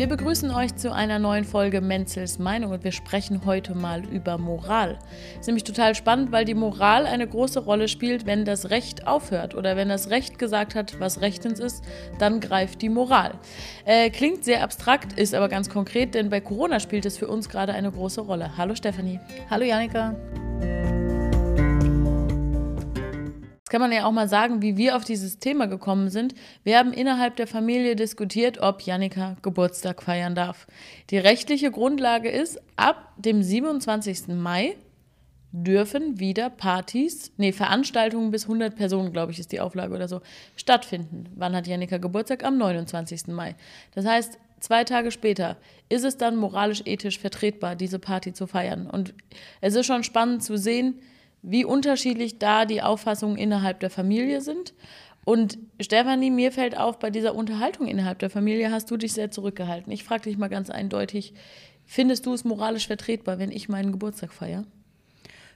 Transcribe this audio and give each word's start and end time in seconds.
Wir 0.00 0.08
begrüßen 0.08 0.50
euch 0.50 0.74
zu 0.76 0.94
einer 0.94 1.18
neuen 1.18 1.44
Folge 1.44 1.82
Menzels 1.82 2.38
Meinung 2.38 2.72
und 2.72 2.84
wir 2.84 2.90
sprechen 2.90 3.42
heute 3.44 3.74
mal 3.74 4.02
über 4.02 4.38
Moral. 4.38 4.98
Ist 5.38 5.46
nämlich 5.46 5.64
total 5.64 5.94
spannend, 5.94 6.32
weil 6.32 6.46
die 6.46 6.54
Moral 6.54 7.04
eine 7.04 7.28
große 7.28 7.60
Rolle 7.60 7.86
spielt, 7.86 8.24
wenn 8.24 8.46
das 8.46 8.70
Recht 8.70 9.06
aufhört 9.06 9.54
oder 9.54 9.76
wenn 9.76 9.90
das 9.90 10.08
Recht 10.08 10.38
gesagt 10.38 10.74
hat, 10.74 10.98
was 11.00 11.20
rechtens 11.20 11.60
ist, 11.60 11.84
dann 12.18 12.40
greift 12.40 12.80
die 12.80 12.88
Moral. 12.88 13.34
Äh, 13.84 14.08
klingt 14.08 14.42
sehr 14.42 14.62
abstrakt, 14.62 15.18
ist 15.18 15.34
aber 15.34 15.50
ganz 15.50 15.68
konkret, 15.68 16.14
denn 16.14 16.30
bei 16.30 16.40
Corona 16.40 16.80
spielt 16.80 17.04
es 17.04 17.18
für 17.18 17.28
uns 17.28 17.50
gerade 17.50 17.74
eine 17.74 17.92
große 17.92 18.22
Rolle. 18.22 18.56
Hallo 18.56 18.74
Stefanie. 18.74 19.20
Hallo 19.50 19.66
Janika 19.66 20.16
kann 23.70 23.80
man 23.80 23.92
ja 23.92 24.04
auch 24.04 24.12
mal 24.12 24.28
sagen, 24.28 24.60
wie 24.60 24.76
wir 24.76 24.96
auf 24.96 25.04
dieses 25.04 25.38
Thema 25.38 25.66
gekommen 25.66 26.10
sind. 26.10 26.34
Wir 26.64 26.76
haben 26.76 26.92
innerhalb 26.92 27.36
der 27.36 27.46
Familie 27.46 27.96
diskutiert, 27.96 28.58
ob 28.58 28.82
Janika 28.82 29.36
Geburtstag 29.42 30.02
feiern 30.02 30.34
darf. 30.34 30.66
Die 31.10 31.18
rechtliche 31.18 31.70
Grundlage 31.70 32.28
ist, 32.28 32.60
ab 32.76 33.14
dem 33.16 33.42
27. 33.42 34.28
Mai 34.28 34.76
dürfen 35.52 36.18
wieder 36.18 36.50
Partys, 36.50 37.32
nee, 37.36 37.52
Veranstaltungen 37.52 38.32
bis 38.32 38.44
100 38.44 38.74
Personen, 38.74 39.12
glaube 39.12 39.32
ich, 39.32 39.38
ist 39.38 39.52
die 39.52 39.60
Auflage 39.60 39.94
oder 39.94 40.08
so, 40.08 40.20
stattfinden. 40.56 41.26
Wann 41.36 41.54
hat 41.54 41.68
Janika 41.68 41.98
Geburtstag? 41.98 42.44
Am 42.44 42.58
29. 42.58 43.28
Mai. 43.28 43.54
Das 43.94 44.04
heißt, 44.04 44.38
zwei 44.58 44.82
Tage 44.82 45.12
später 45.12 45.56
ist 45.88 46.04
es 46.04 46.16
dann 46.16 46.36
moralisch-ethisch 46.36 47.20
vertretbar, 47.20 47.76
diese 47.76 48.00
Party 48.00 48.32
zu 48.32 48.48
feiern. 48.48 48.88
Und 48.88 49.14
es 49.60 49.76
ist 49.76 49.86
schon 49.86 50.02
spannend 50.02 50.42
zu 50.42 50.58
sehen, 50.58 51.00
wie 51.42 51.64
unterschiedlich 51.64 52.38
da 52.38 52.64
die 52.64 52.82
Auffassungen 52.82 53.36
innerhalb 53.36 53.80
der 53.80 53.90
Familie 53.90 54.40
sind. 54.40 54.74
Und 55.24 55.58
Stefanie, 55.80 56.30
mir 56.30 56.52
fällt 56.52 56.76
auf, 56.76 56.98
bei 56.98 57.10
dieser 57.10 57.34
Unterhaltung 57.34 57.86
innerhalb 57.86 58.18
der 58.18 58.30
Familie 58.30 58.70
hast 58.70 58.90
du 58.90 58.96
dich 58.96 59.12
sehr 59.12 59.30
zurückgehalten. 59.30 59.92
Ich 59.92 60.04
frage 60.04 60.22
dich 60.22 60.38
mal 60.38 60.48
ganz 60.48 60.70
eindeutig, 60.70 61.34
findest 61.84 62.26
du 62.26 62.32
es 62.32 62.44
moralisch 62.44 62.86
vertretbar, 62.86 63.38
wenn 63.38 63.52
ich 63.52 63.68
meinen 63.68 63.92
Geburtstag 63.92 64.32
feiere? 64.32 64.64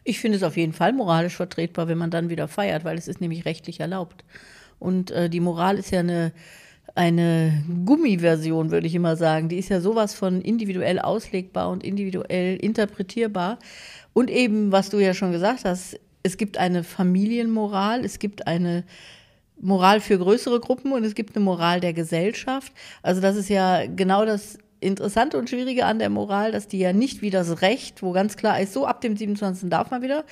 Ich 0.04 0.20
finde 0.20 0.36
es 0.36 0.42
auf 0.42 0.56
jeden 0.56 0.74
Fall 0.74 0.92
moralisch 0.92 1.34
vertretbar, 1.34 1.88
wenn 1.88 1.96
man 1.96 2.10
dann 2.10 2.28
wieder 2.28 2.46
feiert, 2.46 2.84
weil 2.84 2.98
es 2.98 3.08
ist 3.08 3.22
nämlich 3.22 3.46
rechtlich 3.46 3.80
erlaubt. 3.80 4.24
Und 4.78 5.10
äh, 5.10 5.30
die 5.30 5.40
Moral 5.40 5.78
ist 5.78 5.90
ja 5.90 6.00
eine, 6.00 6.32
eine 6.94 7.64
Gummiversion, 7.84 8.70
würde 8.70 8.86
ich 8.86 8.94
immer 8.94 9.16
sagen. 9.16 9.48
Die 9.48 9.58
ist 9.58 9.68
ja 9.68 9.80
sowas 9.80 10.14
von 10.14 10.40
individuell 10.40 10.98
auslegbar 10.98 11.70
und 11.70 11.82
individuell 11.82 12.56
interpretierbar. 12.56 13.58
Und 14.12 14.30
eben, 14.30 14.70
was 14.70 14.90
du 14.90 14.98
ja 14.98 15.12
schon 15.12 15.32
gesagt 15.32 15.64
hast, 15.64 15.98
es 16.22 16.36
gibt 16.36 16.56
eine 16.56 16.84
Familienmoral, 16.84 18.04
es 18.04 18.18
gibt 18.18 18.46
eine 18.46 18.84
Moral 19.60 20.00
für 20.00 20.18
größere 20.18 20.60
Gruppen 20.60 20.92
und 20.92 21.04
es 21.04 21.14
gibt 21.14 21.36
eine 21.36 21.44
Moral 21.44 21.80
der 21.80 21.92
Gesellschaft. 21.92 22.72
Also 23.02 23.20
das 23.20 23.36
ist 23.36 23.48
ja 23.48 23.86
genau 23.86 24.24
das 24.24 24.58
Interessante 24.80 25.38
und 25.38 25.48
Schwierige 25.48 25.86
an 25.86 25.98
der 25.98 26.10
Moral, 26.10 26.52
dass 26.52 26.68
die 26.68 26.78
ja 26.78 26.92
nicht 26.92 27.22
wie 27.22 27.30
das 27.30 27.62
Recht, 27.62 28.02
wo 28.02 28.12
ganz 28.12 28.36
klar 28.36 28.60
ist, 28.60 28.72
so 28.72 28.86
ab 28.86 29.00
dem 29.00 29.16
27. 29.16 29.70
darf 29.70 29.90
man 29.90 30.02
wieder. 30.02 30.24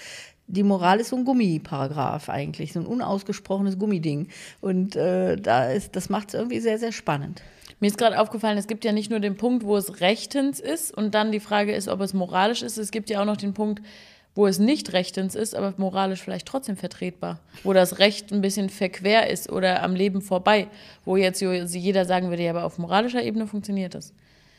Die 0.47 0.63
Moral 0.63 1.01
ist 1.01 1.09
so 1.09 1.17
ein 1.17 1.25
Gummiparagraph 1.25 2.29
eigentlich, 2.29 2.73
so 2.73 2.81
ein 2.81 2.87
unausgesprochenes 2.87 3.79
Gummiding. 3.79 4.29
Und 4.61 4.97
äh, 4.97 5.37
da 5.37 5.71
ist, 5.71 5.97
das 5.97 6.09
macht 6.09 6.29
es 6.29 6.35
irgendwie 6.35 6.61
sehr, 6.61 6.79
sehr 6.79 6.93
spannend. 6.93 7.43
Mir 7.81 7.89
ist 7.89 7.99
gerade 7.99 8.21
aufgefallen, 8.21 8.59
es 8.59 8.69
gibt 8.69 8.85
ja 8.85 8.93
nicht 8.93 9.11
nur 9.11 9.19
den 9.19 9.37
Punkt, 9.37 9.65
wo 9.65 9.77
es 9.77 10.01
rechtens 10.01 10.61
ist 10.61 10.97
und 10.97 11.15
dann 11.15 11.33
die 11.33 11.41
Frage 11.41 11.73
ist, 11.73 11.89
ob 11.89 12.01
es 12.01 12.15
moralisch 12.15 12.63
ist. 12.63 12.79
Es 12.79 12.93
gibt 12.93 13.11
ja 13.11 13.21
auch 13.21 13.25
noch 13.25 13.37
den 13.37 13.55
Punkt, 13.55 13.83
wo 14.35 14.47
es 14.47 14.59
nicht 14.59 14.93
rechtens 14.93 15.35
ist, 15.35 15.55
aber 15.55 15.75
moralisch 15.77 16.23
vielleicht 16.23 16.47
trotzdem 16.47 16.77
vertretbar. 16.77 17.41
Wo 17.65 17.73
das 17.73 17.99
Recht 17.99 18.33
ein 18.33 18.41
bisschen 18.41 18.71
verquer 18.71 19.29
ist 19.29 19.51
oder 19.51 19.83
am 19.83 19.95
Leben 19.95 20.23
vorbei. 20.23 20.69
Wo 21.05 21.17
jetzt 21.17 21.41
jeder 21.41 22.05
sagen 22.05 22.31
würde, 22.31 22.45
ja, 22.45 22.51
aber 22.51 22.65
auf 22.65 22.79
moralischer 22.79 23.23
Ebene 23.23 23.47
funktioniert 23.47 23.95
das. 23.95 24.15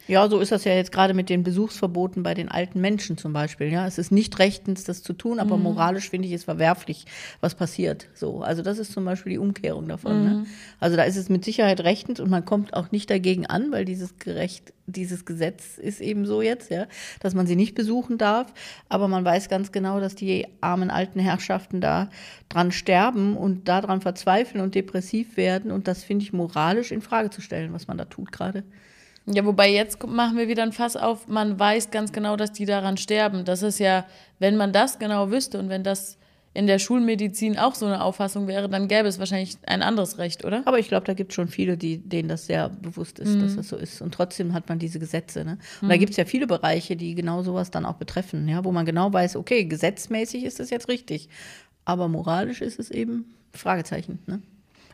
Ja, 0.07 0.27
so 0.27 0.39
ist 0.39 0.51
das 0.51 0.65
ja 0.65 0.73
jetzt 0.73 0.91
gerade 0.91 1.13
mit 1.13 1.29
den 1.29 1.43
Besuchsverboten 1.43 2.23
bei 2.23 2.33
den 2.33 2.49
alten 2.49 2.81
Menschen 2.81 3.17
zum 3.17 3.31
Beispiel. 3.31 3.71
Ja, 3.71 3.87
es 3.87 3.97
ist 3.97 4.11
nicht 4.11 4.37
rechtens, 4.39 4.83
das 4.83 5.01
zu 5.01 5.13
tun, 5.13 5.39
aber 5.39 5.55
mhm. 5.55 5.63
moralisch 5.63 6.09
finde 6.09 6.27
ich 6.27 6.33
es 6.33 6.43
verwerflich, 6.43 7.05
was 7.39 7.55
passiert. 7.55 8.07
So, 8.13 8.41
also 8.41 8.61
das 8.61 8.79
ist 8.79 8.91
zum 8.91 9.05
Beispiel 9.05 9.33
die 9.33 9.37
Umkehrung 9.37 9.87
davon. 9.87 10.23
Ne? 10.23 10.29
Mhm. 10.29 10.35
Ne? 10.41 10.45
Also 10.79 10.97
da 10.97 11.03
ist 11.03 11.15
es 11.15 11.29
mit 11.29 11.45
Sicherheit 11.45 11.81
rechtens 11.81 12.19
und 12.19 12.29
man 12.29 12.43
kommt 12.43 12.73
auch 12.73 12.91
nicht 12.91 13.09
dagegen 13.09 13.45
an, 13.45 13.71
weil 13.71 13.85
dieses 13.85 14.19
gerecht, 14.19 14.73
dieses 14.87 15.23
Gesetz 15.23 15.77
ist 15.77 16.01
eben 16.01 16.25
so 16.25 16.41
jetzt, 16.41 16.69
ja, 16.69 16.87
dass 17.21 17.33
man 17.33 17.47
sie 17.47 17.55
nicht 17.55 17.73
besuchen 17.73 18.17
darf. 18.17 18.53
Aber 18.89 19.07
man 19.07 19.23
weiß 19.23 19.47
ganz 19.47 19.71
genau, 19.71 20.01
dass 20.01 20.15
die 20.15 20.47
armen 20.59 20.89
alten 20.89 21.19
Herrschaften 21.19 21.79
da 21.79 22.09
dran 22.49 22.73
sterben 22.73 23.37
und 23.37 23.69
daran 23.69 24.01
verzweifeln 24.01 24.61
und 24.61 24.75
depressiv 24.75 25.37
werden. 25.37 25.71
Und 25.71 25.87
das 25.87 26.03
finde 26.03 26.23
ich 26.23 26.33
moralisch 26.33 26.91
in 26.91 27.01
Frage 27.01 27.29
zu 27.29 27.39
stellen, 27.39 27.71
was 27.71 27.87
man 27.87 27.97
da 27.97 28.03
tut 28.03 28.33
gerade. 28.33 28.63
Ja, 29.25 29.45
wobei 29.45 29.71
jetzt 29.71 30.05
machen 30.05 30.37
wir 30.37 30.47
wieder 30.47 30.63
ein 30.63 30.73
Fass 30.73 30.97
auf, 30.97 31.27
man 31.27 31.57
weiß 31.57 31.91
ganz 31.91 32.11
genau, 32.11 32.35
dass 32.35 32.51
die 32.51 32.65
daran 32.65 32.97
sterben. 32.97 33.45
Das 33.45 33.63
ist 33.63 33.79
ja, 33.79 34.05
wenn 34.39 34.57
man 34.57 34.73
das 34.73 34.99
genau 34.99 35.31
wüsste 35.31 35.59
und 35.59 35.69
wenn 35.69 35.83
das 35.83 36.17
in 36.53 36.67
der 36.67 36.77
Schulmedizin 36.77 37.57
auch 37.57 37.73
so 37.73 37.85
eine 37.85 38.03
Auffassung 38.03 38.47
wäre, 38.47 38.69
dann 38.69 38.87
gäbe 38.87 39.07
es 39.07 39.17
wahrscheinlich 39.17 39.57
ein 39.65 39.81
anderes 39.81 40.19
Recht, 40.19 40.45
oder? 40.45 40.61
Aber 40.65 40.77
ich 40.77 40.87
glaube, 40.87 41.05
da 41.05 41.13
gibt 41.13 41.31
es 41.31 41.35
schon 41.35 41.47
viele, 41.47 41.77
die, 41.77 41.97
denen 41.97 42.29
das 42.29 42.45
sehr 42.45 42.69
bewusst 42.69 43.17
ist, 43.17 43.35
mhm. 43.35 43.41
dass 43.41 43.55
das 43.55 43.69
so 43.69 43.75
ist. 43.75 44.01
Und 44.01 44.13
trotzdem 44.13 44.53
hat 44.53 44.69
man 44.69 44.77
diese 44.77 44.99
Gesetze. 44.99 45.43
Ne? 45.45 45.57
Und 45.81 45.87
mhm. 45.87 45.89
da 45.89 45.97
gibt 45.97 46.11
es 46.11 46.17
ja 46.17 46.25
viele 46.25 46.45
Bereiche, 46.45 46.95
die 46.95 47.15
genau 47.15 47.41
sowas 47.41 47.71
dann 47.71 47.85
auch 47.85 47.95
betreffen, 47.95 48.47
ja, 48.47 48.63
wo 48.63 48.71
man 48.71 48.85
genau 48.85 49.11
weiß, 49.11 49.35
okay, 49.35 49.65
gesetzmäßig 49.65 50.43
ist 50.43 50.59
das 50.59 50.69
jetzt 50.69 50.89
richtig, 50.89 51.27
aber 51.85 52.07
moralisch 52.07 52.61
ist 52.61 52.79
es 52.79 52.91
eben 52.91 53.33
Fragezeichen. 53.53 54.19
Ne? 54.27 54.41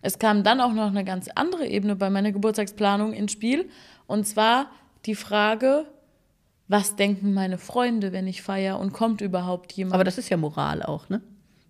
Es 0.01 0.19
kam 0.19 0.43
dann 0.43 0.61
auch 0.61 0.73
noch 0.73 0.87
eine 0.87 1.03
ganz 1.03 1.29
andere 1.35 1.67
Ebene 1.67 1.95
bei 1.95 2.09
meiner 2.09 2.31
Geburtstagsplanung 2.31 3.13
ins 3.13 3.31
Spiel. 3.31 3.69
Und 4.07 4.27
zwar 4.27 4.67
die 5.05 5.15
Frage, 5.15 5.85
was 6.67 6.95
denken 6.95 7.33
meine 7.33 7.57
Freunde, 7.57 8.11
wenn 8.11 8.27
ich 8.27 8.41
feiere 8.41 8.79
und 8.79 8.93
kommt 8.93 9.21
überhaupt 9.21 9.71
jemand? 9.73 9.95
Aber 9.95 10.03
das 10.03 10.17
ist 10.17 10.29
ja 10.29 10.37
Moral 10.37 10.83
auch, 10.83 11.09
ne? 11.09 11.21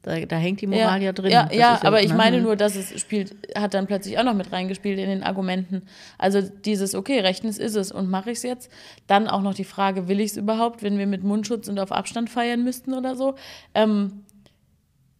Da, 0.01 0.17
da 0.25 0.37
hängt 0.37 0.61
die 0.61 0.67
Moral 0.67 0.99
ja, 0.99 1.05
ja 1.05 1.11
drin. 1.11 1.31
Ja, 1.31 1.49
ja 1.51 1.79
aber 1.83 2.01
ich 2.01 2.13
meine 2.13 2.41
nur, 2.41 2.55
dass 2.55 2.75
es 2.75 2.99
spielt, 2.99 3.35
hat 3.55 3.73
dann 3.73 3.85
plötzlich 3.85 4.17
auch 4.17 4.23
noch 4.23 4.33
mit 4.33 4.51
reingespielt 4.51 4.97
in 4.97 5.09
den 5.09 5.23
Argumenten. 5.23 5.83
Also 6.17 6.41
dieses, 6.41 6.95
okay, 6.95 7.19
rechtens 7.19 7.57
ist 7.57 7.75
es 7.75 7.91
und 7.91 8.09
mache 8.09 8.31
ich 8.31 8.37
es 8.37 8.43
jetzt. 8.43 8.71
Dann 9.07 9.27
auch 9.27 9.41
noch 9.41 9.53
die 9.53 9.65
Frage, 9.65 10.07
will 10.07 10.21
ich 10.21 10.31
es 10.31 10.37
überhaupt, 10.37 10.83
wenn 10.83 10.97
wir 10.97 11.07
mit 11.07 11.23
Mundschutz 11.23 11.67
und 11.67 11.79
auf 11.79 11.91
Abstand 11.91 12.29
feiern 12.29 12.63
müssten 12.63 12.93
oder 12.93 13.15
so? 13.15 13.35
Ähm, 13.73 14.23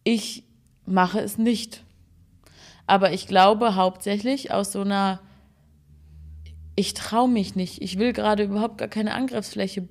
ich 0.02 0.44
mache 0.86 1.20
es 1.20 1.36
nicht. 1.36 1.84
Aber 2.90 3.12
ich 3.12 3.28
glaube 3.28 3.76
hauptsächlich 3.76 4.52
aus 4.52 4.72
so 4.72 4.80
einer 4.80 5.20
ich 6.74 6.94
traue 6.94 7.28
mich 7.28 7.54
nicht, 7.54 7.80
ich 7.82 7.98
will 7.98 8.12
gerade 8.12 8.42
überhaupt 8.44 8.78
gar 8.78 8.88
keine 8.88 9.14
Angriffsfläche 9.14 9.86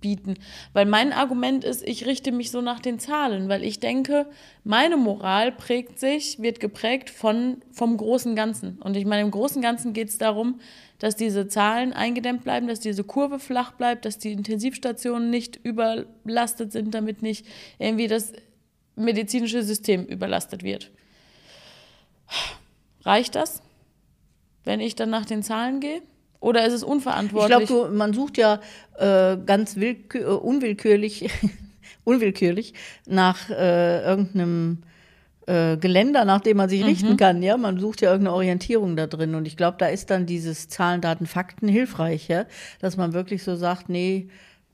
bieten. 0.00 0.34
Weil 0.72 0.86
mein 0.86 1.12
Argument 1.12 1.62
ist, 1.62 1.86
ich 1.86 2.06
richte 2.06 2.32
mich 2.32 2.50
so 2.50 2.62
nach 2.62 2.80
den 2.80 2.98
Zahlen, 2.98 3.50
weil 3.50 3.62
ich 3.62 3.80
denke, 3.80 4.26
meine 4.64 4.96
Moral 4.96 5.52
prägt 5.52 5.98
sich, 5.98 6.38
wird 6.40 6.58
geprägt 6.58 7.10
von, 7.10 7.58
vom 7.70 7.98
großen 7.98 8.34
Ganzen. 8.34 8.78
Und 8.78 8.96
ich 8.96 9.04
meine, 9.04 9.22
im 9.22 9.30
großen 9.30 9.60
Ganzen 9.60 9.92
geht 9.92 10.08
es 10.08 10.16
darum, 10.16 10.60
dass 10.98 11.16
diese 11.16 11.48
Zahlen 11.48 11.92
eingedämmt 11.92 12.44
bleiben, 12.44 12.66
dass 12.66 12.80
diese 12.80 13.04
Kurve 13.04 13.40
flach 13.40 13.72
bleibt, 13.72 14.06
dass 14.06 14.16
die 14.16 14.32
Intensivstationen 14.32 15.28
nicht 15.28 15.60
überlastet 15.62 16.72
sind, 16.72 16.94
damit 16.94 17.20
nicht 17.20 17.44
irgendwie 17.78 18.06
das 18.06 18.32
medizinische 18.96 19.62
System 19.62 20.06
überlastet 20.06 20.62
wird. 20.62 20.92
Reicht 23.04 23.34
das, 23.34 23.62
wenn 24.64 24.80
ich 24.80 24.94
dann 24.94 25.10
nach 25.10 25.24
den 25.24 25.42
Zahlen 25.42 25.80
gehe? 25.80 26.02
Oder 26.40 26.66
ist 26.66 26.72
es 26.72 26.82
unverantwortlich? 26.82 27.60
Ich 27.60 27.66
glaube, 27.68 27.90
man 27.90 28.12
sucht 28.12 28.36
ja 28.36 28.60
äh, 28.98 29.36
ganz 29.46 29.76
willkür, 29.76 30.22
äh, 30.22 30.34
unwillkürlich, 30.34 31.30
unwillkürlich 32.04 32.74
nach 33.06 33.48
äh, 33.48 34.02
irgendeinem 34.02 34.82
äh, 35.46 35.76
Geländer, 35.76 36.24
nach 36.24 36.40
dem 36.40 36.56
man 36.56 36.68
sich 36.68 36.80
mhm. 36.80 36.86
richten 36.86 37.16
kann. 37.16 37.42
Ja, 37.42 37.56
man 37.56 37.78
sucht 37.78 38.00
ja 38.00 38.10
irgendeine 38.10 38.34
Orientierung 38.34 38.96
da 38.96 39.06
drin. 39.06 39.34
Und 39.34 39.46
ich 39.46 39.56
glaube, 39.56 39.76
da 39.78 39.86
ist 39.86 40.10
dann 40.10 40.26
dieses 40.26 40.68
Zahlen, 40.68 41.00
Daten, 41.00 41.26
Fakten 41.26 41.68
hilfreich, 41.68 42.28
ja? 42.28 42.44
dass 42.80 42.96
man 42.96 43.12
wirklich 43.12 43.42
so 43.44 43.54
sagt, 43.54 43.88
nee, 43.88 44.28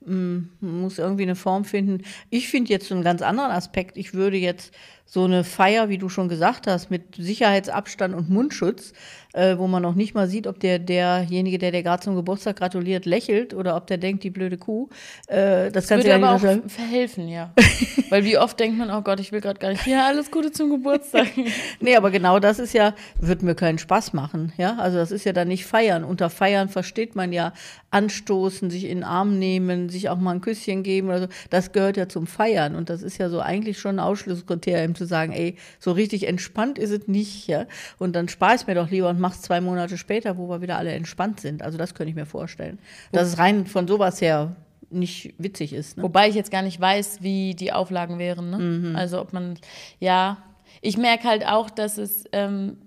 hm, 0.04 0.48
man 0.60 0.80
muss 0.80 0.98
irgendwie 0.98 1.24
eine 1.24 1.36
Form 1.36 1.64
finden. 1.64 2.02
Ich 2.30 2.48
finde 2.48 2.70
jetzt 2.70 2.88
so 2.88 2.94
einen 2.94 3.04
ganz 3.04 3.22
anderen 3.22 3.50
Aspekt. 3.50 3.96
Ich 3.96 4.14
würde 4.14 4.36
jetzt 4.36 4.72
so 5.10 5.24
eine 5.24 5.42
Feier, 5.42 5.88
wie 5.88 5.96
du 5.96 6.10
schon 6.10 6.28
gesagt 6.28 6.66
hast, 6.66 6.90
mit 6.90 7.16
Sicherheitsabstand 7.16 8.14
und 8.14 8.28
Mundschutz, 8.28 8.92
äh, 9.32 9.56
wo 9.56 9.66
man 9.66 9.82
noch 9.82 9.94
nicht 9.94 10.14
mal 10.14 10.28
sieht, 10.28 10.46
ob 10.46 10.60
der 10.60 10.78
derjenige, 10.78 11.56
der 11.56 11.72
dir 11.72 11.82
gerade 11.82 12.02
zum 12.02 12.14
Geburtstag 12.14 12.56
gratuliert, 12.56 13.06
lächelt 13.06 13.54
oder 13.54 13.74
ob 13.74 13.86
der 13.86 13.96
denkt, 13.96 14.22
die 14.22 14.28
blöde 14.28 14.58
Kuh. 14.58 14.90
Äh, 15.26 15.70
das, 15.70 15.86
das 15.86 15.90
würde 15.98 16.10
ja 16.10 16.16
aber 16.16 16.32
auch 16.32 16.40
sagen. 16.40 16.68
verhelfen, 16.68 17.26
ja. 17.28 17.54
Weil 18.10 18.24
wie 18.24 18.36
oft 18.36 18.60
denkt 18.60 18.76
man, 18.76 18.90
oh 18.90 19.00
Gott, 19.00 19.18
ich 19.18 19.32
will 19.32 19.40
gerade 19.40 19.58
gar 19.58 19.70
nicht, 19.70 19.86
ja, 19.86 20.06
alles 20.06 20.30
Gute 20.30 20.52
zum 20.52 20.68
Geburtstag. 20.68 21.28
nee, 21.80 21.96
aber 21.96 22.10
genau 22.10 22.38
das 22.38 22.58
ist 22.58 22.74
ja, 22.74 22.94
wird 23.18 23.42
mir 23.42 23.54
keinen 23.54 23.78
Spaß 23.78 24.12
machen, 24.12 24.52
ja. 24.58 24.76
Also 24.76 24.98
das 24.98 25.10
ist 25.10 25.24
ja 25.24 25.32
dann 25.32 25.48
nicht 25.48 25.64
feiern. 25.64 26.04
Unter 26.04 26.28
feiern 26.28 26.68
versteht 26.68 27.16
man 27.16 27.32
ja 27.32 27.54
anstoßen, 27.90 28.68
sich 28.68 28.84
in 28.84 28.98
den 28.98 29.04
Arm 29.04 29.38
nehmen, 29.38 29.88
sich 29.88 30.10
auch 30.10 30.18
mal 30.18 30.32
ein 30.32 30.42
Küsschen 30.42 30.82
geben 30.82 31.08
oder 31.08 31.20
so. 31.20 31.28
Das 31.48 31.72
gehört 31.72 31.96
ja 31.96 32.10
zum 32.10 32.26
Feiern 32.26 32.74
und 32.74 32.90
das 32.90 33.02
ist 33.02 33.16
ja 33.16 33.30
so 33.30 33.40
eigentlich 33.40 33.78
schon 33.78 33.96
ein 33.96 34.04
Ausschlusskriterium 34.04 34.94
zu 34.98 35.06
sagen, 35.06 35.32
ey, 35.32 35.56
so 35.78 35.92
richtig 35.92 36.26
entspannt 36.26 36.78
ist 36.78 36.90
es 36.90 37.08
nicht, 37.08 37.46
ja. 37.46 37.64
Und 37.98 38.14
dann 38.14 38.28
spar 38.28 38.54
ich 38.54 38.66
mir 38.66 38.74
doch 38.74 38.90
lieber 38.90 39.08
und 39.08 39.20
mach's 39.20 39.40
zwei 39.40 39.60
Monate 39.60 39.96
später, 39.96 40.36
wo 40.36 40.48
wir 40.48 40.60
wieder 40.60 40.76
alle 40.76 40.92
entspannt 40.92 41.40
sind. 41.40 41.62
Also 41.62 41.78
das 41.78 41.94
könnte 41.94 42.10
ich 42.10 42.16
mir 42.16 42.26
vorstellen. 42.26 42.78
Dass 43.12 43.28
es 43.28 43.38
rein 43.38 43.66
von 43.66 43.88
sowas 43.88 44.20
her 44.20 44.56
nicht 44.90 45.34
witzig 45.38 45.72
ist. 45.72 45.96
Ne? 45.96 46.02
Wobei 46.02 46.28
ich 46.28 46.34
jetzt 46.34 46.50
gar 46.50 46.62
nicht 46.62 46.80
weiß, 46.80 47.22
wie 47.22 47.54
die 47.54 47.72
Auflagen 47.72 48.18
wären. 48.18 48.50
Ne? 48.50 48.58
Mhm. 48.58 48.96
Also 48.96 49.20
ob 49.20 49.32
man, 49.32 49.58
ja, 50.00 50.38
ich 50.80 50.96
merke 50.96 51.28
halt 51.28 51.46
auch, 51.46 51.70
dass 51.70 51.98
es 51.98 52.24
ähm, 52.32 52.78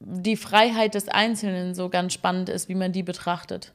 die 0.00 0.36
Freiheit 0.36 0.94
des 0.94 1.08
Einzelnen 1.08 1.74
so 1.74 1.88
ganz 1.88 2.12
spannend 2.12 2.48
ist, 2.48 2.68
wie 2.68 2.74
man 2.74 2.92
die 2.92 3.02
betrachtet. 3.02 3.72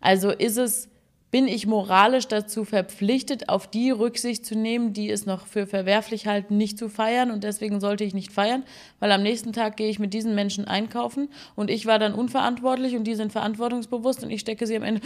Also 0.00 0.30
ist 0.30 0.56
es, 0.56 0.88
bin 1.30 1.46
ich 1.46 1.66
moralisch 1.66 2.26
dazu 2.28 2.64
verpflichtet, 2.64 3.48
auf 3.48 3.66
die 3.66 3.90
Rücksicht 3.90 4.46
zu 4.46 4.56
nehmen, 4.56 4.92
die 4.92 5.10
es 5.10 5.26
noch 5.26 5.46
für 5.46 5.66
verwerflich 5.66 6.26
halten, 6.26 6.56
nicht 6.56 6.78
zu 6.78 6.88
feiern 6.88 7.30
und 7.30 7.44
deswegen 7.44 7.80
sollte 7.80 8.04
ich 8.04 8.14
nicht 8.14 8.32
feiern, 8.32 8.64
weil 8.98 9.12
am 9.12 9.22
nächsten 9.22 9.52
Tag 9.52 9.76
gehe 9.76 9.90
ich 9.90 9.98
mit 9.98 10.14
diesen 10.14 10.34
Menschen 10.34 10.66
einkaufen 10.66 11.28
und 11.54 11.70
ich 11.70 11.86
war 11.86 11.98
dann 11.98 12.14
unverantwortlich 12.14 12.96
und 12.96 13.04
die 13.04 13.14
sind 13.14 13.32
verantwortungsbewusst 13.32 14.22
und 14.22 14.30
ich 14.30 14.40
stecke 14.40 14.66
sie 14.66 14.76
am 14.76 14.82
Ende 14.82 15.00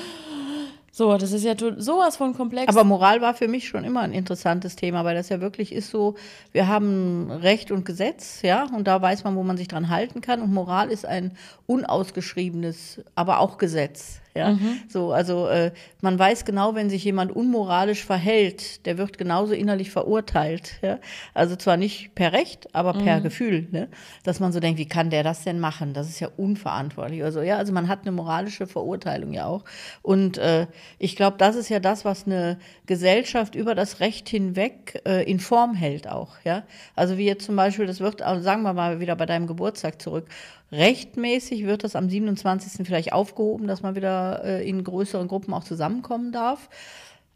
so, 0.95 1.17
das 1.17 1.33
ist 1.33 1.43
ja 1.43 1.55
sowas 1.79 2.19
von 2.19 2.35
komplex. 2.35 2.69
Aber 2.69 2.85
Moral 2.85 3.23
war 3.23 3.33
für 3.33 3.49
mich 3.49 3.67
schon 3.67 3.83
immer 3.83 4.03
ein 4.03 4.13
interessantes 4.13 4.77
Thema, 4.77 5.07
weil 5.07 5.15
das 5.15 5.31
ja 5.31 5.41
wirklich 5.41 5.73
ist 5.73 5.89
so, 5.89 6.17
wir 6.53 6.69
haben 6.69 7.31
Recht 7.31 7.71
und 7.71 7.87
Gesetz, 7.87 8.43
ja, 8.43 8.67
und 8.67 8.87
da 8.87 9.01
weiß 9.01 9.25
man, 9.25 9.35
wo 9.35 9.43
man 9.43 9.57
sich 9.57 9.69
dran 9.69 9.89
halten 9.89 10.21
kann. 10.21 10.43
Und 10.43 10.53
Moral 10.53 10.91
ist 10.91 11.07
ein 11.07 11.33
unausgeschriebenes, 11.67 13.01
aber 13.15 13.41
auch 13.41 13.57
Gesetz. 13.57 14.22
Ja, 14.35 14.53
mhm. 14.53 14.81
so, 14.89 15.13
also 15.13 15.47
äh, 15.49 15.73
man 16.01 16.19
weiß 16.19 16.47
genau, 16.47 16.75
wenn 16.75 16.89
sich 16.89 17.05
jemand 17.05 17.37
unmoralisch 17.37 18.03
verhält, 18.03 18.87
der 18.87 18.97
wird 18.97 19.19
genauso 19.19 19.53
innerlich 19.53 19.91
verurteilt. 19.91 20.79
Ja? 20.81 21.01
Also 21.35 21.55
zwar 21.55 21.77
nicht 21.77 22.15
per 22.15 22.33
Recht, 22.33 22.75
aber 22.75 22.95
per 22.95 23.19
mhm. 23.19 23.25
Gefühl, 23.25 23.69
ne? 23.71 23.89
dass 24.25 24.41
man 24.41 24.53
so 24.53 24.59
denkt, 24.59 24.79
wie 24.79 24.89
kann 24.89 25.11
der 25.11 25.23
das 25.23 25.45
denn 25.45 25.61
machen? 25.61 25.93
Das 25.93 26.09
ist 26.09 26.19
ja 26.19 26.29
unverantwortlich. 26.37 27.23
Also 27.23 27.43
ja, 27.43 27.59
also 27.59 27.75
man 27.75 27.89
hat 27.89 28.03
eine 28.03 28.13
moralische 28.13 28.67
Verurteilung 28.67 29.35
ja 29.35 29.47
auch. 29.47 29.65
Und 30.01 30.39
äh, 30.39 30.67
ich 30.99 31.15
glaube, 31.15 31.37
das 31.37 31.55
ist 31.55 31.69
ja 31.69 31.79
das, 31.79 32.07
was 32.07 32.25
eine 32.25 32.59
Gesellschaft 32.87 33.55
über 33.55 33.75
das 33.75 34.01
Recht 34.01 34.31
hinweg 34.31 35.03
äh, 35.07 35.31
in 35.31 35.41
Form 35.41 35.75
hält 35.75 36.09
auch. 36.09 36.37
Ja, 36.45 36.63
also 36.97 37.19
wie 37.19 37.27
jetzt 37.27 37.45
zum 37.45 37.57
Beispiel, 37.57 37.87
das 37.87 38.01
wird, 38.01 38.21
sagen 38.21 38.63
wir 38.63 38.73
mal 38.73 38.99
wieder 38.99 39.15
bei 39.15 39.27
deinem 39.27 39.47
Geburtstag 39.47 40.01
zurück. 40.01 40.27
Rechtmäßig 40.73 41.67
wird 41.67 41.85
das 41.85 41.95
am 41.95 42.09
27. 42.09 42.87
vielleicht 42.87 43.13
aufgehoben, 43.13 43.67
dass 43.67 43.83
man 43.83 43.95
wieder 43.95 44.43
äh, 44.43 44.69
in 44.69 44.83
größeren 44.83 45.29
Gruppen 45.29 45.53
auch 45.53 45.65
zusammenkommen 45.65 46.33
darf. 46.33 46.71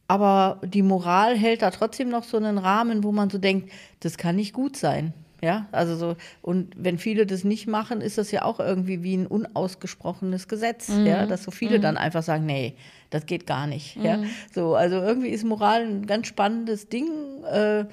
Aber 0.09 0.61
die 0.65 0.83
Moral 0.83 1.37
hält 1.37 1.63
da 1.63 1.71
trotzdem 1.71 2.09
noch 2.09 2.25
so 2.25 2.37
einen 2.37 2.59
Rahmen, 2.59 3.05
wo 3.05 3.13
man 3.13 3.29
so 3.29 3.39
denkt, 3.39 3.71
das 4.01 4.17
kann 4.17 4.37
nicht 4.37 4.53
gut 4.53 4.77
sein. 4.77 5.13
Ja, 5.43 5.67
also 5.71 5.97
so, 5.97 6.17
und 6.41 6.73
wenn 6.77 6.97
viele 6.97 7.27
das 7.27 7.45
nicht 7.45 7.67
machen, 7.67 8.01
ist 8.01 8.17
das 8.17 8.31
ja 8.31 8.43
auch 8.43 8.59
irgendwie 8.59 9.03
wie 9.03 9.17
ein 9.17 9.27
unausgesprochenes 9.27 10.49
Gesetz, 10.49 10.89
mhm. 10.89 11.05
ja, 11.07 11.27
dass 11.27 11.43
so 11.43 11.51
viele 11.51 11.77
mhm. 11.77 11.83
dann 11.83 11.97
einfach 11.99 12.23
sagen, 12.23 12.47
nee, 12.47 12.75
das 13.11 13.27
geht 13.27 13.47
gar 13.47 13.67
nicht. 13.67 13.97
Mhm. 13.97 14.05
Ja, 14.05 14.19
so, 14.55 14.75
also 14.75 14.97
irgendwie 14.97 15.29
ist 15.29 15.45
Moral 15.45 15.83
ein 15.83 16.07
ganz 16.07 16.27
spannendes 16.27 16.89
Ding. 16.89 17.09
Äh, 17.45 17.85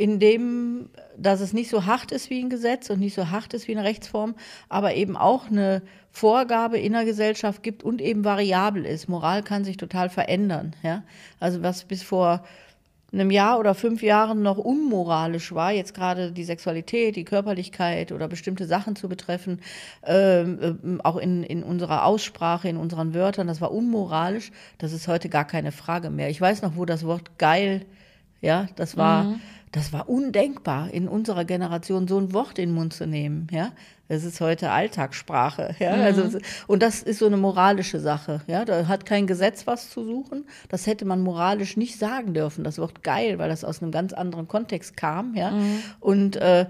in 0.00 0.18
dem, 0.18 0.88
dass 1.18 1.42
es 1.42 1.52
nicht 1.52 1.68
so 1.68 1.84
hart 1.84 2.10
ist 2.10 2.30
wie 2.30 2.42
ein 2.42 2.48
Gesetz 2.48 2.88
und 2.88 3.00
nicht 3.00 3.14
so 3.14 3.28
hart 3.28 3.52
ist 3.52 3.68
wie 3.68 3.76
eine 3.76 3.86
Rechtsform, 3.86 4.34
aber 4.70 4.94
eben 4.94 5.14
auch 5.14 5.50
eine 5.50 5.82
Vorgabe 6.10 6.78
in 6.78 6.94
der 6.94 7.04
Gesellschaft 7.04 7.62
gibt 7.62 7.82
und 7.82 8.00
eben 8.00 8.24
variabel 8.24 8.86
ist. 8.86 9.10
Moral 9.10 9.42
kann 9.42 9.62
sich 9.62 9.76
total 9.76 10.08
verändern. 10.08 10.74
Ja? 10.82 11.02
Also 11.38 11.62
was 11.62 11.84
bis 11.84 12.02
vor 12.02 12.44
einem 13.12 13.30
Jahr 13.30 13.58
oder 13.58 13.74
fünf 13.74 14.02
Jahren 14.02 14.40
noch 14.40 14.56
unmoralisch 14.56 15.52
war, 15.52 15.70
jetzt 15.70 15.92
gerade 15.92 16.32
die 16.32 16.44
Sexualität, 16.44 17.14
die 17.14 17.24
Körperlichkeit 17.26 18.10
oder 18.10 18.26
bestimmte 18.26 18.64
Sachen 18.64 18.96
zu 18.96 19.06
betreffen, 19.06 19.60
ähm, 20.02 20.98
äh, 20.98 21.02
auch 21.02 21.18
in, 21.18 21.42
in 21.42 21.62
unserer 21.62 22.06
Aussprache, 22.06 22.70
in 22.70 22.78
unseren 22.78 23.12
Wörtern, 23.12 23.48
das 23.48 23.60
war 23.60 23.70
unmoralisch, 23.70 24.50
das 24.78 24.94
ist 24.94 25.08
heute 25.08 25.28
gar 25.28 25.44
keine 25.44 25.72
Frage 25.72 26.08
mehr. 26.08 26.30
Ich 26.30 26.40
weiß 26.40 26.62
noch, 26.62 26.76
wo 26.76 26.86
das 26.86 27.04
Wort 27.04 27.36
geil, 27.36 27.84
ja, 28.40 28.66
das 28.76 28.96
war. 28.96 29.24
Mhm 29.24 29.40
das 29.72 29.92
war 29.92 30.08
undenkbar, 30.08 30.90
in 30.90 31.06
unserer 31.06 31.44
Generation 31.44 32.08
so 32.08 32.18
ein 32.18 32.32
Wort 32.32 32.58
in 32.58 32.70
den 32.70 32.74
Mund 32.74 32.92
zu 32.92 33.06
nehmen. 33.06 33.46
Ja? 33.52 33.70
Das 34.08 34.24
ist 34.24 34.40
heute 34.40 34.70
Alltagssprache. 34.70 35.76
Ja? 35.78 35.96
Mhm. 35.96 36.02
Also, 36.02 36.38
und 36.66 36.82
das 36.82 37.02
ist 37.02 37.20
so 37.20 37.26
eine 37.26 37.36
moralische 37.36 38.00
Sache. 38.00 38.40
Ja? 38.48 38.64
Da 38.64 38.88
hat 38.88 39.06
kein 39.06 39.28
Gesetz 39.28 39.68
was 39.68 39.88
zu 39.90 40.04
suchen. 40.04 40.46
Das 40.68 40.86
hätte 40.88 41.04
man 41.04 41.20
moralisch 41.20 41.76
nicht 41.76 41.98
sagen 41.98 42.34
dürfen. 42.34 42.64
Das 42.64 42.78
Wort 42.78 43.04
geil, 43.04 43.38
weil 43.38 43.48
das 43.48 43.64
aus 43.64 43.80
einem 43.80 43.92
ganz 43.92 44.12
anderen 44.12 44.48
Kontext 44.48 44.96
kam. 44.96 45.36
Ja? 45.36 45.52
Mhm. 45.52 45.82
Und 46.00 46.36
äh, 46.36 46.66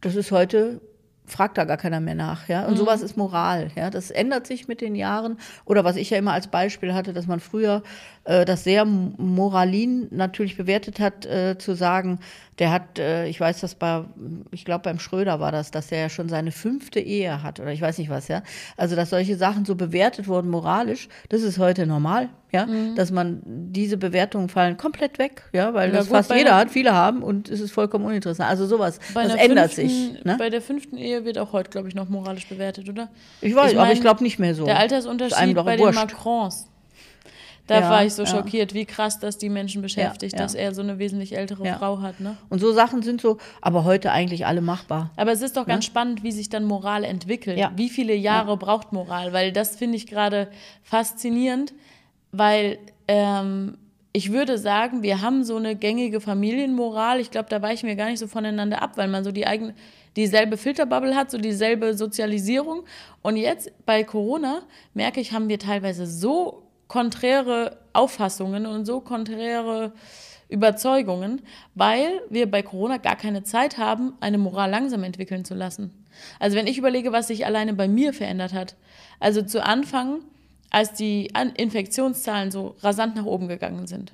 das 0.00 0.14
ist 0.14 0.30
heute 0.30 0.80
fragt 1.26 1.56
da 1.56 1.64
gar 1.64 1.76
keiner 1.76 2.00
mehr 2.00 2.14
nach, 2.14 2.48
ja. 2.48 2.66
Und 2.66 2.74
mhm. 2.74 2.78
sowas 2.78 3.00
ist 3.00 3.16
Moral, 3.16 3.70
ja. 3.76 3.90
Das 3.90 4.10
ändert 4.10 4.46
sich 4.46 4.68
mit 4.68 4.80
den 4.80 4.94
Jahren. 4.94 5.38
Oder 5.64 5.84
was 5.84 5.96
ich 5.96 6.10
ja 6.10 6.18
immer 6.18 6.32
als 6.32 6.48
Beispiel 6.48 6.92
hatte, 6.92 7.12
dass 7.12 7.26
man 7.26 7.40
früher 7.40 7.82
äh, 8.24 8.44
das 8.44 8.64
sehr 8.64 8.84
moralin 8.84 10.08
natürlich 10.10 10.56
bewertet 10.56 11.00
hat, 11.00 11.26
äh, 11.26 11.56
zu 11.58 11.74
sagen, 11.74 12.18
der 12.58 12.70
hat, 12.70 12.98
äh, 12.98 13.26
ich 13.26 13.40
weiß 13.40 13.60
das 13.60 13.74
bei, 13.74 14.04
ich 14.50 14.64
glaube 14.64 14.82
beim 14.84 14.98
Schröder 14.98 15.40
war 15.40 15.52
das, 15.52 15.70
dass 15.70 15.88
der 15.88 15.98
ja 16.00 16.08
schon 16.08 16.28
seine 16.28 16.52
fünfte 16.52 17.00
Ehe 17.00 17.42
hat 17.42 17.60
oder 17.60 17.72
ich 17.72 17.80
weiß 17.80 17.98
nicht 17.98 18.10
was, 18.10 18.28
ja. 18.28 18.42
Also 18.76 18.96
dass 18.96 19.10
solche 19.10 19.36
Sachen 19.36 19.64
so 19.64 19.74
bewertet 19.74 20.28
wurden 20.28 20.50
moralisch, 20.50 21.08
das 21.28 21.42
ist 21.42 21.58
heute 21.58 21.86
normal, 21.86 22.28
ja, 22.52 22.66
mhm. 22.66 22.94
dass 22.94 23.10
man 23.10 23.42
diese 23.44 23.96
Bewertungen 23.96 24.48
fallen 24.48 24.76
komplett 24.76 25.18
weg, 25.18 25.42
ja, 25.52 25.74
weil 25.74 25.90
ja, 25.90 25.96
das 25.96 26.06
gut, 26.06 26.16
fast 26.16 26.32
jeder 26.32 26.56
hat, 26.56 26.70
viele 26.70 26.94
haben 26.94 27.22
und 27.22 27.48
es 27.48 27.60
ist 27.60 27.72
vollkommen 27.72 28.04
uninteressant. 28.04 28.48
Also 28.48 28.66
sowas, 28.66 29.00
das 29.12 29.34
ändert 29.34 29.72
fünften, 29.72 30.14
sich. 30.14 30.24
Ne? 30.24 30.36
Bei 30.38 30.48
der 30.48 30.62
fünften 30.62 30.96
Ehe 30.96 31.24
wird 31.24 31.38
auch 31.38 31.52
heute, 31.52 31.70
glaube 31.70 31.88
ich, 31.88 31.94
noch 31.94 32.08
moralisch 32.08 32.48
bewertet, 32.48 32.88
oder? 32.88 33.08
Ich 33.40 33.54
weiß, 33.54 33.72
ich 33.72 33.76
mein, 33.76 33.84
aber 33.84 33.92
ich 33.92 34.00
glaube 34.00 34.22
nicht 34.22 34.38
mehr 34.38 34.54
so. 34.54 34.64
Der 34.64 34.78
Altersunterschied 34.78 35.54
bei 35.56 35.76
den 35.76 35.94
Macrons 35.94 36.68
da 37.66 37.80
ja, 37.80 37.90
war 37.90 38.04
ich 38.04 38.12
so 38.12 38.24
ja. 38.24 38.28
schockiert, 38.28 38.74
wie 38.74 38.84
krass 38.84 39.18
das 39.18 39.38
die 39.38 39.48
Menschen 39.48 39.80
beschäftigt, 39.80 40.34
ja, 40.34 40.38
dass 40.38 40.54
er 40.54 40.74
so 40.74 40.82
eine 40.82 40.98
wesentlich 40.98 41.36
ältere 41.36 41.64
Frau 41.78 42.00
hat. 42.00 42.20
Ne? 42.20 42.36
Und 42.50 42.58
so 42.58 42.72
Sachen 42.72 43.02
sind 43.02 43.20
so, 43.20 43.38
aber 43.62 43.84
heute 43.84 44.12
eigentlich 44.12 44.46
alle 44.46 44.60
machbar. 44.60 45.10
Aber 45.16 45.32
es 45.32 45.40
ist 45.40 45.56
doch 45.56 45.66
ganz 45.66 45.84
spannend, 45.84 46.22
wie 46.22 46.32
sich 46.32 46.50
dann 46.50 46.64
Moral 46.64 47.04
entwickelt. 47.04 47.58
Wie 47.76 47.88
viele 47.88 48.14
Jahre 48.14 48.56
braucht 48.56 48.92
Moral? 48.92 49.32
Weil 49.32 49.52
das 49.52 49.76
finde 49.76 49.96
ich 49.96 50.06
gerade 50.06 50.48
faszinierend, 50.82 51.72
weil 52.32 52.78
ähm, 53.08 53.78
ich 54.12 54.30
würde 54.30 54.58
sagen, 54.58 55.02
wir 55.02 55.22
haben 55.22 55.42
so 55.42 55.56
eine 55.56 55.74
gängige 55.74 56.20
Familienmoral. 56.20 57.18
Ich 57.18 57.30
glaube, 57.30 57.48
da 57.48 57.62
weichen 57.62 57.88
wir 57.88 57.96
gar 57.96 58.10
nicht 58.10 58.20
so 58.20 58.28
voneinander 58.28 58.82
ab, 58.82 58.92
weil 58.96 59.08
man 59.08 59.24
so 59.24 59.32
die 59.32 59.46
eigene 59.46 59.74
dieselbe 60.16 60.56
Filterbubble 60.56 61.16
hat, 61.16 61.30
so 61.30 61.38
dieselbe 61.38 61.94
Sozialisierung. 61.94 62.84
Und 63.22 63.36
jetzt 63.36 63.72
bei 63.84 64.04
Corona 64.04 64.62
merke 64.92 65.20
ich, 65.20 65.32
haben 65.32 65.48
wir 65.48 65.58
teilweise 65.58 66.06
so 66.06 66.63
konträre 66.88 67.78
Auffassungen 67.92 68.66
und 68.66 68.84
so 68.84 69.00
konträre 69.00 69.92
Überzeugungen, 70.48 71.42
weil 71.74 72.20
wir 72.30 72.50
bei 72.50 72.62
Corona 72.62 72.98
gar 72.98 73.16
keine 73.16 73.44
Zeit 73.44 73.78
haben, 73.78 74.12
eine 74.20 74.38
Moral 74.38 74.70
langsam 74.70 75.02
entwickeln 75.02 75.44
zu 75.44 75.54
lassen. 75.54 76.04
Also 76.38 76.56
wenn 76.56 76.66
ich 76.66 76.78
überlege, 76.78 77.12
was 77.12 77.28
sich 77.28 77.46
alleine 77.46 77.74
bei 77.74 77.88
mir 77.88 78.12
verändert 78.12 78.52
hat. 78.52 78.76
Also 79.20 79.42
zu 79.42 79.64
Anfang, 79.64 80.20
als 80.70 80.92
die 80.92 81.32
Infektionszahlen 81.56 82.50
so 82.50 82.76
rasant 82.80 83.16
nach 83.16 83.24
oben 83.24 83.48
gegangen 83.48 83.86
sind, 83.86 84.12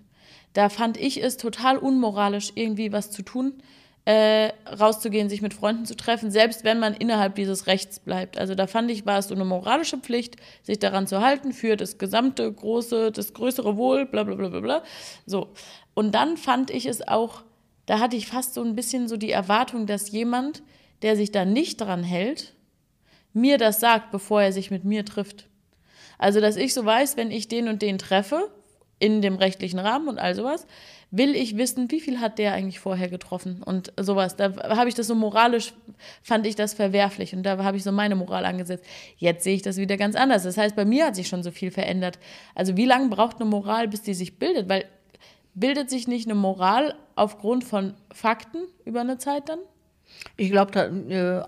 da 0.53 0.69
fand 0.69 0.97
ich 0.97 1.23
es 1.23 1.37
total 1.37 1.77
unmoralisch, 1.77 2.53
irgendwie 2.55 2.93
was 2.93 3.11
zu 3.11 3.23
tun, 3.23 3.55
äh, 4.11 4.53
rauszugehen, 4.67 5.29
sich 5.29 5.41
mit 5.41 5.55
Freunden 5.55 5.87
zu 5.87 5.95
treffen, 5.95 6.33
selbst 6.33 6.65
wenn 6.65 6.81
man 6.81 6.95
innerhalb 6.95 7.37
dieses 7.37 7.69
Rechts 7.69 8.01
bleibt. 8.01 8.39
Also 8.39 8.57
da 8.57 8.67
fand 8.67 8.91
ich, 8.91 9.07
war 9.07 9.19
es 9.19 9.29
so 9.29 9.37
eine 9.37 9.45
moralische 9.45 9.99
Pflicht, 9.99 10.35
sich 10.65 10.81
daran 10.81 11.07
zu 11.07 11.21
halten 11.21 11.53
für 11.53 11.77
das 11.77 11.97
gesamte 11.97 12.53
große, 12.53 13.13
das 13.13 13.35
größere 13.35 13.77
Wohl, 13.77 14.07
bla 14.07 14.25
bla 14.25 14.35
bla 14.35 14.49
bla 14.49 14.59
bla. 14.59 14.83
So. 15.27 15.53
Und 15.95 16.13
dann 16.13 16.37
fand 16.37 16.73
ich 16.73 16.87
es 16.87 17.07
auch, 17.07 17.45
da 17.87 18.01
hatte 18.01 18.17
ich 18.17 18.27
fast 18.27 18.55
so 18.55 18.65
ein 18.65 18.75
bisschen 18.75 19.07
so 19.07 19.17
die 19.17 19.31
Erwartung, 19.31 19.87
dass 19.87 20.11
jemand, 20.11 20.65
der 21.03 21.15
sich 21.15 21.31
da 21.31 21.45
nicht 21.45 21.81
dran 21.81 22.03
hält, 22.03 22.55
mir 23.33 23.59
das 23.59 23.79
sagt, 23.79 24.11
bevor 24.11 24.43
er 24.43 24.53
sich 24.53 24.73
mit 24.73 24.85
mir 24.85 25.05
trifft. 25.05 25.47
Also, 26.19 26.41
dass 26.41 26.57
ich 26.57 26.75
so 26.75 26.85
weiß, 26.85 27.17
wenn 27.17 27.31
ich 27.31 27.47
den 27.47 27.69
und 27.69 27.81
den 27.81 27.97
treffe, 27.97 28.51
in 28.99 29.23
dem 29.23 29.37
rechtlichen 29.37 29.79
Rahmen 29.79 30.09
und 30.09 30.19
all 30.19 30.35
sowas, 30.35 30.67
will 31.11 31.35
ich 31.35 31.57
wissen, 31.57 31.91
wie 31.91 32.01
viel 32.01 32.21
hat 32.21 32.39
der 32.39 32.53
eigentlich 32.53 32.79
vorher 32.79 33.09
getroffen 33.09 33.63
und 33.65 33.93
sowas. 33.99 34.37
Da 34.37 34.55
habe 34.77 34.89
ich 34.89 34.95
das 34.95 35.09
so 35.09 35.15
moralisch, 35.15 35.73
fand 36.23 36.47
ich 36.47 36.55
das 36.55 36.75
verwerflich 36.75 37.35
und 37.35 37.43
da 37.43 37.63
habe 37.63 37.77
ich 37.77 37.83
so 37.83 37.93
meine 37.93 38.15
Moral 38.15 38.45
angesetzt. 38.45 38.85
Jetzt 39.17 39.45
sehe 39.45 39.55
ich 39.55 39.63
das 39.63 39.77
wieder 39.77 39.97
ganz 39.97 40.15
anders. 40.15 40.45
Das 40.45 40.57
heißt, 40.57 40.77
bei 40.77 40.85
mir 40.85 41.07
hat 41.07 41.17
sich 41.17 41.29
schon 41.29 41.43
so 41.43 41.51
viel 41.51 41.71
verändert. 41.71 42.19
Also 42.55 42.77
wie 42.77 42.87
lange 42.87 43.09
braucht 43.09 43.41
eine 43.41 43.51
Moral, 43.51 43.89
bis 43.89 44.03
die 44.03 44.15
sich 44.15 44.39
bildet? 44.39 44.69
Weil 44.69 44.85
bildet 45.55 45.91
sich 45.91 46.07
nicht 46.07 46.27
eine 46.27 46.37
Moral 46.37 46.95
aufgrund 47.17 47.65
von 47.65 47.95
Fakten 48.13 48.67
über 48.85 49.01
eine 49.01 49.19
Zeit 49.19 49.49
dann? 49.49 49.59
Ich 50.37 50.51
glaube, 50.51 50.71
da 50.73 50.87
äh, 50.87 51.45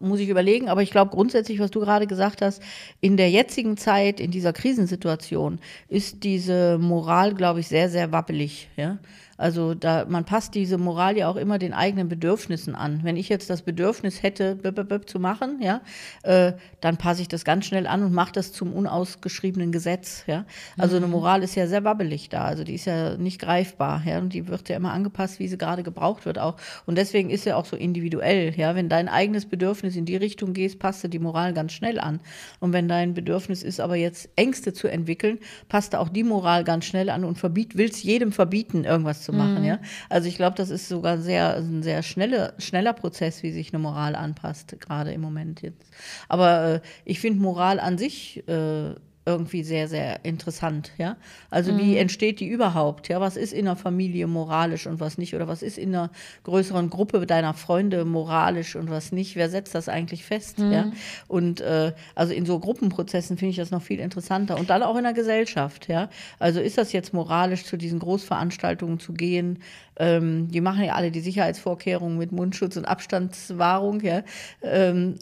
muss 0.00 0.20
ich 0.20 0.28
überlegen, 0.28 0.68
aber 0.68 0.82
ich 0.82 0.90
glaube 0.90 1.10
grundsätzlich, 1.10 1.58
was 1.58 1.70
du 1.70 1.80
gerade 1.80 2.06
gesagt 2.06 2.42
hast, 2.42 2.62
in 3.00 3.16
der 3.16 3.30
jetzigen 3.30 3.76
Zeit, 3.76 4.20
in 4.20 4.30
dieser 4.30 4.52
Krisensituation, 4.52 5.58
ist 5.88 6.24
diese 6.24 6.78
Moral, 6.78 7.34
glaube 7.34 7.60
ich, 7.60 7.68
sehr, 7.68 7.88
sehr 7.88 8.12
wappelig. 8.12 8.68
Ja? 8.76 8.98
Also 9.36 9.74
da, 9.74 10.06
man 10.08 10.24
passt 10.24 10.54
diese 10.54 10.78
Moral 10.78 11.16
ja 11.16 11.28
auch 11.28 11.36
immer 11.36 11.58
den 11.58 11.72
eigenen 11.72 12.08
Bedürfnissen 12.08 12.74
an. 12.74 13.00
Wenn 13.02 13.16
ich 13.16 13.28
jetzt 13.28 13.50
das 13.50 13.62
Bedürfnis 13.62 14.22
hätte, 14.22 14.56
b 14.56 14.68
-b 14.68 14.82
-b 14.82 15.06
zu 15.06 15.18
machen, 15.20 15.60
ja, 15.60 15.82
äh, 16.22 16.52
dann 16.80 16.96
passe 16.96 17.22
ich 17.22 17.28
das 17.28 17.44
ganz 17.44 17.66
schnell 17.66 17.86
an 17.86 18.02
und 18.02 18.12
mache 18.12 18.32
das 18.32 18.52
zum 18.52 18.72
unausgeschriebenen 18.72 19.72
Gesetz. 19.72 20.24
Ja. 20.26 20.46
Also 20.78 20.96
eine 20.96 21.06
Moral 21.06 21.42
ist 21.42 21.54
ja 21.54 21.66
sehr 21.66 21.84
wabbelig 21.84 22.28
da. 22.28 22.44
Also 22.44 22.64
die 22.64 22.74
ist 22.74 22.86
ja 22.86 23.16
nicht 23.16 23.40
greifbar, 23.40 24.02
ja, 24.06 24.18
und 24.18 24.32
die 24.32 24.48
wird 24.48 24.68
ja 24.68 24.76
immer 24.76 24.92
angepasst, 24.92 25.38
wie 25.38 25.48
sie 25.48 25.58
gerade 25.58 25.82
gebraucht 25.82 26.24
wird 26.24 26.38
auch. 26.38 26.56
Und 26.86 26.96
deswegen 26.96 27.30
ist 27.30 27.44
ja 27.44 27.56
auch 27.56 27.66
so 27.66 27.76
individuell, 27.76 28.54
ja. 28.56 28.74
Wenn 28.74 28.88
dein 28.88 29.08
eigenes 29.08 29.46
Bedürfnis 29.46 29.96
in 29.96 30.06
die 30.06 30.16
Richtung 30.16 30.52
geht, 30.52 30.78
passt 30.78 31.04
du 31.04 31.08
die 31.08 31.18
Moral 31.18 31.52
ganz 31.52 31.72
schnell 31.72 32.00
an. 32.00 32.20
Und 32.60 32.72
wenn 32.72 32.88
dein 32.88 33.12
Bedürfnis 33.12 33.62
ist, 33.62 33.80
aber 33.80 33.96
jetzt 33.96 34.30
Ängste 34.36 34.72
zu 34.72 34.88
entwickeln, 34.88 35.38
passt 35.68 35.92
du 35.92 36.00
auch 36.00 36.08
die 36.08 36.24
Moral 36.24 36.64
ganz 36.64 36.86
schnell 36.86 37.10
an 37.10 37.24
und 37.24 37.36
verbiet, 37.36 37.76
willst 37.76 38.02
jedem 38.02 38.32
verbieten, 38.32 38.84
irgendwas 38.84 39.25
zu 39.26 39.32
machen. 39.32 39.58
Mhm. 39.58 39.64
Ja? 39.64 39.78
Also 40.08 40.28
ich 40.28 40.36
glaube, 40.36 40.56
das 40.56 40.70
ist 40.70 40.88
sogar 40.88 41.18
sehr, 41.18 41.56
ein 41.56 41.82
sehr 41.82 42.02
schnelle, 42.02 42.54
schneller 42.58 42.94
Prozess, 42.94 43.42
wie 43.42 43.52
sich 43.52 43.74
eine 43.74 43.82
Moral 43.82 44.14
anpasst, 44.14 44.80
gerade 44.80 45.12
im 45.12 45.20
Moment 45.20 45.60
jetzt. 45.60 45.90
Aber 46.28 46.66
äh, 46.66 46.80
ich 47.04 47.20
finde 47.20 47.42
Moral 47.42 47.78
an 47.78 47.98
sich 47.98 48.46
äh, 48.48 48.94
irgendwie 49.26 49.64
sehr, 49.64 49.88
sehr 49.88 50.24
interessant, 50.24 50.92
ja. 50.98 51.16
Also 51.50 51.72
mhm. 51.72 51.78
wie 51.78 51.96
entsteht 51.96 52.38
die 52.38 52.46
überhaupt? 52.46 53.08
Ja, 53.08 53.20
was 53.20 53.36
ist 53.36 53.52
in 53.52 53.64
der 53.64 53.74
Familie 53.74 54.28
moralisch 54.28 54.86
und 54.86 55.00
was 55.00 55.18
nicht? 55.18 55.34
Oder 55.34 55.48
was 55.48 55.62
ist 55.62 55.78
in 55.78 55.94
einer 55.94 56.10
größeren 56.44 56.90
Gruppe 56.90 57.26
deiner 57.26 57.52
Freunde 57.52 58.04
moralisch 58.04 58.76
und 58.76 58.88
was 58.88 59.10
nicht? 59.10 59.34
Wer 59.34 59.50
setzt 59.50 59.74
das 59.74 59.88
eigentlich 59.88 60.24
fest? 60.24 60.60
Mhm. 60.60 60.72
Ja. 60.72 60.92
Und 61.26 61.60
äh, 61.60 61.92
also 62.14 62.32
in 62.32 62.46
so 62.46 62.60
Gruppenprozessen 62.60 63.36
finde 63.36 63.50
ich 63.50 63.56
das 63.56 63.72
noch 63.72 63.82
viel 63.82 63.98
interessanter. 63.98 64.58
Und 64.58 64.70
dann 64.70 64.84
auch 64.84 64.96
in 64.96 65.02
der 65.02 65.12
Gesellschaft, 65.12 65.88
ja. 65.88 66.08
Also 66.38 66.60
ist 66.60 66.78
das 66.78 66.92
jetzt 66.92 67.12
moralisch, 67.12 67.64
zu 67.64 67.76
diesen 67.76 67.98
Großveranstaltungen 67.98 69.00
zu 69.00 69.12
gehen? 69.12 69.58
Ähm, 69.98 70.48
die 70.52 70.60
machen 70.60 70.84
ja 70.84 70.94
alle 70.94 71.10
die 71.10 71.20
Sicherheitsvorkehrungen 71.20 72.16
mit 72.16 72.30
Mundschutz 72.30 72.76
und 72.76 72.84
Abstandswahrung, 72.84 74.00
ja. 74.02 74.22
Ähm, 74.62 75.16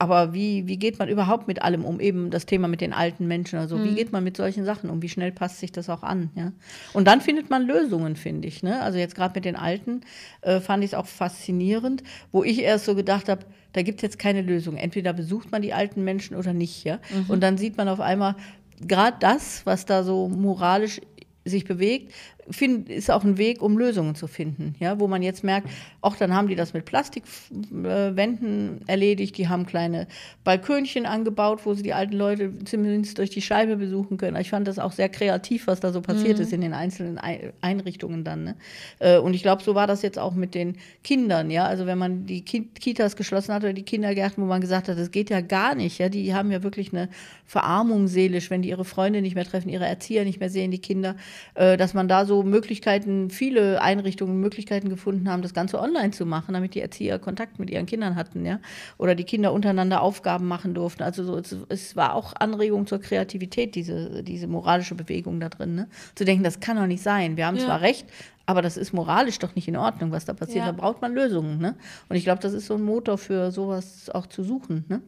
aber 0.00 0.32
wie, 0.32 0.66
wie 0.66 0.78
geht 0.78 0.98
man 0.98 1.10
überhaupt 1.10 1.46
mit 1.46 1.60
allem 1.60 1.84
um? 1.84 2.00
Eben 2.00 2.30
das 2.30 2.46
Thema 2.46 2.68
mit 2.68 2.80
den 2.80 2.94
alten 2.94 3.28
Menschen. 3.28 3.58
Also 3.58 3.76
mhm. 3.76 3.84
wie 3.84 3.94
geht 3.96 4.12
man 4.12 4.24
mit 4.24 4.34
solchen 4.34 4.64
Sachen 4.64 4.88
um? 4.88 5.02
Wie 5.02 5.10
schnell 5.10 5.30
passt 5.30 5.60
sich 5.60 5.72
das 5.72 5.90
auch 5.90 6.02
an? 6.02 6.30
Ja? 6.34 6.52
Und 6.94 7.06
dann 7.06 7.20
findet 7.20 7.50
man 7.50 7.66
Lösungen, 7.66 8.16
finde 8.16 8.48
ich. 8.48 8.62
Ne? 8.62 8.80
Also 8.80 8.98
jetzt 8.98 9.14
gerade 9.14 9.34
mit 9.34 9.44
den 9.44 9.56
Alten 9.56 10.00
äh, 10.40 10.60
fand 10.60 10.82
ich 10.84 10.92
es 10.92 10.94
auch 10.94 11.04
faszinierend, 11.04 12.02
wo 12.32 12.42
ich 12.42 12.60
erst 12.62 12.86
so 12.86 12.94
gedacht 12.94 13.28
habe, 13.28 13.44
da 13.74 13.82
gibt 13.82 13.98
es 13.98 14.02
jetzt 14.02 14.18
keine 14.18 14.40
Lösung. 14.40 14.78
Entweder 14.78 15.12
besucht 15.12 15.52
man 15.52 15.60
die 15.60 15.74
alten 15.74 16.02
Menschen 16.02 16.34
oder 16.34 16.54
nicht. 16.54 16.82
Ja? 16.84 16.98
Mhm. 17.10 17.26
Und 17.28 17.42
dann 17.42 17.58
sieht 17.58 17.76
man 17.76 17.86
auf 17.88 18.00
einmal, 18.00 18.36
gerade 18.80 19.18
das, 19.20 19.66
was 19.66 19.84
da 19.84 20.02
so 20.02 20.30
moralisch 20.30 21.02
sich 21.44 21.66
bewegt, 21.66 22.14
find, 22.50 22.88
ist 22.88 23.10
auch 23.10 23.24
ein 23.24 23.38
Weg, 23.38 23.62
um 23.62 23.78
Lösungen 23.78 24.14
zu 24.14 24.26
finden. 24.26 24.74
Ja, 24.78 25.00
wo 25.00 25.08
man 25.08 25.22
jetzt 25.22 25.44
merkt, 25.44 25.68
auch 26.00 26.16
dann 26.16 26.34
haben 26.34 26.48
die 26.48 26.54
das 26.54 26.72
mit 26.72 26.84
Plastikwänden 26.84 28.80
äh, 28.86 28.90
erledigt, 28.90 29.36
die 29.38 29.48
haben 29.48 29.66
kleine 29.66 30.06
Balkönchen 30.44 31.06
angebaut, 31.06 31.60
wo 31.64 31.74
sie 31.74 31.82
die 31.82 31.94
alten 31.94 32.16
Leute 32.16 32.52
zumindest 32.64 33.18
durch 33.18 33.30
die 33.30 33.42
Scheibe 33.42 33.76
besuchen 33.76 34.16
können. 34.16 34.36
Ich 34.40 34.50
fand 34.50 34.66
das 34.68 34.78
auch 34.78 34.92
sehr 34.92 35.08
kreativ, 35.08 35.66
was 35.66 35.80
da 35.80 35.92
so 35.92 36.00
passiert 36.00 36.38
mhm. 36.38 36.42
ist 36.42 36.52
in 36.52 36.60
den 36.60 36.74
einzelnen 36.74 37.18
Einrichtungen 37.60 38.24
dann. 38.24 38.44
Ne? 38.44 38.56
Äh, 38.98 39.18
und 39.18 39.34
ich 39.34 39.42
glaube, 39.42 39.62
so 39.62 39.74
war 39.74 39.86
das 39.86 40.02
jetzt 40.02 40.18
auch 40.18 40.34
mit 40.34 40.54
den 40.54 40.76
Kindern. 41.04 41.50
Ja, 41.50 41.66
also 41.66 41.86
wenn 41.86 41.98
man 41.98 42.26
die 42.26 42.42
Kitas 42.42 43.16
geschlossen 43.16 43.54
hat 43.54 43.62
oder 43.62 43.72
die 43.72 43.84
Kindergärten, 43.84 44.42
wo 44.42 44.46
man 44.46 44.60
gesagt 44.60 44.88
hat, 44.88 44.98
das 44.98 45.10
geht 45.10 45.30
ja 45.30 45.40
gar 45.40 45.74
nicht. 45.74 45.98
Ja, 45.98 46.08
die 46.08 46.34
haben 46.34 46.50
ja 46.50 46.62
wirklich 46.62 46.92
eine 46.92 47.08
Verarmung 47.46 48.08
seelisch, 48.08 48.50
wenn 48.50 48.62
die 48.62 48.70
ihre 48.70 48.84
Freunde 48.84 49.22
nicht 49.22 49.34
mehr 49.34 49.44
treffen, 49.44 49.68
ihre 49.68 49.86
Erzieher 49.86 50.24
nicht 50.24 50.40
mehr 50.40 50.50
sehen, 50.50 50.70
die 50.70 50.78
Kinder, 50.78 51.16
äh, 51.54 51.76
dass 51.76 51.94
man 51.94 52.08
da 52.08 52.24
so 52.24 52.39
Möglichkeiten, 52.42 53.30
viele 53.30 53.80
Einrichtungen 53.82 54.40
Möglichkeiten 54.40 54.88
gefunden 54.88 55.28
haben, 55.28 55.42
das 55.42 55.54
Ganze 55.54 55.80
online 55.80 56.10
zu 56.10 56.26
machen, 56.26 56.54
damit 56.54 56.74
die 56.74 56.80
Erzieher 56.80 57.18
Kontakt 57.18 57.58
mit 57.58 57.70
ihren 57.70 57.86
Kindern 57.86 58.16
hatten, 58.16 58.44
ja. 58.44 58.60
Oder 58.98 59.14
die 59.14 59.24
Kinder 59.24 59.52
untereinander 59.52 60.02
Aufgaben 60.02 60.48
machen 60.48 60.74
durften. 60.74 61.02
Also 61.02 61.24
so, 61.24 61.36
es, 61.36 61.56
es 61.68 61.96
war 61.96 62.14
auch 62.14 62.34
Anregung 62.34 62.86
zur 62.86 63.00
Kreativität, 63.00 63.74
diese, 63.74 64.22
diese 64.22 64.46
moralische 64.46 64.94
Bewegung 64.94 65.40
da 65.40 65.48
drin. 65.48 65.74
Ne? 65.74 65.88
Zu 66.14 66.24
denken, 66.24 66.44
das 66.44 66.60
kann 66.60 66.76
doch 66.76 66.86
nicht 66.86 67.02
sein. 67.02 67.36
Wir 67.36 67.46
haben 67.46 67.56
ja. 67.56 67.64
zwar 67.64 67.80
recht, 67.80 68.06
aber 68.46 68.62
das 68.62 68.76
ist 68.76 68.92
moralisch 68.92 69.38
doch 69.38 69.54
nicht 69.54 69.68
in 69.68 69.76
Ordnung, 69.76 70.10
was 70.10 70.24
da 70.24 70.32
passiert. 70.32 70.66
Ja. 70.66 70.66
Da 70.66 70.72
braucht 70.72 71.00
man 71.02 71.14
Lösungen. 71.14 71.58
Ne? 71.58 71.76
Und 72.08 72.16
ich 72.16 72.24
glaube, 72.24 72.42
das 72.42 72.52
ist 72.52 72.66
so 72.66 72.74
ein 72.74 72.82
Motor 72.82 73.18
für 73.18 73.50
sowas 73.50 74.10
auch 74.10 74.26
zu 74.26 74.42
suchen. 74.42 74.84
Ne? 74.88 75.00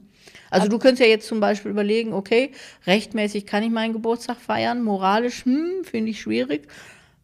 Also 0.51 0.69
du 0.69 0.79
könntest 0.79 1.03
ja 1.03 1.09
jetzt 1.09 1.27
zum 1.27 1.41
Beispiel 1.41 1.71
überlegen, 1.71 2.13
okay, 2.13 2.53
rechtmäßig 2.87 3.47
kann 3.47 3.63
ich 3.63 3.71
meinen 3.71 3.93
Geburtstag 3.93 4.37
feiern, 4.37 4.83
moralisch, 4.83 5.45
hm, 5.45 5.85
finde 5.85 6.11
ich 6.11 6.21
schwierig 6.21 6.69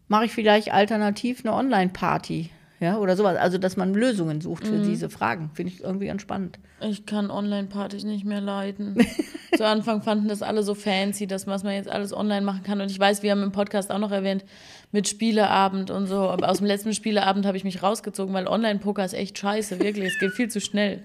mache 0.08 0.24
ich 0.24 0.32
vielleicht 0.32 0.72
alternativ 0.72 1.44
eine 1.44 1.54
Online-Party. 1.54 2.50
Ja, 2.80 2.98
oder 2.98 3.16
sowas. 3.16 3.36
Also, 3.36 3.58
dass 3.58 3.76
man 3.76 3.92
Lösungen 3.92 4.40
sucht 4.40 4.66
für 4.66 4.74
mhm. 4.74 4.84
diese 4.84 5.10
Fragen. 5.10 5.50
Finde 5.54 5.72
ich 5.72 5.82
irgendwie 5.82 6.06
ganz 6.06 6.22
spannend. 6.22 6.60
Ich 6.80 7.06
kann 7.06 7.30
Online-Partys 7.30 8.04
nicht 8.04 8.24
mehr 8.24 8.40
leiden. 8.40 8.96
Zu 9.56 9.66
Anfang 9.66 10.02
fanden 10.02 10.28
das 10.28 10.42
alle 10.42 10.62
so 10.62 10.74
fancy, 10.74 11.26
dass 11.26 11.46
man 11.46 11.58
jetzt 11.72 11.88
alles 11.88 12.12
online 12.12 12.42
machen 12.42 12.62
kann. 12.62 12.80
Und 12.80 12.90
ich 12.90 12.98
weiß, 12.98 13.24
wir 13.24 13.32
haben 13.32 13.42
im 13.42 13.50
Podcast 13.50 13.90
auch 13.90 13.98
noch 13.98 14.12
erwähnt, 14.12 14.44
mit 14.90 15.06
Spieleabend 15.06 15.90
und 15.90 16.06
so. 16.06 16.16
Aber 16.16 16.48
aus 16.48 16.58
dem 16.58 16.66
letzten 16.66 16.94
Spieleabend 16.94 17.44
habe 17.44 17.56
ich 17.56 17.64
mich 17.64 17.82
rausgezogen, 17.82 18.32
weil 18.34 18.46
Online-Poker 18.46 19.04
ist 19.04 19.12
echt 19.12 19.38
scheiße, 19.38 19.80
wirklich. 19.80 20.12
Es 20.14 20.18
geht 20.18 20.32
viel 20.32 20.48
zu 20.48 20.60
schnell. 20.60 21.02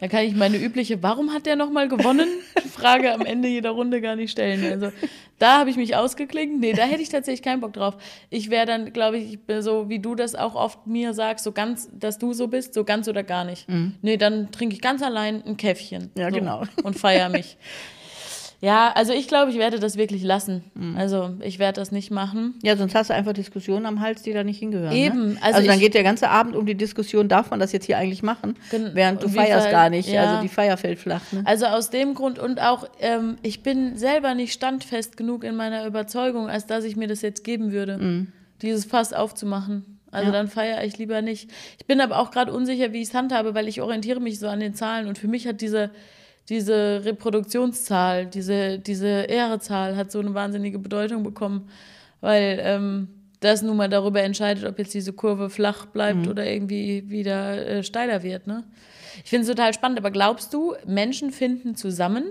Da 0.00 0.08
kann 0.08 0.24
ich 0.24 0.34
meine 0.34 0.56
übliche, 0.56 1.02
warum 1.02 1.32
hat 1.32 1.46
der 1.46 1.56
nochmal 1.56 1.88
gewonnen? 1.88 2.28
Frage 2.72 3.12
am 3.12 3.22
Ende 3.22 3.48
jeder 3.48 3.70
Runde 3.70 4.00
gar 4.00 4.16
nicht 4.16 4.30
stellen. 4.30 4.64
Also 4.64 4.94
da 5.38 5.58
habe 5.58 5.70
ich 5.70 5.76
mich 5.76 5.96
ausgeklinkt. 5.96 6.60
Nee, 6.60 6.72
da 6.74 6.84
hätte 6.84 7.02
ich 7.02 7.08
tatsächlich 7.08 7.42
keinen 7.42 7.60
Bock 7.60 7.72
drauf. 7.72 7.96
Ich 8.30 8.50
wäre 8.50 8.66
dann, 8.66 8.92
glaube 8.92 9.18
ich, 9.18 9.38
so 9.60 9.88
wie 9.88 9.98
du 9.98 10.14
das 10.14 10.34
auch 10.34 10.54
oft 10.54 10.86
mir 10.86 11.12
sagst, 11.12 11.44
so 11.44 11.52
ganz, 11.52 11.88
dass 11.92 12.18
du 12.18 12.32
so 12.32 12.48
bist, 12.48 12.74
so 12.74 12.84
ganz 12.84 13.08
oder 13.08 13.24
gar 13.24 13.44
nicht. 13.44 13.68
Mhm. 13.68 13.94
Nee, 14.02 14.16
dann 14.16 14.52
trinke 14.52 14.74
ich 14.74 14.80
ganz 14.80 15.02
allein 15.02 15.42
ein 15.44 15.56
Käffchen. 15.56 16.10
Ja, 16.16 16.30
so, 16.30 16.36
genau. 16.36 16.62
Und 16.82 16.98
feiere 16.98 17.28
mich. 17.28 17.56
Ja, 18.64 18.92
also 18.94 19.12
ich 19.12 19.28
glaube, 19.28 19.50
ich 19.50 19.58
werde 19.58 19.78
das 19.78 19.98
wirklich 19.98 20.22
lassen. 20.22 20.64
Mhm. 20.74 20.96
Also 20.96 21.34
ich 21.42 21.58
werde 21.58 21.78
das 21.80 21.92
nicht 21.92 22.10
machen. 22.10 22.54
Ja, 22.62 22.76
sonst 22.76 22.94
hast 22.94 23.10
du 23.10 23.14
einfach 23.14 23.34
Diskussionen 23.34 23.84
am 23.84 24.00
Hals, 24.00 24.22
die 24.22 24.32
da 24.32 24.42
nicht 24.42 24.58
hingehören. 24.58 24.94
Ne? 24.94 25.04
Eben. 25.04 25.28
Ne? 25.34 25.38
Also, 25.42 25.58
also 25.58 25.68
dann 25.68 25.78
geht 25.78 25.92
der 25.92 26.02
ganze 26.02 26.30
Abend 26.30 26.56
um 26.56 26.64
die 26.64 26.74
Diskussion, 26.74 27.28
darf 27.28 27.50
man 27.50 27.60
das 27.60 27.72
jetzt 27.72 27.84
hier 27.84 27.98
eigentlich 27.98 28.22
machen? 28.22 28.56
Während 28.70 29.22
du 29.22 29.28
feierst 29.28 29.70
gar 29.70 29.90
nicht. 29.90 30.08
Ja. 30.08 30.22
Also 30.22 30.42
die 30.42 30.48
Feier 30.48 30.78
fällt 30.78 30.98
flach. 30.98 31.20
Ne? 31.32 31.42
Also 31.44 31.66
aus 31.66 31.90
dem 31.90 32.14
Grund 32.14 32.38
und 32.38 32.58
auch, 32.58 32.88
ähm, 33.00 33.36
ich 33.42 33.62
bin 33.62 33.98
selber 33.98 34.34
nicht 34.34 34.54
standfest 34.54 35.18
genug 35.18 35.44
in 35.44 35.56
meiner 35.56 35.86
Überzeugung, 35.86 36.48
als 36.48 36.64
dass 36.66 36.84
ich 36.84 36.96
mir 36.96 37.06
das 37.06 37.20
jetzt 37.20 37.44
geben 37.44 37.70
würde, 37.70 37.98
mhm. 37.98 38.32
dieses 38.62 38.86
Fass 38.86 39.12
aufzumachen. 39.12 40.00
Also 40.10 40.28
ja. 40.28 40.32
dann 40.32 40.48
feiere 40.48 40.82
ich 40.84 40.96
lieber 40.96 41.20
nicht. 41.20 41.50
Ich 41.78 41.86
bin 41.86 42.00
aber 42.00 42.18
auch 42.18 42.30
gerade 42.30 42.50
unsicher, 42.50 42.92
wie 42.92 43.02
ich 43.02 43.08
es 43.08 43.14
handhabe, 43.14 43.54
weil 43.54 43.68
ich 43.68 43.82
orientiere 43.82 44.20
mich 44.20 44.38
so 44.38 44.48
an 44.48 44.60
den 44.60 44.74
Zahlen 44.74 45.06
und 45.06 45.18
für 45.18 45.28
mich 45.28 45.46
hat 45.46 45.60
diese 45.60 45.90
diese 46.48 47.02
Reproduktionszahl, 47.04 48.26
diese, 48.26 48.78
diese 48.78 49.08
Ehrezahl 49.08 49.96
hat 49.96 50.12
so 50.12 50.20
eine 50.20 50.34
wahnsinnige 50.34 50.78
Bedeutung 50.78 51.22
bekommen, 51.22 51.68
weil 52.20 52.58
ähm, 52.62 53.08
das 53.40 53.62
nun 53.62 53.76
mal 53.76 53.88
darüber 53.88 54.22
entscheidet, 54.22 54.64
ob 54.64 54.78
jetzt 54.78 54.94
diese 54.94 55.12
Kurve 55.12 55.50
flach 55.50 55.86
bleibt 55.86 56.24
mhm. 56.24 56.28
oder 56.28 56.46
irgendwie 56.46 57.08
wieder 57.08 57.66
äh, 57.66 57.82
steiler 57.82 58.22
wird. 58.22 58.46
Ne? 58.46 58.64
Ich 59.22 59.30
finde 59.30 59.42
es 59.42 59.48
total 59.48 59.72
spannend, 59.74 59.98
aber 59.98 60.10
glaubst 60.10 60.52
du, 60.52 60.74
Menschen 60.86 61.30
finden 61.30 61.76
zusammen, 61.76 62.24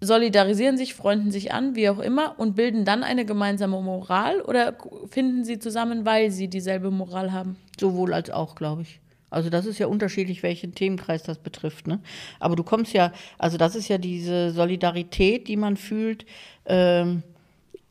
solidarisieren 0.00 0.76
sich, 0.76 0.94
freunden 0.94 1.30
sich 1.30 1.52
an, 1.52 1.74
wie 1.74 1.88
auch 1.88 1.98
immer, 1.98 2.38
und 2.38 2.54
bilden 2.54 2.84
dann 2.84 3.02
eine 3.02 3.24
gemeinsame 3.24 3.80
Moral 3.80 4.42
oder 4.42 4.76
finden 5.08 5.44
sie 5.44 5.58
zusammen, 5.58 6.04
weil 6.04 6.30
sie 6.30 6.48
dieselbe 6.48 6.90
Moral 6.90 7.32
haben? 7.32 7.56
Sowohl 7.80 8.12
als 8.12 8.30
auch, 8.30 8.54
glaube 8.54 8.82
ich. 8.82 9.00
Also 9.30 9.50
das 9.50 9.66
ist 9.66 9.78
ja 9.78 9.86
unterschiedlich, 9.86 10.42
welchen 10.42 10.74
Themenkreis 10.74 11.22
das 11.22 11.38
betrifft. 11.38 11.86
Ne? 11.86 12.00
Aber 12.38 12.56
du 12.56 12.62
kommst 12.62 12.92
ja, 12.92 13.12
also 13.38 13.56
das 13.56 13.74
ist 13.74 13.88
ja 13.88 13.98
diese 13.98 14.50
Solidarität, 14.52 15.48
die 15.48 15.56
man 15.56 15.76
fühlt. 15.76 16.24
Ähm, 16.66 17.22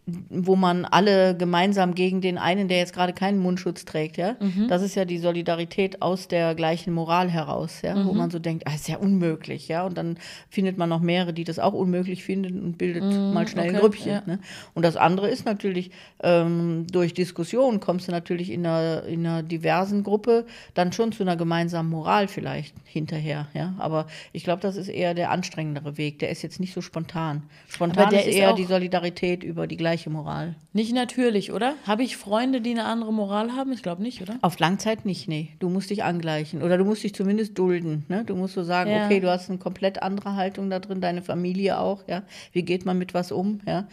wo 0.08 0.56
man 0.56 0.86
alle 0.86 1.36
gemeinsam 1.36 1.96
gegen 1.96 2.22
den 2.22 2.38
einen, 2.38 2.68
der 2.68 2.78
jetzt 2.78 2.94
gerade 2.94 3.12
keinen 3.12 3.40
Mundschutz 3.40 3.86
trägt, 3.86 4.18
ja. 4.18 4.36
Mhm. 4.40 4.68
Das 4.68 4.84
ist 4.84 4.94
ja 4.94 5.04
die 5.04 5.18
Solidarität 5.18 6.04
aus 6.04 6.28
der 6.28 6.54
gleichen 6.54 6.94
Moral 6.94 7.30
heraus, 7.32 7.82
ja, 7.82 7.96
mhm. 7.96 8.06
wo 8.06 8.14
man 8.14 8.30
so 8.30 8.38
denkt, 8.38 8.68
ah, 8.68 8.76
ist 8.76 8.88
ja 8.88 8.98
unmöglich, 8.98 9.68
ja. 9.68 9.84
Und 9.84 9.98
dann 9.98 10.18
findet 10.50 10.78
man 10.78 10.90
noch 10.90 11.02
mehrere, 11.02 11.34
die 11.34 11.44
das 11.44 11.58
auch 11.58 11.74
unmöglich 11.74 12.24
finden 12.24 12.62
und 12.64 12.78
bildet 12.78 13.04
mhm, 13.04 13.34
mal 13.34 13.48
schnell 13.48 13.66
okay, 13.66 13.76
ein 13.76 13.82
Grüppchen. 13.82 14.12
Ja. 14.12 14.24
Ne? 14.28 14.40
Und 14.76 14.86
das 14.86 14.96
andere 14.96 15.28
ist 15.28 15.44
natürlich, 15.44 15.90
ähm, 16.22 16.86
durch 16.92 17.16
Diskussion 17.16 17.80
kommst 17.80 18.08
du 18.08 18.12
natürlich 18.12 18.52
in 18.52 18.66
einer, 18.66 19.04
in 19.06 19.26
einer 19.26 19.42
diversen 19.42 20.04
Gruppe 20.04 20.46
dann 20.76 20.92
schon 20.92 21.14
zu 21.14 21.24
einer 21.24 21.36
gemeinsamen 21.36 21.90
Moral 21.90 22.28
vielleicht 22.28 22.76
hinterher, 22.84 23.48
ja. 23.56 23.74
Aber 23.80 24.06
ich 24.34 24.44
glaube, 24.44 24.62
das 24.62 24.76
ist 24.76 24.88
eher 24.90 25.16
der 25.16 25.32
anstrengendere 25.32 25.98
Weg. 25.98 26.20
Der 26.20 26.30
ist 26.30 26.44
jetzt 26.44 26.60
nicht 26.60 26.74
so 26.76 26.82
spontan. 26.82 27.42
Spontan 27.68 28.14
ist, 28.14 28.28
ist 28.28 28.36
eher 28.36 28.54
die 28.54 28.66
Solidarität 28.66 29.44
über 29.44 29.66
die 29.66 29.78
gleiche 29.78 29.95
gleiche 29.96 30.10
Moral. 30.10 30.56
Nicht 30.74 30.94
natürlich, 30.94 31.54
oder? 31.54 31.76
Habe 31.88 32.04
ich 32.04 32.18
Freunde, 32.18 32.60
die 32.60 32.72
eine 32.72 32.84
andere 32.84 33.14
Moral 33.14 33.54
haben? 33.54 33.72
Ich 33.72 33.82
glaube 33.82 34.04
nicht, 34.04 34.22
oder? 34.22 34.38
Auf 34.42 34.60
Langzeit 34.60 35.06
nicht, 35.06 35.30
nee. 35.30 35.54
Du 35.60 35.70
musst 35.70 35.90
dich 35.90 36.04
angleichen. 36.04 36.62
Oder 36.62 36.78
du 36.78 36.84
musst 36.84 37.04
dich 37.04 37.16
zumindest 37.16 37.58
dulden. 37.58 38.04
Ne? 38.10 38.26
Du 38.26 38.36
musst 38.36 38.56
so 38.56 38.64
sagen, 38.64 38.92
ja. 38.92 39.06
okay, 39.06 39.22
du 39.22 39.30
hast 39.30 39.50
eine 39.50 39.58
komplett 39.58 40.04
andere 40.04 40.36
Haltung 40.36 40.70
da 40.70 40.80
drin, 40.80 41.00
deine 41.00 41.22
Familie 41.22 41.80
auch, 41.80 42.06
ja. 42.10 42.24
Wie 42.52 42.64
geht 42.64 42.86
man 42.86 42.98
mit 42.98 43.14
was 43.14 43.32
um, 43.32 43.62
ja? 43.66 43.88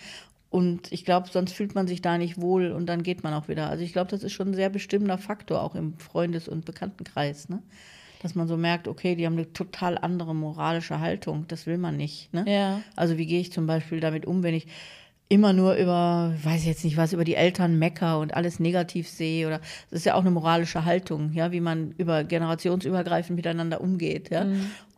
Und 0.50 0.90
ich 0.90 1.04
glaube, 1.04 1.28
sonst 1.30 1.52
fühlt 1.52 1.76
man 1.76 1.86
sich 1.86 2.02
da 2.02 2.18
nicht 2.18 2.40
wohl 2.40 2.72
und 2.72 2.86
dann 2.86 3.04
geht 3.04 3.22
man 3.22 3.32
auch 3.32 3.48
wieder. 3.48 3.70
Also 3.70 3.84
ich 3.84 3.92
glaube, 3.92 4.10
das 4.10 4.24
ist 4.24 4.32
schon 4.32 4.48
ein 4.48 4.54
sehr 4.54 4.68
bestimmender 4.68 5.18
Faktor, 5.18 5.62
auch 5.62 5.76
im 5.76 5.96
Freundes- 5.98 6.48
und 6.48 6.64
Bekanntenkreis, 6.64 7.48
ne? 7.48 7.62
Dass 8.22 8.34
man 8.34 8.48
so 8.48 8.56
merkt, 8.56 8.86
okay, 8.86 9.16
die 9.16 9.24
haben 9.24 9.32
eine 9.32 9.52
total 9.52 9.98
andere 9.98 10.34
moralische 10.34 11.00
Haltung. 11.00 11.46
Das 11.48 11.66
will 11.66 11.78
man 11.78 11.96
nicht. 11.96 12.32
Ne? 12.32 12.44
Ja. 12.46 12.80
Also 12.94 13.18
wie 13.18 13.26
gehe 13.26 13.40
ich 13.40 13.50
zum 13.50 13.66
Beispiel 13.66 13.98
damit 13.98 14.26
um, 14.26 14.44
wenn 14.44 14.54
ich 14.54 14.68
immer 15.32 15.54
nur 15.54 15.76
über, 15.76 16.34
weiß 16.42 16.60
ich 16.60 16.66
jetzt 16.66 16.84
nicht 16.84 16.98
was, 16.98 17.14
über 17.14 17.24
die 17.24 17.36
Eltern 17.36 17.78
mecker 17.78 18.18
und 18.18 18.34
alles 18.34 18.60
negativ 18.60 19.08
sehe 19.08 19.46
oder 19.46 19.60
das 19.90 20.00
ist 20.00 20.04
ja 20.04 20.14
auch 20.14 20.20
eine 20.20 20.30
moralische 20.30 20.84
Haltung, 20.84 21.32
ja, 21.32 21.52
wie 21.52 21.60
man 21.60 21.92
über 21.96 22.22
generationsübergreifend 22.22 23.34
miteinander 23.34 23.80
umgeht, 23.80 24.30
ja. 24.30 24.46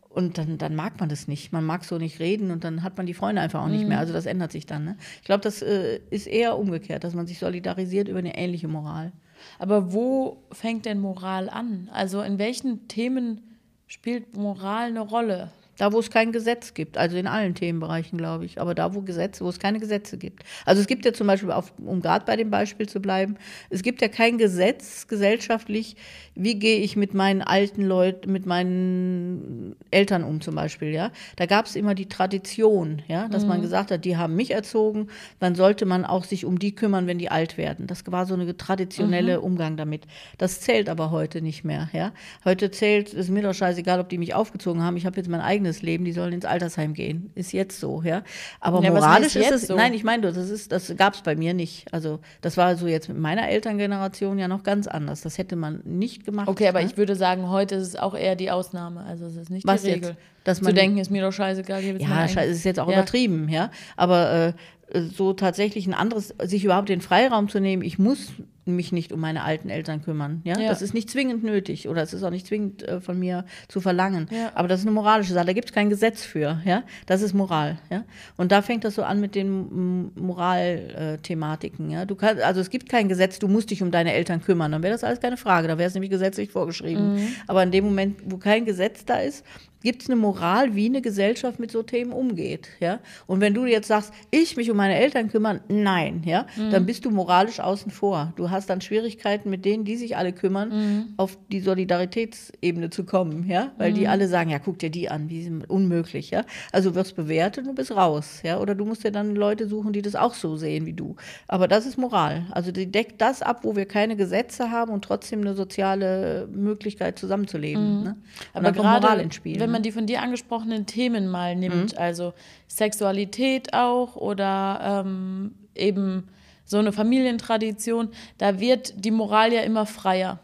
Und 0.09 0.37
dann, 0.37 0.57
dann 0.57 0.75
mag 0.75 0.99
man 0.99 1.09
das 1.09 1.27
nicht. 1.27 1.51
Man 1.51 1.65
mag 1.65 1.83
so 1.83 1.97
nicht 1.97 2.19
reden 2.19 2.51
und 2.51 2.63
dann 2.63 2.83
hat 2.83 2.95
man 2.95 3.05
die 3.05 3.13
Freunde 3.13 3.41
einfach 3.41 3.61
auch 3.61 3.67
nicht 3.67 3.85
mehr. 3.85 3.99
Also 3.99 4.13
das 4.13 4.25
ändert 4.25 4.53
sich 4.53 4.65
dann. 4.65 4.85
Ne? 4.85 4.97
Ich 5.17 5.25
glaube, 5.25 5.41
das 5.41 5.61
äh, 5.61 5.99
ist 6.09 6.25
eher 6.27 6.57
umgekehrt, 6.57 7.03
dass 7.03 7.13
man 7.13 7.27
sich 7.27 7.37
solidarisiert 7.37 8.07
über 8.07 8.19
eine 8.19 8.37
ähnliche 8.37 8.69
Moral. 8.69 9.11
Aber 9.59 9.91
wo 9.91 10.43
fängt 10.53 10.85
denn 10.85 11.01
Moral 11.01 11.49
an? 11.49 11.89
Also 11.91 12.21
in 12.21 12.39
welchen 12.39 12.87
Themen 12.87 13.41
spielt 13.87 14.37
Moral 14.37 14.87
eine 14.87 15.01
Rolle? 15.01 15.51
Da, 15.77 15.91
wo 15.91 15.99
es 15.99 16.09
kein 16.09 16.31
Gesetz 16.31 16.73
gibt, 16.73 16.97
also 16.97 17.17
in 17.17 17.27
allen 17.27 17.53
Themenbereichen, 17.53 18.17
glaube 18.17 18.45
ich, 18.45 18.61
aber 18.61 18.75
da, 18.75 18.93
wo 18.95 19.01
Gesetze, 19.01 19.43
wo 19.43 19.49
es 19.49 19.59
keine 19.59 19.79
Gesetze 19.79 20.17
gibt. 20.17 20.43
Also 20.65 20.81
es 20.81 20.87
gibt 20.87 21.05
ja 21.05 21.13
zum 21.13 21.27
Beispiel, 21.27 21.51
auf, 21.51 21.73
um 21.77 22.01
gerade 22.01 22.25
bei 22.25 22.35
dem 22.35 22.49
Beispiel 22.49 22.87
zu 22.87 23.01
bleiben, 23.01 23.35
es 23.69 23.83
gibt 23.83 24.01
ja 24.01 24.07
kein 24.07 24.37
Gesetz 24.37 25.07
gesellschaftlich, 25.07 25.95
wie 26.35 26.55
gehe 26.55 26.79
ich 26.79 26.95
mit 26.95 27.13
meinen 27.13 27.41
alten 27.41 27.81
Leuten, 27.81 28.31
mit 28.31 28.45
meinen 28.45 29.75
Eltern 29.91 30.23
um 30.23 30.41
zum 30.41 30.55
Beispiel, 30.55 30.89
ja. 30.89 31.11
Da 31.35 31.45
gab 31.45 31.65
es 31.65 31.75
immer 31.75 31.95
die 31.95 32.07
Tradition, 32.07 33.01
ja, 33.07 33.27
dass 33.27 33.45
man 33.45 33.61
gesagt 33.61 33.91
hat, 33.91 34.05
die 34.05 34.17
haben 34.17 34.35
mich 34.35 34.51
erzogen, 34.51 35.07
dann 35.39 35.55
sollte 35.55 35.85
man 35.85 36.05
auch 36.05 36.23
sich 36.23 36.45
um 36.45 36.59
die 36.59 36.75
kümmern, 36.75 37.07
wenn 37.07 37.17
die 37.17 37.29
alt 37.29 37.57
werden. 37.57 37.87
Das 37.87 38.03
war 38.07 38.25
so 38.25 38.33
eine 38.33 38.55
traditionelle 38.55 39.41
Umgang 39.41 39.77
damit. 39.77 40.07
Das 40.37 40.61
zählt 40.61 40.89
aber 40.89 41.11
heute 41.11 41.41
nicht 41.41 41.63
mehr, 41.63 41.89
ja. 41.93 42.13
Heute 42.43 42.71
zählt, 42.71 43.13
ist 43.13 43.29
mir 43.29 43.43
doch 43.43 43.53
scheißegal, 43.53 43.99
ob 43.99 44.09
die 44.09 44.17
mich 44.17 44.33
aufgezogen 44.33 44.83
haben, 44.83 44.97
ich 44.97 45.05
habe 45.05 45.17
jetzt 45.17 45.29
mein 45.29 45.41
eigenes 45.65 45.81
Leben, 45.81 46.05
die 46.05 46.11
sollen 46.11 46.33
ins 46.33 46.45
Altersheim 46.45 46.93
gehen. 46.93 47.31
Ist 47.35 47.51
jetzt 47.51 47.79
so, 47.79 48.01
ja. 48.03 48.23
Aber 48.59 48.81
Ja, 48.83 48.91
moralisch 48.91 49.35
ist 49.35 49.49
jetzt 49.49 49.51
es, 49.51 49.67
so? 49.67 49.75
nein, 49.75 49.93
ich 49.93 50.03
meine, 50.03 50.31
das 50.31 50.37
ist, 50.37 50.71
das 50.71 50.93
gab 50.95 51.15
es 51.15 51.21
bei 51.21 51.35
mir 51.35 51.53
nicht. 51.53 51.91
Also 51.93 52.19
das 52.41 52.57
war 52.57 52.75
so 52.75 52.87
jetzt 52.87 53.09
mit 53.09 53.17
meiner 53.17 53.49
Elterngeneration 53.49 54.37
ja 54.37 54.47
noch 54.47 54.63
ganz 54.63 54.87
anders. 54.87 55.21
Das 55.21 55.37
hätte 55.37 55.55
man 55.55 55.81
nicht 55.83 56.25
gemacht. 56.25 56.47
Okay, 56.47 56.67
aber 56.67 56.81
ne? 56.81 56.85
ich 56.87 56.97
würde 56.97 57.15
sagen, 57.15 57.49
heute 57.49 57.75
ist 57.75 57.87
es 57.87 57.95
auch 57.95 58.15
eher 58.15 58.35
die 58.35 58.51
Ausnahme. 58.51 59.03
Also 59.05 59.25
es 59.25 59.35
ist 59.35 59.49
nicht 59.49 59.65
Was 59.67 59.81
die 59.81 59.89
jetzt? 59.89 59.95
Regel. 60.05 60.17
Dass 60.43 60.59
Zu 60.59 60.65
man- 60.65 60.75
denken, 60.75 60.97
ist 60.99 61.09
mir 61.09 61.23
doch 61.23 61.31
scheißegal. 61.33 61.81
jetzt 61.81 62.01
Ja, 62.01 62.27
scheiße, 62.27 62.51
ist 62.51 62.63
jetzt 62.63 62.79
auch 62.79 62.87
Ja. 62.89 62.93
übertrieben, 62.97 63.49
ja. 63.49 63.71
Aber 63.97 64.53
äh, 64.93 65.01
so 65.01 65.33
tatsächlich 65.33 65.87
ein 65.87 65.95
anderes, 65.95 66.35
sich 66.43 66.63
überhaupt 66.63 66.89
den 66.89 67.01
Freiraum 67.01 67.49
zu 67.49 67.59
nehmen, 67.59 67.81
ich 67.81 67.97
muss 67.97 68.27
mich 68.65 68.91
nicht 68.91 69.11
um 69.11 69.19
meine 69.19 69.43
alten 69.43 69.69
Eltern 69.69 70.01
kümmern. 70.01 70.41
Ja? 70.43 70.59
Ja. 70.59 70.69
Das 70.69 70.81
ist 70.81 70.93
nicht 70.93 71.09
zwingend 71.09 71.43
nötig 71.43 71.87
oder 71.87 72.01
es 72.01 72.13
ist 72.13 72.23
auch 72.23 72.29
nicht 72.29 72.47
zwingend 72.47 72.83
äh, 72.83 72.99
von 72.99 73.19
mir 73.19 73.45
zu 73.67 73.81
verlangen. 73.81 74.27
Ja. 74.31 74.51
Aber 74.55 74.67
das 74.67 74.79
ist 74.79 74.85
eine 74.85 74.93
moralische 74.93 75.33
Sache, 75.33 75.45
da 75.45 75.53
gibt 75.53 75.69
es 75.69 75.73
kein 75.73 75.89
Gesetz 75.89 76.23
für. 76.23 76.61
Ja? 76.65 76.83
Das 77.05 77.21
ist 77.21 77.33
Moral. 77.33 77.77
Ja? 77.89 78.03
Und 78.37 78.51
da 78.51 78.61
fängt 78.61 78.83
das 78.83 78.95
so 78.95 79.03
an 79.03 79.19
mit 79.19 79.35
den 79.35 80.11
Moralthematiken. 80.15 81.91
Ja? 81.91 82.05
Du 82.05 82.15
kannst, 82.15 82.41
also 82.41 82.61
es 82.61 82.69
gibt 82.69 82.89
kein 82.89 83.07
Gesetz, 83.07 83.39
du 83.39 83.47
musst 83.47 83.71
dich 83.71 83.83
um 83.83 83.91
deine 83.91 84.13
Eltern 84.13 84.41
kümmern. 84.41 84.71
Dann 84.71 84.83
wäre 84.83 84.93
das 84.93 85.03
alles 85.03 85.19
keine 85.19 85.37
Frage, 85.37 85.67
da 85.67 85.77
wäre 85.77 85.87
es 85.87 85.93
nämlich 85.93 86.11
gesetzlich 86.11 86.51
vorgeschrieben. 86.51 87.35
Aber 87.47 87.63
in 87.63 87.71
dem 87.71 87.85
Moment, 87.85 88.19
wo 88.25 88.37
kein 88.37 88.65
Gesetz 88.65 89.05
da 89.05 89.17
ist, 89.17 89.45
gibt 89.85 90.01
es 90.01 90.09
eine 90.09 90.15
Moral, 90.17 90.75
wie 90.75 90.87
eine 90.87 91.01
Gesellschaft 91.01 91.59
mit 91.59 91.71
so 91.71 91.83
Themen 91.83 92.11
umgeht, 92.11 92.69
ja? 92.79 92.99
Und 93.27 93.39
wenn 93.39 93.53
du 93.53 93.65
jetzt 93.65 93.87
sagst, 93.87 94.11
ich 94.31 94.57
mich 94.57 94.69
um 94.71 94.77
meine 94.77 94.95
Eltern 94.95 95.29
kümmern, 95.29 95.61
nein, 95.69 96.23
ja, 96.25 96.47
dann 96.71 96.85
bist 96.85 97.05
du 97.05 97.11
moralisch 97.11 97.59
außen 97.59 97.91
vor. 97.91 98.33
Du 98.35 98.49
hast 98.49 98.69
dann 98.69 98.81
Schwierigkeiten 98.81 99.49
mit 99.49 99.63
denen, 99.63 99.85
die 99.85 99.95
sich 99.95 100.17
alle 100.17 100.33
kümmern, 100.33 101.13
auf 101.17 101.37
die 101.51 101.61
Solidaritätsebene 101.61 102.89
zu 102.89 103.05
kommen, 103.05 103.47
ja? 103.47 103.71
Weil 103.77 103.93
die 103.93 104.07
alle 104.07 104.27
sagen, 104.27 104.49
ja, 104.49 104.59
guck 104.59 104.79
dir 104.79 104.89
die 104.89 105.09
an, 105.09 105.29
wie 105.29 105.43
sind 105.43 105.69
unmöglich, 105.69 106.31
ja? 106.31 106.43
Also 106.71 106.89
du 106.89 106.95
wirst 106.95 107.15
bewertet 107.15 107.65
und 107.65 107.69
du 107.69 107.75
bist 107.75 107.91
raus, 107.91 108.41
ja? 108.43 108.59
Oder 108.59 108.73
du 108.73 108.85
musst 108.85 109.03
dir 109.03 109.11
dann 109.11 109.35
Leute 109.35 109.67
suchen, 109.67 109.93
die 109.93 110.01
das 110.01 110.15
auch 110.15 110.33
so 110.33 110.57
sehen 110.57 110.85
wie 110.87 110.93
du. 110.93 111.15
Aber 111.47 111.67
das 111.67 111.85
ist 111.85 111.97
Moral. 111.97 112.47
Also 112.51 112.71
die 112.71 112.91
deckt 112.91 113.21
das 113.21 113.43
ab, 113.43 113.59
wo 113.61 113.75
wir 113.75 113.85
keine 113.85 114.15
Gesetze 114.15 114.71
haben 114.71 114.91
und 114.91 115.03
trotzdem 115.03 115.41
eine 115.41 115.53
soziale 115.53 116.47
Möglichkeit 116.51 117.19
zusammenzuleben. 117.19 118.03
Ne? 118.03 118.09
Und 118.09 118.17
Aber 118.53 118.63
dann 118.63 118.75
kommt 118.75 118.89
Moral 118.89 119.19
ins 119.19 119.35
Spiel. 119.35 119.59
wenn 119.59 119.69
ne? 119.69 119.74
Man 119.75 119.83
die 119.83 119.91
von 119.91 120.05
dir 120.07 120.21
angesprochenen 120.21 120.85
Themen 120.85 121.27
mal 121.27 121.55
nimmt, 121.55 121.93
Mhm. 121.93 121.97
also 121.97 122.33
Sexualität 122.67 123.73
auch 123.73 124.15
oder 124.15 125.03
ähm, 125.05 125.53
eben 125.75 126.27
so 126.65 126.77
eine 126.77 126.91
Familientradition, 126.91 128.09
da 128.37 128.59
wird 128.59 128.93
die 129.05 129.11
Moral 129.11 129.53
ja 129.53 129.61
immer 129.61 129.85
freier. 129.85 130.39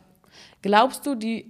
Glaubst 0.61 1.05
du, 1.05 1.15
die 1.15 1.45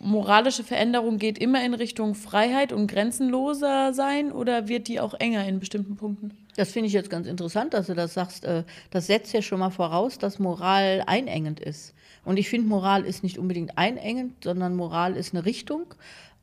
moralische 0.00 0.64
Veränderung 0.64 1.18
geht 1.18 1.38
immer 1.38 1.64
in 1.64 1.74
Richtung 1.74 2.14
Freiheit 2.14 2.72
und 2.72 2.88
grenzenloser 2.88 3.94
sein 3.94 4.32
oder 4.32 4.66
wird 4.68 4.88
die 4.88 4.98
auch 5.00 5.14
enger 5.14 5.46
in 5.46 5.60
bestimmten 5.60 5.96
Punkten? 5.96 6.32
Das 6.56 6.72
finde 6.72 6.88
ich 6.88 6.92
jetzt 6.92 7.08
ganz 7.08 7.26
interessant, 7.26 7.72
dass 7.72 7.86
du 7.86 7.94
das 7.94 8.12
sagst. 8.14 8.44
Äh, 8.44 8.64
Das 8.90 9.06
setzt 9.06 9.32
ja 9.32 9.40
schon 9.42 9.60
mal 9.60 9.70
voraus, 9.70 10.18
dass 10.18 10.38
Moral 10.38 11.02
einengend 11.06 11.60
ist. 11.60 11.94
Und 12.24 12.36
ich 12.38 12.48
finde, 12.48 12.68
Moral 12.68 13.04
ist 13.04 13.22
nicht 13.22 13.38
unbedingt 13.38 13.78
einengend, 13.78 14.44
sondern 14.44 14.76
Moral 14.76 15.16
ist 15.16 15.34
eine 15.34 15.44
Richtung. 15.44 15.86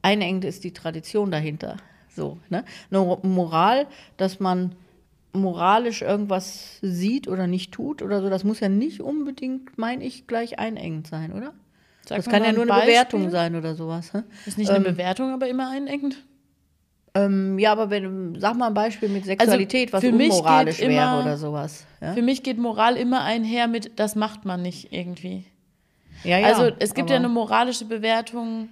Einengend 0.02 0.46
ist 0.46 0.64
die 0.64 0.72
Tradition 0.74 1.32
dahinter. 1.32 1.78
So, 2.16 2.38
ne? 2.50 2.64
Eine 2.92 3.18
Moral, 3.24 3.88
dass 4.18 4.40
man 4.40 4.76
moralisch 5.34 6.02
irgendwas 6.02 6.80
sieht 6.82 7.28
oder 7.28 7.48
nicht 7.48 7.72
tut 7.72 8.02
oder 8.02 8.22
so, 8.22 8.30
das 8.30 8.44
muss 8.44 8.60
ja 8.60 8.70
nicht 8.70 9.02
unbedingt, 9.02 9.78
meine 9.78 10.04
ich, 10.04 10.28
gleich 10.28 10.58
einengend 10.58 11.08
sein, 11.08 11.34
oder? 11.34 11.54
Sag 12.08 12.18
das 12.18 12.26
kann 12.26 12.44
ja 12.44 12.52
nur 12.52 12.64
eine 12.64 12.72
Beispiel. 12.72 12.94
Bewertung 12.94 13.30
sein 13.30 13.56
oder 13.56 13.76
sowas. 13.76 14.12
hä? 14.14 14.24
Ist 14.46 14.58
nicht 14.58 14.72
eine 14.72 14.84
Bewertung, 14.84 15.32
aber 15.32 15.48
immer 15.48 15.70
einengend? 15.70 16.18
Ähm, 17.14 17.60
ja, 17.60 17.72
aber 17.72 17.90
wenn, 17.90 18.40
sag 18.40 18.56
mal 18.56 18.68
ein 18.68 18.74
Beispiel 18.74 19.10
mit 19.10 19.26
Sexualität, 19.26 19.94
was 19.94 20.02
für 20.02 20.12
mich 20.12 20.32
unmoralisch 20.32 20.80
wäre 20.80 20.92
immer- 20.92 21.22
oder 21.22 21.38
sowas. 21.38 21.86
Ja? 22.02 22.14
Für 22.14 22.22
mich 22.22 22.44
geht 22.44 22.58
Moral 22.58 22.98
immer 22.98 23.24
einher 23.24 23.68
mit, 23.68 24.00
das 24.00 24.16
macht 24.16 24.46
man 24.46 24.62
nicht 24.62 24.92
irgendwie. 24.92 25.46
Ja, 26.24 26.38
ja, 26.38 26.48
also 26.48 26.72
es 26.80 26.94
gibt 26.94 27.10
ja 27.10 27.16
eine 27.16 27.30
moralische 27.30 27.86
Bewertung. 27.86 28.70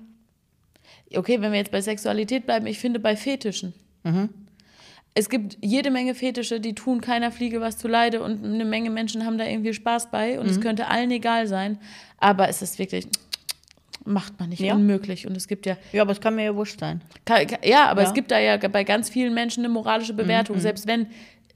Okay, 1.15 1.41
wenn 1.41 1.52
wir 1.52 1.60
jetzt 1.60 1.72
bei 1.72 1.82
Sexualität 1.82 2.46
bleiben, 2.46 2.67
ich 2.67 2.80
finde 2.80 3.00
bei 3.00 3.15
Fetischen. 3.15 3.74
Mhm. 4.04 4.30
Es 5.13 5.30
gibt 5.30 5.58
jede 5.62 5.89
Menge 5.89 6.13
Fetische, 6.13 6.60
die 6.60 6.76
tun 6.76 7.02
keiner 7.02 7.32
Fliege 7.32 7.60
was 7.62 7.78
zu 7.78 7.88
Leide 7.88 8.22
und 8.22 8.43
eine 8.43 8.65
Menge 8.65 8.89
Menschen 8.91 9.26
haben 9.26 9.38
da 9.38 9.46
irgendwie 9.46 9.74
Spaß 9.74 10.12
bei 10.12 10.39
und 10.39 10.46
Mhm. 10.46 10.52
es 10.52 10.62
könnte 10.62 10.88
allen 10.88 11.10
egal 11.12 11.48
sein. 11.48 11.80
Aber 12.20 12.50
es 12.50 12.62
ist 12.62 12.78
wirklich, 12.78 13.08
macht 14.06 14.39
man 14.39 14.50
nicht, 14.50 14.60
Ja. 14.60 14.76
unmöglich. 14.76 15.26
Und 15.26 15.36
es 15.36 15.48
gibt 15.48 15.65
ja, 15.65 15.76
Ja, 15.91 16.04
aber 16.04 16.12
es 16.12 16.22
kann 16.22 16.36
mir 16.36 16.43
ja 16.46 16.56
wurscht 16.56 16.80
sein. 16.80 17.02
ka- 17.26 17.46
ka- 17.46 17.60
ja, 17.65 17.88
aber 17.88 18.02
Ja. 18.02 18.08
Mhm, 18.08 18.12
es 18.12 18.13
gibt 18.13 18.32
da 18.32 18.39
ja 18.39 18.58
bei 18.58 18.84
ganz 18.84 19.10
vielen 19.10 19.34
Menschen 19.34 19.63
eine 19.65 19.74
moralische 19.74 20.13
Bewertung. 20.13 20.60
Selbst 20.60 20.86
wenn 20.88 21.08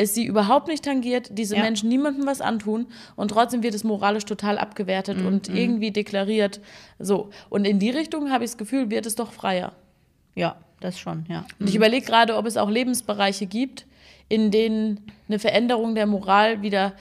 es 0.01 0.13
sie 0.13 0.25
überhaupt 0.25 0.67
nicht 0.67 0.83
tangiert, 0.85 1.29
diese 1.37 1.55
Ja. 1.55 1.61
Menschen 1.61 1.89
niemandem 1.89 2.25
was 2.25 2.41
antun 2.41 2.87
und 3.15 3.29
trotzdem 3.31 3.63
wird 3.63 3.73
es 3.73 3.83
moralisch 3.83 4.25
total 4.25 4.57
abgewertet 4.57 5.19
Mhm, 5.19 5.25
und 5.25 5.49
irgendwie 5.49 5.91
deklariert. 5.91 6.59
So. 6.99 7.29
Und 7.49 7.65
in 7.65 7.79
die 7.79 7.89
Richtung 7.89 8.31
habe 8.31 8.43
ich 8.43 8.51
das 8.51 8.57
Gefühl, 8.57 8.89
wird 8.89 9.05
es 9.05 9.15
doch 9.15 9.31
freier. 9.31 9.73
Ja, 10.35 10.55
das 10.79 10.99
schon, 10.99 11.25
ja. 11.29 11.45
Und 11.59 11.69
ich 11.69 11.75
überlege 11.75 12.05
gerade, 12.05 12.35
ob 12.37 12.45
es 12.45 12.57
auch 12.57 12.69
Lebensbereiche 12.69 13.45
gibt, 13.45 13.85
in 14.29 14.49
denen 14.51 15.01
eine 15.27 15.39
Veränderung 15.39 15.93
der 15.95 16.07
Moral 16.07 16.61
wieder. 16.61 16.93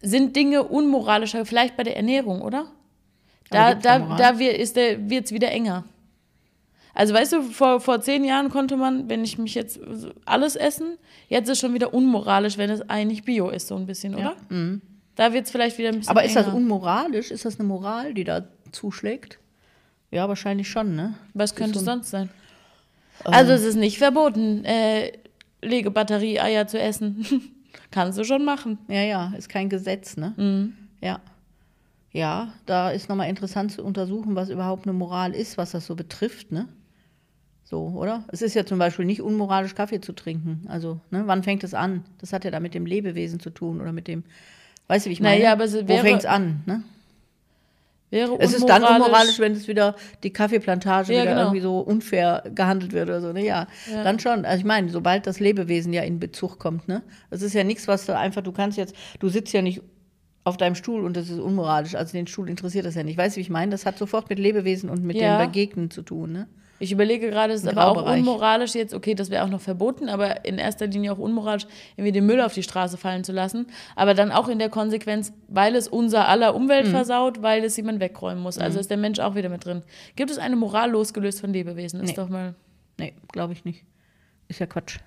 Sind 0.00 0.34
Dinge 0.34 0.64
unmoralischer, 0.64 1.44
vielleicht 1.46 1.76
bei 1.76 1.84
der 1.84 1.96
Ernährung, 1.96 2.42
oder? 2.42 2.66
Da, 3.50 3.74
da 3.74 4.16
da 4.16 4.38
wird 4.38 4.58
es 5.26 5.32
wieder 5.32 5.50
enger. 5.50 5.84
Also 6.94 7.14
weißt 7.14 7.32
du, 7.32 7.42
vor, 7.42 7.80
vor 7.80 8.00
zehn 8.00 8.24
Jahren 8.24 8.50
konnte 8.50 8.76
man, 8.76 9.08
wenn 9.08 9.24
ich 9.24 9.38
mich 9.38 9.54
jetzt 9.54 9.80
alles 10.26 10.56
essen, 10.56 10.98
jetzt 11.28 11.46
ist 11.48 11.52
es 11.52 11.58
schon 11.60 11.74
wieder 11.74 11.94
unmoralisch, 11.94 12.58
wenn 12.58 12.70
es 12.70 12.88
eigentlich 12.88 13.24
Bio 13.24 13.48
ist, 13.48 13.68
so 13.68 13.76
ein 13.76 13.86
bisschen, 13.86 14.14
oder? 14.14 14.36
Da 15.14 15.32
wird 15.32 15.46
es 15.46 15.50
vielleicht 15.50 15.78
wieder 15.78 15.88
ein 15.88 15.96
bisschen 15.96 16.10
Aber 16.10 16.24
ist 16.24 16.36
enger. 16.36 16.46
das 16.46 16.54
unmoralisch? 16.54 17.30
Ist 17.30 17.44
das 17.44 17.58
eine 17.58 17.68
Moral, 17.68 18.14
die 18.14 18.24
da 18.24 18.44
zuschlägt? 18.72 19.38
Ja, 20.10 20.28
wahrscheinlich 20.28 20.68
schon, 20.68 20.94
ne? 20.94 21.14
Was 21.34 21.54
könnte 21.54 21.78
es 21.78 21.84
so 21.84 21.90
sonst 21.90 22.10
sein? 22.10 22.28
Also 23.24 23.52
es 23.52 23.62
ist 23.62 23.76
nicht 23.76 23.98
verboten, 23.98 24.64
äh, 24.64 25.12
Legebatterie-Eier 25.62 26.66
zu 26.66 26.78
essen. 26.78 27.24
Kannst 27.90 28.18
du 28.18 28.24
schon 28.24 28.44
machen. 28.44 28.78
Ja, 28.88 29.02
ja, 29.02 29.32
ist 29.36 29.48
kein 29.48 29.68
Gesetz, 29.68 30.16
ne? 30.16 30.34
Mhm. 30.36 30.74
Ja. 31.00 31.20
Ja, 32.10 32.52
da 32.66 32.90
ist 32.90 33.08
nochmal 33.08 33.30
interessant 33.30 33.72
zu 33.72 33.82
untersuchen, 33.82 34.34
was 34.34 34.50
überhaupt 34.50 34.84
eine 34.86 34.92
Moral 34.92 35.34
ist, 35.34 35.56
was 35.56 35.70
das 35.70 35.86
so 35.86 35.94
betrifft, 35.94 36.52
ne? 36.52 36.68
So, 37.72 37.86
oder? 37.96 38.24
Es 38.28 38.42
ist 38.42 38.52
ja 38.52 38.66
zum 38.66 38.78
Beispiel 38.78 39.06
nicht 39.06 39.22
unmoralisch, 39.22 39.74
Kaffee 39.74 39.98
zu 40.02 40.12
trinken. 40.12 40.66
Also, 40.68 41.00
ne, 41.10 41.22
wann 41.24 41.42
fängt 41.42 41.64
es 41.64 41.72
an? 41.72 42.04
Das 42.20 42.34
hat 42.34 42.44
ja 42.44 42.50
da 42.50 42.60
mit 42.60 42.74
dem 42.74 42.84
Lebewesen 42.84 43.40
zu 43.40 43.48
tun 43.48 43.80
oder 43.80 43.92
mit 43.92 44.08
dem, 44.08 44.24
weißt 44.88 45.06
du, 45.06 45.08
wie 45.08 45.14
ich 45.14 45.20
meine? 45.22 45.38
Naja, 45.38 45.52
aber 45.52 45.64
es 45.64 45.72
Wo 45.74 45.88
wäre- 45.88 46.02
fängt 46.04 46.18
es 46.20 46.26
an, 46.26 46.60
ne? 46.66 46.82
wäre 48.10 48.36
Es 48.40 48.52
ist 48.52 48.68
dann 48.68 48.84
unmoralisch, 48.84 49.38
wenn 49.38 49.52
es 49.52 49.68
wieder 49.68 49.96
die 50.22 50.28
Kaffeeplantage 50.34 51.14
Ja, 51.14 51.22
wieder 51.22 51.30
genau. 51.30 51.44
irgendwie 51.44 51.62
so 51.62 51.78
unfair 51.78 52.42
gehandelt 52.54 52.92
wird 52.92 53.08
oder 53.08 53.22
so. 53.22 53.32
Ne? 53.32 53.42
Ja, 53.46 53.66
Ja. 53.90 54.04
dann 54.04 54.18
schon. 54.18 54.44
Also 54.44 54.58
ich 54.58 54.66
meine, 54.66 54.90
sobald 54.90 55.26
das 55.26 55.40
Lebewesen 55.40 55.94
ja 55.94 56.02
in 56.02 56.18
Bezug 56.20 56.58
kommt, 56.58 56.88
ne? 56.88 57.00
Das 57.30 57.40
ist 57.40 57.54
ja 57.54 57.64
nichts, 57.64 57.88
was 57.88 58.04
du 58.04 58.14
einfach, 58.14 58.42
du 58.42 58.52
kannst 58.52 58.76
jetzt, 58.76 58.94
du 59.18 59.30
sitzt 59.30 59.54
ja 59.54 59.62
nicht 59.62 59.80
auf 60.44 60.58
deinem 60.58 60.74
Stuhl 60.74 61.06
und 61.06 61.16
das 61.16 61.30
ist 61.30 61.38
unmoralisch. 61.38 61.94
Also 61.94 62.12
den 62.12 62.26
Stuhl 62.26 62.50
interessiert 62.50 62.84
das 62.84 62.96
ja 62.96 63.02
nicht. 63.02 63.16
Weißt 63.16 63.36
du, 63.36 63.38
wie 63.38 63.42
ich 63.42 63.48
meine? 63.48 63.70
Das 63.72 63.86
hat 63.86 63.96
sofort 63.96 64.28
mit 64.28 64.38
Lebewesen 64.38 64.90
und 64.90 65.02
mit 65.04 65.16
Ja. 65.16 65.38
dem 65.38 65.46
Begegnen 65.46 65.90
zu 65.90 66.02
tun, 66.02 66.32
ne? 66.32 66.48
Ich 66.82 66.90
überlege 66.90 67.30
gerade, 67.30 67.52
es 67.52 67.62
ist 67.62 67.68
aber 67.68 67.86
auch 67.86 68.12
unmoralisch 68.12 68.74
jetzt, 68.74 68.92
okay, 68.92 69.14
das 69.14 69.30
wäre 69.30 69.44
auch 69.44 69.48
noch 69.48 69.60
verboten, 69.60 70.08
aber 70.08 70.44
in 70.44 70.58
erster 70.58 70.88
Linie 70.88 71.12
auch 71.12 71.18
unmoralisch, 71.18 71.66
irgendwie 71.96 72.10
den 72.10 72.26
Müll 72.26 72.40
auf 72.40 72.54
die 72.54 72.64
Straße 72.64 72.96
fallen 72.96 73.22
zu 73.22 73.30
lassen. 73.30 73.66
Aber 73.94 74.14
dann 74.14 74.32
auch 74.32 74.48
in 74.48 74.58
der 74.58 74.68
Konsequenz, 74.68 75.32
weil 75.46 75.76
es 75.76 75.86
unser 75.86 76.26
aller 76.28 76.56
Umwelt 76.56 76.88
Mhm. 76.88 76.90
versaut, 76.90 77.40
weil 77.40 77.62
es 77.62 77.76
jemand 77.76 78.00
wegräumen 78.00 78.42
muss. 78.42 78.58
Also 78.58 78.80
ist 78.80 78.90
der 78.90 78.96
Mensch 78.96 79.20
auch 79.20 79.36
wieder 79.36 79.48
mit 79.48 79.64
drin. 79.64 79.82
Gibt 80.16 80.32
es 80.32 80.38
eine 80.38 80.56
Moral 80.56 80.90
losgelöst 80.90 81.40
von 81.40 81.52
Lebewesen? 81.52 82.00
Ist 82.00 82.10
Nee. 82.10 82.16
doch 82.16 82.28
mal. 82.28 82.56
Nee, 82.98 83.14
glaube 83.30 83.52
ich 83.52 83.64
nicht. 83.64 83.84
Ist 84.48 84.58
ja 84.58 84.66
Quatsch. 84.66 84.98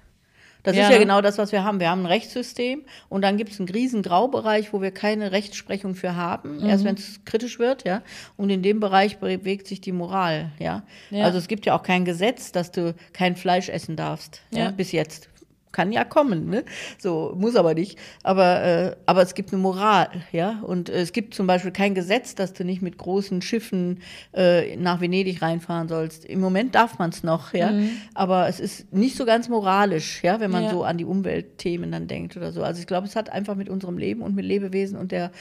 Das 0.65 0.75
Ja, 0.75 0.83
ist 0.83 0.89
ja 0.89 0.95
ne? 0.95 1.05
genau 1.05 1.21
das, 1.21 1.37
was 1.37 1.51
wir 1.51 1.63
haben. 1.63 1.79
Wir 1.79 1.89
haben 1.89 2.01
ein 2.01 2.05
Rechtssystem 2.07 2.83
und 3.07 3.21
dann 3.21 3.37
gibt 3.37 3.51
es 3.51 3.59
einen 3.59 3.69
riesen 3.69 4.01
Graubereich, 4.01 4.73
wo 4.73 4.81
wir 4.81 4.91
keine 4.91 5.31
Rechtsprechung 5.31 5.95
für 5.95 6.15
haben, 6.15 6.57
Mhm. 6.57 6.65
erst 6.69 6.83
wenn 6.83 6.95
es 6.95 7.19
kritisch 7.25 7.59
wird, 7.59 7.85
ja. 7.85 8.01
Und 8.35 8.49
in 8.49 8.61
dem 8.63 8.79
Bereich 8.79 9.17
bewegt 9.19 9.67
sich 9.67 9.79
die 9.81 9.91
Moral, 9.91 10.51
ja? 10.59 10.83
Ja. 11.11 11.23
Also 11.25 11.37
es 11.37 11.47
gibt 11.47 11.65
ja 11.65 11.77
auch 11.77 11.83
kein 11.83 12.03
Gesetz, 12.03 12.51
dass 12.51 12.71
du 12.71 12.95
kein 13.13 13.35
Fleisch 13.35 13.69
essen 13.69 13.95
darfst, 13.95 14.41
ja, 14.51 14.65
Ja. 14.65 14.71
bis 14.71 14.91
jetzt. 14.91 15.29
Kann 15.75 15.91
ja 15.91 16.05
kommen, 16.05 16.49
ne? 16.49 16.63
So, 16.97 17.33
muss 17.37 17.57
aber 17.57 17.73
nicht. 17.73 17.99
Aber, 18.23 18.63
äh, 18.63 18.95
aber 19.05 19.21
es 19.21 19.33
gibt 19.33 19.51
eine 19.51 19.61
Moral, 19.61 20.07
ja. 20.31 20.61
Und 20.61 20.89
äh, 20.89 21.01
es 21.01 21.11
gibt 21.11 21.33
zum 21.33 21.47
Beispiel 21.47 21.71
kein 21.71 21.93
Gesetz, 21.95 22.33
dass 22.33 22.53
du 22.53 22.63
nicht 22.63 22.81
mit 22.81 22.97
großen 22.97 23.41
Schiffen 23.41 23.99
äh, 24.33 24.77
nach 24.77 25.01
Venedig 25.01 25.41
reinfahren 25.41 25.89
sollst. 25.89 26.23
Im 26.23 26.39
Moment 26.39 26.75
darf 26.75 26.97
man 26.97 27.09
es 27.09 27.23
noch, 27.23 27.53
ja. 27.53 27.73
Aber 28.13 28.47
es 28.47 28.61
ist 28.61 28.93
nicht 28.93 29.17
so 29.17 29.25
ganz 29.25 29.49
moralisch, 29.49 30.23
ja, 30.23 30.39
wenn 30.39 30.49
man 30.49 30.63
Ja. 30.63 30.69
so 30.71 30.83
an 30.85 30.97
die 30.97 31.03
Umweltthemen 31.03 31.91
dann 31.91 32.07
denkt 32.07 32.37
oder 32.37 32.53
so. 32.53 32.63
Also 32.63 32.79
ich 32.79 32.87
glaube, 32.87 33.07
es 33.07 33.17
hat 33.17 33.29
einfach 33.29 33.55
mit 33.55 33.67
unserem 33.67 33.97
Leben 33.97 34.21
und 34.21 34.33
mit 34.33 34.45
Lebewesen 34.45 34.97
und 34.97 35.11
der 35.11 35.31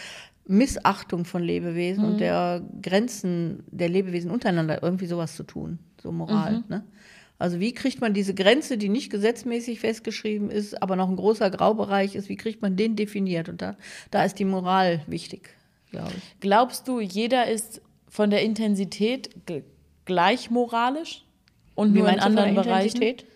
Missachtung 0.47 1.25
von 1.25 1.43
Lebewesen 1.45 2.05
und 2.05 2.19
der 2.21 2.61
Grenzen 2.83 3.63
der 3.71 3.89
Lebewesen 3.89 4.31
untereinander 4.33 4.83
irgendwie 4.83 5.07
sowas 5.07 5.37
zu 5.37 5.45
tun, 5.45 5.79
so 6.03 6.11
Moral. 6.13 6.65
Ne? 6.69 6.83
Also 7.39 7.59
wie 7.61 7.73
kriegt 7.73 8.01
man 8.01 8.15
diese 8.15 8.35
Grenze, 8.35 8.79
die 8.79 8.89
nicht 8.89 9.11
gesetzmäßig 9.11 9.81
festgeschrieben 9.81 10.51
ist, 10.51 10.81
aber 10.83 10.97
noch 10.97 11.09
ein 11.09 11.17
großer 11.17 11.51
Graubereich 11.51 12.15
ist, 12.15 12.29
wie 12.29 12.37
kriegt 12.37 12.63
man 12.63 12.77
den 12.77 12.97
definiert? 12.97 13.49
Und 13.49 13.61
da, 13.61 13.77
da 14.11 14.25
ist 14.25 14.39
die 14.39 14.45
Moral 14.45 15.03
wichtig, 15.07 15.51
glaube 15.91 16.13
ich. 16.17 16.41
Glaubst 16.41 16.87
du, 16.87 17.01
jeder 17.01 17.49
ist 17.49 17.83
von 18.09 18.31
der 18.31 18.43
Intensität 18.43 19.31
gleich 20.05 20.51
moralisch? 20.51 21.25
Und 21.75 21.93
Wie 21.93 21.99
nur 21.99 22.09
in 22.09 22.21
anderen 22.21 22.55
Bereichen? 22.55 23.03
Intensität? 23.03 23.27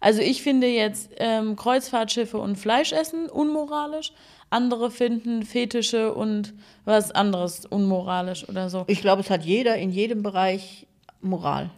Also 0.00 0.20
ich 0.20 0.42
finde 0.42 0.68
jetzt 0.68 1.10
ähm, 1.18 1.56
Kreuzfahrtschiffe 1.56 2.38
und 2.38 2.56
Fleischessen 2.56 3.28
unmoralisch. 3.28 4.12
Andere 4.50 4.90
finden 4.90 5.42
Fetische 5.42 6.14
und 6.14 6.54
was 6.84 7.10
anderes 7.12 7.66
unmoralisch 7.66 8.48
oder 8.48 8.70
so. 8.70 8.84
Ich 8.86 9.00
glaube, 9.00 9.22
es 9.22 9.30
hat 9.30 9.44
jeder 9.44 9.76
in 9.76 9.90
jedem 9.90 10.22
Bereich 10.22 10.86
Moral. 11.20 11.70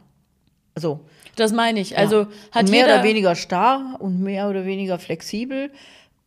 So. 0.77 1.01
Das 1.37 1.53
meine 1.53 1.81
ich. 1.81 1.97
Also 1.99 2.21
Ja. 2.23 2.29
hat 2.53 2.65
und 2.65 2.71
mehr 2.71 2.81
jeder. 2.87 2.95
oder 2.97 3.05
weniger 3.05 3.35
starr 3.35 3.97
und 3.99 4.21
mehr 4.21 4.49
oder 4.49 4.65
weniger 4.67 4.99
flexibel 4.99 5.71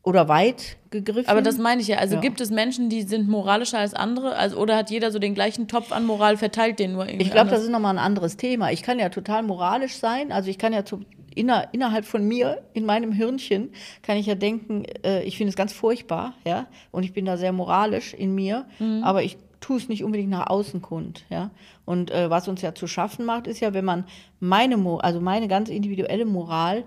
oder 0.05 0.27
weit 0.27 0.75
gegriffen. 0.89 1.29
aber 1.29 1.41
das 1.41 1.57
meine 1.57 1.81
ich 1.81 1.87
ja. 1.87 1.97
Also 1.97 2.15
Ja. 2.15 2.21
gibt 2.21 2.41
es 2.41 2.49
Menschen, 2.51 2.89
die 2.89 3.03
sind 3.03 3.29
moralischer 3.29 3.79
als 3.79 3.93
andere? 3.93 4.35
Also, 4.35 4.57
oder 4.57 4.75
hat 4.75 4.89
jeder 4.91 5.11
so 5.11 5.19
den 5.19 5.33
gleichen 5.33 5.67
Topf 5.69 5.91
an 5.93 6.05
Moral 6.05 6.35
verteilt, 6.37 6.77
den 6.79 6.91
nur 6.93 7.05
irgendwie 7.07 7.25
Ich 7.25 7.31
glaube, 7.31 7.49
das 7.49 7.63
ist 7.63 7.69
nochmal 7.69 7.95
ein 7.95 8.03
anderes 8.03 8.35
Thema. 8.35 8.71
Ich 8.71 8.83
kann 8.83 8.99
ja 8.99 9.07
total 9.09 9.43
moralisch 9.43 9.95
sein. 9.95 10.31
Also 10.33 10.49
ich 10.49 10.57
kann 10.57 10.73
ja 10.73 10.83
zu, 10.83 11.01
inner, 11.35 11.69
innerhalb 11.71 12.03
von 12.05 12.27
mir, 12.27 12.61
in 12.73 12.85
meinem 12.85 13.13
Hirnchen, 13.13 13.71
kann 14.01 14.17
ich 14.17 14.25
ja 14.25 14.35
denken, 14.35 14.83
äh, 15.05 15.23
ich 15.23 15.37
finde 15.37 15.49
es 15.51 15.55
ganz 15.55 15.71
furchtbar, 15.71 16.33
ja. 16.45 16.67
Und 16.91 17.03
ich 17.03 17.13
bin 17.13 17.23
da 17.25 17.37
sehr 17.37 17.53
moralisch 17.53 18.13
in 18.13 18.35
mir, 18.35 18.65
Mhm. 18.79 19.03
aber 19.05 19.23
ich 19.23 19.37
tue 19.63 19.77
es 19.77 19.87
nicht 19.89 20.03
unbedingt 20.03 20.29
nach 20.29 20.47
außen 20.47 20.81
kund, 20.81 21.23
ja. 21.29 21.49
Und 21.85 22.11
äh, 22.11 22.29
was 22.29 22.47
uns 22.47 22.61
ja 22.61 22.75
zu 22.75 22.85
schaffen 22.87 23.25
macht, 23.25 23.47
ist 23.47 23.59
ja, 23.61 23.73
wenn 23.73 23.85
man 23.85 24.03
meine, 24.39 24.77
Mo 24.77 24.97
also 24.97 25.21
meine 25.21 25.47
ganz 25.47 25.69
individuelle 25.69 26.25
Moral 26.25 26.83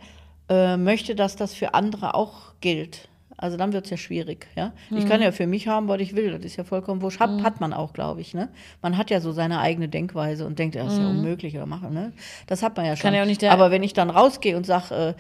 äh, 0.49 0.77
möchte, 0.77 1.15
dass 1.15 1.37
das 1.37 1.55
für 1.55 1.75
andere 1.75 2.15
auch 2.15 2.53
gilt. 2.61 3.09
Also 3.39 3.59
dann 3.59 3.75
wird 3.75 3.85
es 3.85 3.91
ja 3.91 3.97
schwierig, 3.99 4.47
ja. 4.57 4.73
Ich 4.91 5.05
Mhm. 5.05 5.09
kann 5.09 5.21
ja 5.23 5.31
für 5.31 5.47
mich 5.47 5.69
haben, 5.69 5.89
was 5.89 6.01
ich 6.01 6.17
will, 6.17 6.33
das 6.33 6.43
ist 6.45 6.57
ja 6.57 6.65
vollkommen 6.65 7.03
wurscht. 7.03 7.21
Hat, 7.21 7.43
hat 7.43 7.61
man 7.61 7.75
auch, 7.75 7.93
glaube 7.93 8.23
ich, 8.23 8.33
ne? 8.33 8.49
Man 8.81 8.97
hat 8.97 9.11
ja 9.11 9.21
so 9.21 9.31
seine 9.33 9.59
eigene 9.61 9.89
Denkweise 9.89 10.47
und 10.47 10.59
denkt, 10.59 10.75
das 10.75 10.95
ist 10.95 10.99
ja 11.01 11.07
unmöglich 11.07 11.55
oder 11.55 11.67
machen, 11.67 11.93
ne? 11.93 12.13
Das 12.47 12.63
hat 12.63 12.77
man 12.79 12.87
ja 12.87 12.97
schon. 12.97 13.11
Mhm. 13.11 13.17
ja 13.17 13.23
auch 13.23 13.27
nicht 13.27 13.45
aber 13.45 13.71
wenn 13.71 13.83
ich 13.83 13.93
dann 13.93 14.09
rausgehe 14.09 14.57
und 14.57 14.65
sage, 14.65 14.95
äh, 14.95 15.15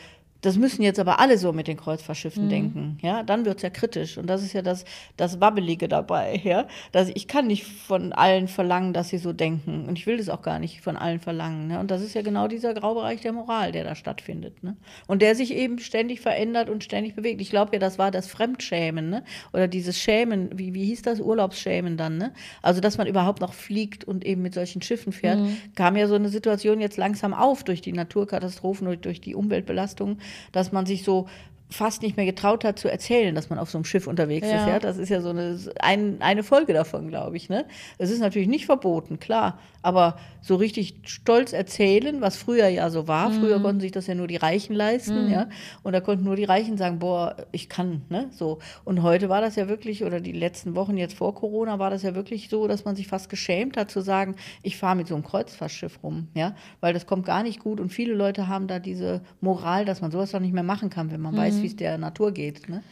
das 0.47 0.57
müssen 0.57 0.83
jetzt 0.83 1.01
aber 1.01 1.19
alle 1.19 1.39
so 1.39 1.53
mit 1.53 1.67
den 1.67 1.77
Kreuzfahrtschiffen 1.77 2.45
Mhm. 2.45 2.49
denken, 2.49 2.99
ja, 3.03 3.23
dann 3.23 3.45
wird 3.45 3.57
es 3.57 3.63
ja 3.63 3.71
kritisch. 3.71 4.17
Und 4.17 4.29
das 4.29 4.43
ist 4.43 4.53
ja 4.53 4.63
das, 4.63 4.85
das 5.17 5.41
Wabbelige 5.41 5.89
dabei, 5.89 6.41
ja. 6.45 6.67
Dass 6.93 7.09
ich 7.09 7.27
kann 7.27 7.49
nicht 7.49 7.65
von 7.65 8.13
allen 8.13 8.47
verlangen, 8.47 8.93
dass 8.93 9.09
sie 9.09 9.19
so 9.19 9.33
denken. 9.33 9.87
Und 9.89 9.99
ich 9.99 10.07
will 10.07 10.19
das 10.19 10.29
auch 10.29 10.43
gar 10.43 10.59
nicht 10.59 10.81
von 10.81 10.97
allen 10.97 11.19
verlangen. 11.19 11.67
Ne? 11.67 11.81
Und 11.81 11.91
das 11.91 12.01
ist 12.01 12.15
ja 12.15 12.23
genau 12.23 12.47
dieser 12.47 12.75
Graubereich 12.75 13.21
der 13.21 13.33
Moral, 13.33 13.73
der 13.73 13.85
da 13.85 13.95
stattfindet. 13.95 14.63
Ne? 14.63 14.77
Und 15.07 15.21
der 15.21 15.35
sich 15.35 15.53
eben 15.53 15.79
ständig 15.81 16.21
verändert 16.21 16.71
und 16.71 16.85
ständig 16.85 17.17
bewegt. 17.17 17.41
Ich 17.41 17.51
glaube 17.51 17.73
ja, 17.73 17.79
das 17.79 17.99
war 17.99 18.11
das 18.11 18.29
Fremdschämen, 18.29 19.11
ne? 19.11 19.25
Oder 19.53 19.67
dieses 19.67 19.99
Schämen, 19.99 20.51
wie, 20.57 20.75
wie 20.75 20.85
hieß 20.85 21.03
das? 21.03 21.21
Urlaubsschämen 21.21 21.97
dann, 21.97 22.19
ne? 22.19 22.33
Also, 22.63 22.81
dass 22.81 22.99
man 22.99 23.07
überhaupt 23.07 23.41
noch 23.41 23.53
fliegt 23.53 24.05
und 24.05 24.25
eben 24.25 24.43
mit 24.43 24.55
solchen 24.55 24.81
Schiffen 24.83 25.13
fährt, 25.13 25.41
kam 25.75 25.97
ja 25.97 26.07
so 26.07 26.15
eine 26.15 26.29
Situation 26.29 26.81
jetzt 26.81 26.97
langsam 26.97 27.35
auf 27.35 27.65
durch 27.65 27.81
die 27.81 27.93
Naturkatastrophen, 27.93 28.87
durch, 28.87 29.01
durch 29.01 29.21
die 29.21 29.35
Umweltbelastung, 29.35 30.19
dass 30.53 30.73
man 30.73 30.87
sich 30.87 31.03
so 31.03 31.27
fast 31.69 32.03
nicht 32.03 32.17
mehr 32.17 32.27
getraut 32.27 32.65
hat 32.65 32.79
zu 32.79 32.89
erzählen, 32.89 33.35
dass 33.35 33.51
man 33.51 33.59
auf 33.59 33.71
so 33.71 33.79
einem 33.79 33.85
Schiff 33.85 34.07
unterwegs 34.07 34.47
Ja. 34.49 34.61
ist. 34.63 34.69
Ja? 34.69 34.79
Das 34.79 34.99
ist 34.99 35.09
ja 35.09 35.21
so 35.21 35.31
eine, 35.31 35.59
ein, 35.81 36.17
eine 36.21 36.43
Folge 36.45 36.73
davon, 36.73 37.09
glaube 37.09 37.37
ich. 37.37 37.49
Ne? 37.49 37.65
Es 37.99 38.11
ist 38.11 38.21
natürlich 38.21 38.49
nicht 38.49 38.67
verboten, 38.67 39.19
klar, 39.19 39.59
aber 39.83 40.17
so 40.41 40.55
richtig 40.57 41.01
stolz 41.05 41.53
erzählen, 41.53 42.21
was 42.21 42.37
früher 42.37 42.69
ja 42.69 42.89
so 42.91 43.09
war. 43.09 43.33
Früher 43.33 43.61
konnten 43.61 43.81
sich 43.81 43.91
das 43.93 44.07
ja 44.07 44.15
nur 44.15 44.29
die 44.29 44.37
Reichen 44.37 44.75
leisten, 44.77 45.29
ja. 45.31 45.49
Und 45.83 45.93
da 45.93 46.01
konnten 46.01 46.25
nur 46.25 46.37
die 46.37 46.45
Reichen 46.45 46.77
sagen, 46.77 47.01
boah, 47.01 47.37
ich 47.51 47.69
kann, 47.69 48.03
ne? 48.09 48.29
So. 48.31 48.59
Und 48.85 49.03
heute 49.03 49.29
war 49.29 49.41
das 49.41 49.57
ja 49.57 49.69
wirklich, 49.69 50.05
oder 50.05 50.21
die 50.21 50.33
letzten 50.33 50.77
Wochen 50.77 50.97
jetzt 50.97 51.15
vor 51.15 51.35
Corona, 51.35 51.79
war 51.81 51.91
das 51.91 52.03
ja 52.03 52.15
wirklich 52.15 52.49
so, 52.49 52.69
dass 52.69 52.85
man 52.85 52.95
sich 52.95 53.09
fast 53.09 53.29
geschämt 53.29 53.77
hat 53.77 53.91
zu 53.91 54.01
sagen, 54.01 54.37
ich 54.63 54.77
fahre 54.77 54.95
mit 54.97 55.09
so 55.09 55.15
einem 55.15 55.25
Kreuzfahrtschiff 55.25 55.99
rum, 56.05 56.29
ja. 56.35 56.55
Weil 56.81 56.93
das 56.95 57.07
kommt 57.07 57.27
gar 57.27 57.43
nicht 57.43 57.59
gut 57.61 57.81
und 57.81 57.91
viele 57.91 58.15
Leute 58.15 58.47
haben 58.47 58.69
da 58.69 58.79
diese 58.79 59.23
Moral, 59.41 59.85
dass 59.85 60.01
man 60.01 60.11
sowas 60.13 60.31
doch 60.31 60.41
nicht 60.41 60.55
mehr 60.55 60.63
machen 60.63 60.91
kann, 60.91 61.11
wenn 61.11 61.21
man 61.21 61.37
weiß, 61.37 61.56
wie 61.63 61.67
es 61.67 61.77
der 61.77 61.99
Natur 61.99 62.33
geht. 62.33 62.69
Ne? 62.69 62.83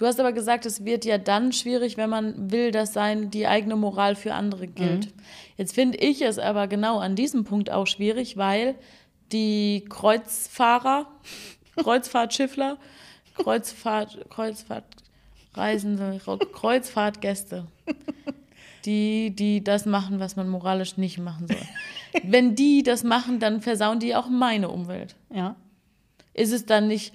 Du 0.00 0.06
hast 0.06 0.18
aber 0.18 0.32
gesagt, 0.32 0.64
es 0.64 0.84
wird 0.86 1.04
ja 1.04 1.18
dann 1.18 1.52
schwierig, 1.52 1.98
wenn 1.98 2.08
man 2.08 2.50
will, 2.50 2.70
dass 2.70 2.94
sein, 2.94 3.30
die 3.30 3.46
eigene 3.46 3.76
Moral 3.76 4.16
für 4.16 4.32
andere 4.32 4.66
gilt. 4.66 5.06
Mhm. 5.06 5.22
Jetzt 5.58 5.74
finde 5.74 5.98
ich 5.98 6.22
es 6.22 6.38
aber 6.38 6.68
genau 6.68 6.98
an 7.00 7.16
diesem 7.16 7.44
Punkt 7.44 7.70
auch 7.70 7.86
schwierig, 7.86 8.38
weil 8.38 8.76
die 9.30 9.84
Kreuzfahrer, 9.90 11.06
Kreuzfahrtschiffler, 11.76 12.78
Kreuzfahrt, 13.34 14.18
Kreuzfahrtreisende, 14.30 16.18
Kreuzfahrtgäste, 16.54 17.66
die, 18.86 19.34
die 19.36 19.62
das 19.62 19.84
machen, 19.84 20.18
was 20.18 20.34
man 20.34 20.48
moralisch 20.48 20.96
nicht 20.96 21.18
machen 21.18 21.46
soll. 21.46 22.22
Wenn 22.24 22.54
die 22.54 22.82
das 22.82 23.04
machen, 23.04 23.38
dann 23.38 23.60
versauen 23.60 23.98
die 23.98 24.16
auch 24.16 24.28
meine 24.28 24.70
Umwelt. 24.70 25.14
Ja. 25.32 25.56
Ist 26.32 26.52
es 26.52 26.64
dann 26.64 26.88
nicht 26.88 27.12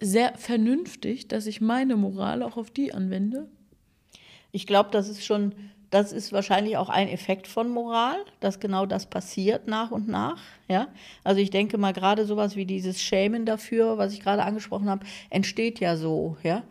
sehr 0.00 0.34
vernünftig, 0.36 1.28
dass 1.28 1.46
ich 1.46 1.60
meine 1.60 1.96
Moral 1.96 2.42
auch 2.42 2.56
auf 2.56 2.70
die 2.70 2.94
anwende? 2.94 3.48
Ich 4.52 4.66
glaube, 4.66 4.90
das 4.92 5.08
ist 5.08 5.24
schon, 5.24 5.52
das 5.90 6.12
ist 6.12 6.32
wahrscheinlich 6.32 6.76
auch 6.76 6.88
ein 6.88 7.08
Effekt 7.08 7.46
von 7.46 7.68
Moral, 7.68 8.16
dass 8.40 8.60
genau 8.60 8.86
das 8.86 9.06
passiert 9.06 9.66
nach 9.66 9.90
und 9.90 10.08
nach. 10.08 10.40
Ja? 10.68 10.88
Also 11.24 11.40
ich 11.40 11.50
denke 11.50 11.78
mal, 11.78 11.92
gerade 11.92 12.24
sowas 12.24 12.56
wie 12.56 12.66
dieses 12.66 13.02
Schämen 13.02 13.44
dafür, 13.44 13.98
was 13.98 14.12
ich 14.12 14.20
gerade 14.20 14.44
angesprochen 14.44 14.88
habe, 14.88 15.06
entsteht 15.30 15.80
ja 15.80 15.96
so, 15.96 16.36
ja. 16.42 16.62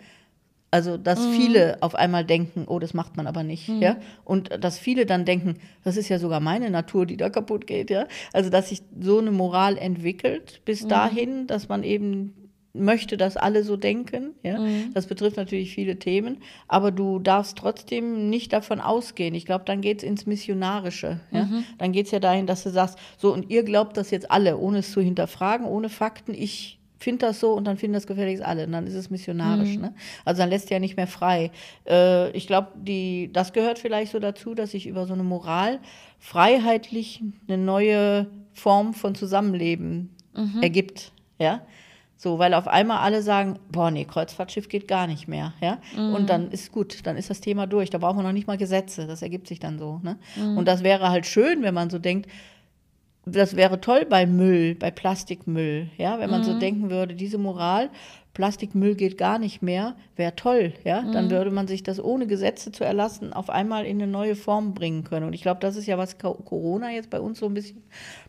Also, 0.69 0.97
dass 0.97 1.25
viele 1.25 1.77
auf 1.81 1.95
einmal 1.95 2.25
denken, 2.25 2.65
oh, 2.67 2.77
das 2.77 2.93
macht 2.93 3.15
man 3.15 3.25
aber 3.25 3.41
nicht, 3.41 3.69
ja. 3.69 3.95
Und 4.25 4.49
dass 4.61 4.77
viele 4.77 5.05
dann 5.05 5.23
denken, 5.23 5.55
das 5.85 5.95
ist 5.95 6.09
ja 6.09 6.19
sogar 6.19 6.41
meine 6.41 6.69
Natur, 6.69 7.05
die 7.05 7.15
da 7.15 7.29
kaputt 7.29 7.67
geht, 7.67 7.89
ja. 7.89 8.05
Also, 8.33 8.49
dass 8.49 8.67
sich 8.67 8.81
so 8.99 9.19
eine 9.19 9.31
Moral 9.31 9.77
entwickelt 9.77 10.59
bis 10.65 10.85
dahin, 10.85 11.47
dass 11.47 11.69
man 11.69 11.83
eben 11.83 12.46
möchte, 12.77 13.17
dass 13.17 13.37
alle 13.37 13.63
so 13.63 13.77
denken. 13.77 14.33
Ja? 14.43 14.59
Das 14.93 15.07
betrifft 15.07 15.37
natürlich 15.37 15.73
viele 15.73 15.99
Themen, 15.99 16.37
aber 16.67 16.91
du 16.91 17.19
darfst 17.19 17.57
trotzdem 17.57 18.29
nicht 18.29 18.53
davon 18.53 18.79
ausgehen. 18.79 19.35
Ich 19.35 19.45
glaube, 19.45 19.65
dann 19.65 19.81
geht 19.81 19.99
es 19.99 20.03
ins 20.03 20.25
Missionarische. 20.25 21.19
Ja? 21.31 21.49
Dann 21.77 21.91
geht 21.91 22.05
es 22.05 22.11
ja 22.11 22.19
dahin, 22.19 22.47
dass 22.47 22.63
du 22.63 22.69
sagst, 22.69 22.97
so 23.17 23.33
und 23.33 23.49
ihr 23.49 23.63
glaubt 23.63 23.97
das 23.97 24.11
jetzt 24.11 24.31
alle, 24.31 24.57
ohne 24.57 24.79
es 24.79 24.91
zu 24.91 25.01
hinterfragen, 25.01 25.65
ohne 25.65 25.89
Fakten. 25.89 26.33
Ich 26.33 26.79
find 26.99 27.21
das 27.21 27.39
so 27.39 27.53
und 27.53 27.65
dann 27.65 27.77
finden 27.77 27.93
das 27.93 28.07
gefälligst 28.07 28.43
alle. 28.43 28.65
Und 28.65 28.71
dann 28.71 28.87
ist 28.87 28.95
es 28.95 29.09
missionarisch. 29.09 29.77
Ne? 29.77 29.93
Also 30.25 30.41
dann 30.41 30.49
lässt 30.49 30.69
ja 30.69 30.79
nicht 30.79 30.97
mehr 30.97 31.07
frei. 31.07 31.51
Äh, 31.87 32.31
ich 32.31 32.47
glaube, 32.47 32.69
das 33.31 33.53
gehört 33.53 33.79
vielleicht 33.79 34.11
so 34.11 34.19
dazu, 34.19 34.55
dass 34.55 34.71
sich 34.71 34.87
über 34.87 35.05
so 35.05 35.13
eine 35.13 35.23
Moral 35.23 35.79
freiheitlich 36.19 37.23
eine 37.47 37.57
neue 37.57 38.27
Form 38.53 38.93
von 38.93 39.13
Zusammenleben 39.15 40.09
ergibt. 40.61 41.11
Ja. 41.39 41.61
So, 42.19 42.39
weil 42.39 42.55
auf 42.55 42.67
einmal 42.67 42.97
alle 42.97 43.21
sagen, 43.21 43.59
boah, 43.71 43.91
nee, 43.91 44.03
Kreuzfahrtschiff 44.03 44.69
geht 44.69 44.87
gar 44.87 45.05
nicht 45.05 45.27
mehr, 45.27 45.53
ja. 45.61 45.77
Und 46.15 46.29
dann 46.31 46.49
ist 46.49 46.71
gut, 46.71 47.05
dann 47.05 47.15
ist 47.15 47.29
das 47.29 47.41
Thema 47.41 47.67
durch. 47.67 47.91
Da 47.91 47.99
brauchen 47.99 48.17
wir 48.17 48.23
noch 48.23 48.31
nicht 48.31 48.47
mal 48.47 48.57
Gesetze. 48.57 49.05
Das 49.05 49.21
ergibt 49.21 49.47
sich 49.47 49.59
dann 49.59 49.77
so. 49.77 49.99
Ne? 50.03 50.17
Und 50.57 50.65
das 50.67 50.81
wäre 50.83 51.09
halt 51.09 51.27
schön, 51.27 51.61
wenn 51.61 51.75
man 51.75 51.91
so 51.91 51.99
denkt, 51.99 52.27
das 53.29 53.55
wäre 53.55 53.81
toll 53.81 54.05
bei 54.09 54.25
Müll, 54.25 54.75
bei 54.75 54.91
Plastikmüll, 54.91 55.89
ja, 55.97 56.19
wenn 56.19 56.29
man 56.29 56.43
so 56.43 56.51
denken 56.59 56.89
würde, 56.89 57.13
diese 57.15 57.37
Moral, 57.37 57.89
Plastikmüll 58.33 58.93
geht 58.93 59.17
gar 59.17 59.39
nicht 59.39 59.63
mehr, 59.63 59.95
wäre 60.15 60.35
toll, 60.35 60.73
ja, 60.83 61.01
dann 61.11 61.31
würde 61.31 61.49
man 61.49 61.67
sich 61.67 61.81
das 61.81 61.99
ohne 61.99 62.27
Gesetze 62.27 62.71
zu 62.71 62.83
erlassen 62.83 63.33
auf 63.33 63.49
einmal 63.49 63.83
in 63.87 63.99
eine 63.99 64.11
neue 64.11 64.35
Form 64.35 64.75
bringen 64.75 65.03
können. 65.03 65.25
Und 65.25 65.33
ich 65.33 65.41
glaube, 65.41 65.59
das 65.59 65.75
ist 65.75 65.87
ja, 65.87 65.97
was 65.97 66.19
Co- 66.19 66.35
Corona 66.35 66.91
jetzt 66.91 67.09
bei 67.09 67.19
uns 67.19 67.39
so 67.39 67.47
ein 67.47 67.55
bisschen 67.55 67.81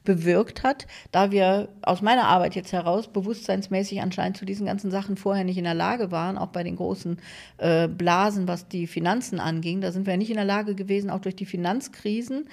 bewirkt 0.05 0.63
hat, 0.63 0.87
da 1.13 1.31
wir 1.31 1.69
aus 1.83 2.01
meiner 2.01 2.25
Arbeit 2.25 2.55
jetzt 2.55 2.73
heraus 2.73 3.09
bewusstseinsmäßig 3.09 4.01
anscheinend 4.01 4.39
zu 4.39 4.47
diesen 4.47 4.65
ganzen 4.65 4.91
Sachen 4.91 5.19
vorher 5.19 5.45
nicht 5.45 5.59
in 5.59 5.65
der 5.65 5.75
Lage 5.75 6.11
waren, 6.11 6.39
auch 6.39 6.49
bei 6.49 6.63
den 6.63 6.77
großen 6.77 7.19
äh, 7.59 7.87
Blasen, 7.87 8.49
was 8.49 8.67
die 8.67 8.87
Finanzen 8.87 9.41
anging, 9.41 9.83
da 9.83 9.93
sind 9.93 10.07
wir 10.07 10.17
nicht 10.17 10.31
in 10.31 10.37
der 10.37 10.47
Lage 10.47 10.75
gewesen, 10.75 11.11
auch 11.11 11.21
durch 11.21 11.37
die 11.37 11.45
Finanzkrisen 11.45 12.49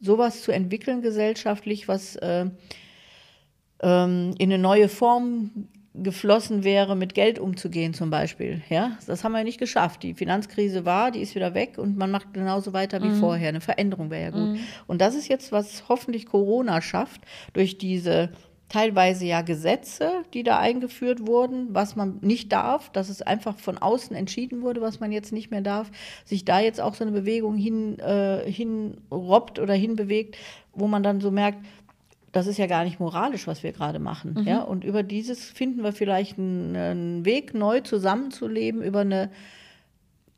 sowas 0.00 0.42
zu 0.42 0.52
entwickeln 0.52 1.02
gesellschaftlich, 1.02 1.88
was 1.88 2.16
äh, 2.16 2.46
ähm, 3.80 4.34
in 4.38 4.52
eine 4.52 4.58
neue 4.58 4.88
Form 4.88 5.68
geflossen 5.94 6.64
wäre, 6.64 6.96
mit 6.96 7.14
Geld 7.14 7.38
umzugehen 7.38 7.92
zum 7.94 8.10
Beispiel. 8.10 8.62
Ja, 8.68 8.98
das 9.06 9.24
haben 9.24 9.32
wir 9.32 9.42
nicht 9.42 9.58
geschafft. 9.58 10.02
Die 10.02 10.14
Finanzkrise 10.14 10.84
war, 10.84 11.10
die 11.10 11.20
ist 11.20 11.34
wieder 11.34 11.54
weg 11.54 11.76
und 11.76 11.96
man 11.96 12.10
macht 12.10 12.32
genauso 12.34 12.72
weiter 12.72 13.02
wie 13.02 13.10
vorher. 13.18 13.48
Eine 13.48 13.60
Veränderung 13.60 14.10
wäre 14.10 14.22
ja 14.22 14.30
gut. 14.30 14.58
Und 14.86 15.00
das 15.00 15.14
ist 15.14 15.28
jetzt, 15.28 15.50
was 15.50 15.88
hoffentlich 15.88 16.26
Corona 16.26 16.80
schafft, 16.82 17.22
durch 17.52 17.78
diese 17.78 18.30
teilweise 18.68 19.24
ja 19.24 19.42
Gesetze, 19.42 20.10
die 20.34 20.42
da 20.42 20.58
eingeführt 20.58 21.26
wurden, 21.26 21.74
was 21.74 21.96
man 21.96 22.18
nicht 22.20 22.52
darf, 22.52 22.90
dass 22.90 23.08
es 23.08 23.22
einfach 23.22 23.58
von 23.58 23.78
außen 23.78 24.14
entschieden 24.14 24.62
wurde, 24.62 24.80
was 24.80 25.00
man 25.00 25.10
jetzt 25.10 25.32
nicht 25.32 25.50
mehr 25.50 25.62
darf, 25.62 25.90
sich 26.24 26.44
da 26.44 26.60
jetzt 26.60 26.80
auch 26.80 26.94
so 26.94 27.04
eine 27.04 27.12
Bewegung 27.12 27.56
hin, 27.56 27.98
äh, 27.98 28.50
hinrobbt 28.50 29.58
oder 29.58 29.74
hinbewegt, 29.74 30.36
wo 30.74 30.86
man 30.86 31.02
dann 31.02 31.20
so 31.20 31.30
merkt, 31.30 31.64
das 32.32 32.46
ist 32.46 32.58
ja 32.58 32.66
gar 32.66 32.84
nicht 32.84 33.00
moralisch, 33.00 33.46
was 33.46 33.62
wir 33.62 33.72
gerade 33.72 33.98
machen. 33.98 34.44
Ja? 34.44 34.60
Und 34.60 34.84
über 34.84 35.02
dieses 35.02 35.44
finden 35.46 35.82
wir 35.82 35.92
vielleicht 35.92 36.38
einen, 36.38 36.76
einen 36.76 37.24
Weg, 37.24 37.54
neu 37.54 37.80
zusammenzuleben, 37.80 38.82
über 38.82 39.00
eine 39.00 39.30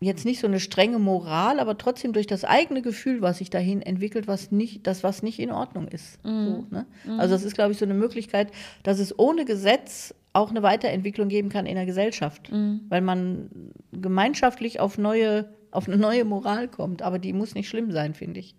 jetzt 0.01 0.25
nicht 0.25 0.41
so 0.41 0.47
eine 0.47 0.61
strenge 0.61 0.99
Moral, 0.99 1.61
aber 1.61 1.77
trotzdem 1.77 2.13
durch 2.13 2.27
das 2.27 2.45
eigene 2.45 2.81
Gefühl, 2.81 3.21
was 3.21 3.39
sich 3.39 3.51
dahin 3.51 3.83
entwickelt, 3.83 4.27
was 4.27 4.51
nicht, 4.51 4.87
das, 4.87 5.03
was 5.03 5.23
nicht 5.23 5.39
in 5.39 5.53
Ordnung 5.53 5.89
ist. 5.89 6.19
So, 6.23 6.31
ne? 6.71 6.87
Also 7.19 7.35
das 7.35 7.45
ist, 7.45 7.55
glaube 7.55 7.73
ich, 7.73 7.79
so 7.79 7.85
eine 7.85 7.95
Möglichkeit, 7.95 8.51
dass 8.83 8.99
es 8.99 9.19
ohne 9.19 9.45
Gesetz 9.45 10.15
auch 10.33 10.51
eine 10.51 10.63
Weiterentwicklung 10.63 11.29
geben 11.29 11.49
kann 11.49 11.67
in 11.67 11.75
der 11.75 11.87
Gesellschaft. 11.87 12.51
Weil 12.89 13.03
man 13.03 13.51
gemeinschaftlich 13.93 14.81
auf 14.81 14.97
neue, 14.97 15.53
auf 15.71 15.87
eine 15.87 15.99
neue 15.99 16.25
Moral 16.25 16.69
kommt. 16.69 17.03
Aber 17.03 17.19
die 17.19 17.33
muss 17.33 17.55
nicht 17.55 17.69
schlimm 17.69 17.91
sein, 17.93 18.15
finde 18.15 18.41
ich. 18.41 18.55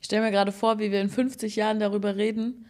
Ich 0.00 0.06
stelle 0.06 0.22
mir 0.22 0.30
gerade 0.30 0.52
vor, 0.52 0.78
wie 0.78 0.92
wir 0.92 1.00
in 1.00 1.08
50 1.08 1.56
Jahren 1.56 1.80
darüber 1.80 2.16
reden, 2.16 2.66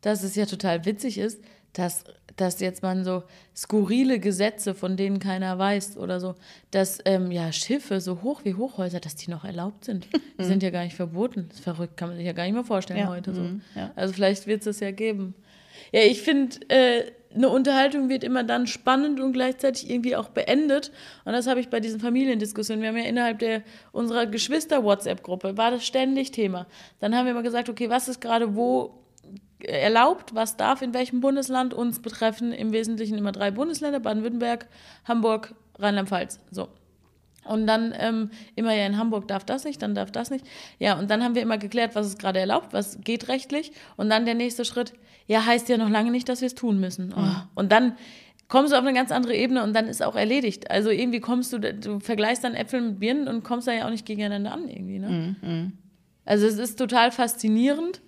dass 0.00 0.22
es 0.22 0.34
ja 0.34 0.46
total 0.46 0.86
witzig 0.86 1.18
ist, 1.18 1.42
dass, 1.72 2.04
dass 2.40 2.60
jetzt 2.60 2.82
man 2.82 3.04
so 3.04 3.22
skurrile 3.54 4.18
Gesetze, 4.18 4.74
von 4.74 4.96
denen 4.96 5.18
keiner 5.18 5.58
weiß 5.58 5.98
oder 5.98 6.20
so, 6.20 6.36
dass 6.70 6.98
ähm, 7.04 7.30
ja 7.30 7.52
Schiffe 7.52 8.00
so 8.00 8.22
hoch 8.22 8.40
wie 8.44 8.54
Hochhäuser, 8.54 9.00
dass 9.00 9.14
die 9.14 9.30
noch 9.30 9.44
erlaubt 9.44 9.84
sind. 9.84 10.06
Die 10.38 10.44
sind 10.44 10.62
ja 10.62 10.70
gar 10.70 10.84
nicht 10.84 10.96
verboten. 10.96 11.46
Das 11.48 11.58
ist 11.58 11.64
verrückt, 11.64 11.98
kann 11.98 12.08
man 12.08 12.16
sich 12.16 12.26
ja 12.26 12.32
gar 12.32 12.44
nicht 12.44 12.54
mehr 12.54 12.64
vorstellen 12.64 13.00
Ja, 13.00 13.08
heute 13.08 13.34
so. 13.34 13.42
mhm, 13.42 13.60
ja. 13.74 13.90
Also 13.94 14.14
vielleicht 14.14 14.46
wird 14.46 14.60
es 14.60 14.64
das 14.64 14.80
ja 14.80 14.90
geben. 14.90 15.34
Ja, 15.92 16.00
ich 16.00 16.22
finde, 16.22 16.56
äh, 16.68 17.12
eine 17.34 17.48
Unterhaltung 17.48 18.08
wird 18.08 18.24
immer 18.24 18.42
dann 18.42 18.66
spannend 18.66 19.20
und 19.20 19.32
gleichzeitig 19.32 19.90
irgendwie 19.90 20.16
auch 20.16 20.30
beendet. 20.30 20.90
Und 21.24 21.32
das 21.32 21.46
habe 21.46 21.60
ich 21.60 21.68
bei 21.68 21.78
diesen 21.80 22.00
Familiendiskussionen. 22.00 22.82
Wir 22.82 22.88
haben 22.88 22.96
ja 22.96 23.04
innerhalb 23.04 23.38
der, 23.38 23.62
unserer 23.92 24.26
Geschwister-WhatsApp-Gruppe, 24.26 25.56
war 25.56 25.70
das 25.70 25.84
ständig 25.84 26.30
Thema. 26.30 26.66
Dann 27.00 27.14
haben 27.14 27.26
wir 27.26 27.32
immer 27.32 27.42
gesagt, 27.42 27.68
okay, 27.68 27.90
was 27.90 28.08
ist 28.08 28.20
gerade 28.20 28.56
wo 28.56 28.99
erlaubt, 29.64 30.34
was 30.34 30.56
darf 30.56 30.82
in 30.82 30.94
welchem 30.94 31.20
Bundesland 31.20 31.74
uns 31.74 32.00
betreffen. 32.00 32.52
Im 32.52 32.72
Wesentlichen 32.72 33.18
immer 33.18 33.32
drei 33.32 33.50
Bundesländer, 33.50 34.00
Baden-Württemberg, 34.00 34.66
Hamburg, 35.04 35.54
Rheinland-Pfalz. 35.78 36.40
So. 36.50 36.68
Und 37.44 37.66
dann 37.66 37.94
ähm, 37.98 38.30
immer 38.54 38.74
ja 38.74 38.86
in 38.86 38.98
Hamburg 38.98 39.26
darf 39.26 39.44
das 39.44 39.64
nicht, 39.64 39.80
dann 39.82 39.94
darf 39.94 40.10
das 40.10 40.30
nicht. 40.30 40.44
Ja, 40.78 40.98
und 40.98 41.10
dann 41.10 41.24
haben 41.24 41.34
wir 41.34 41.42
immer 41.42 41.58
geklärt, 41.58 41.94
was 41.94 42.06
ist 42.06 42.18
gerade 42.18 42.38
erlaubt, 42.38 42.72
was 42.72 43.00
geht 43.00 43.28
rechtlich. 43.28 43.72
Und 43.96 44.10
dann 44.10 44.26
der 44.26 44.34
nächste 44.34 44.64
Schritt, 44.64 44.92
ja, 45.26 45.46
heißt 45.46 45.68
ja 45.68 45.76
noch 45.76 45.88
lange 45.88 46.10
nicht, 46.10 46.28
dass 46.28 46.42
wir 46.42 46.46
es 46.46 46.54
tun 46.54 46.80
müssen. 46.80 47.14
Oh. 47.16 47.20
Und 47.54 47.72
dann 47.72 47.94
kommst 48.48 48.72
du 48.72 48.76
auf 48.76 48.84
eine 48.84 48.92
ganz 48.92 49.10
andere 49.10 49.34
Ebene 49.34 49.62
und 49.62 49.74
dann 49.74 49.86
ist 49.86 50.02
auch 50.02 50.16
erledigt. 50.16 50.70
Also 50.70 50.90
irgendwie 50.90 51.20
kommst 51.20 51.52
du, 51.52 51.58
du 51.58 52.00
vergleichst 52.00 52.44
dann 52.44 52.54
Äpfel 52.54 52.80
mit 52.82 53.00
Birnen 53.00 53.28
und 53.28 53.42
kommst 53.42 53.68
da 53.68 53.72
ja 53.72 53.86
auch 53.86 53.90
nicht 53.90 54.04
gegeneinander 54.04 54.52
an 54.52 54.68
irgendwie. 54.68 54.98
Ne? 54.98 55.36
Also 56.24 56.46
es 56.46 56.58
ist 56.58 56.78
total 56.78 57.10
faszinierend. 57.12 58.02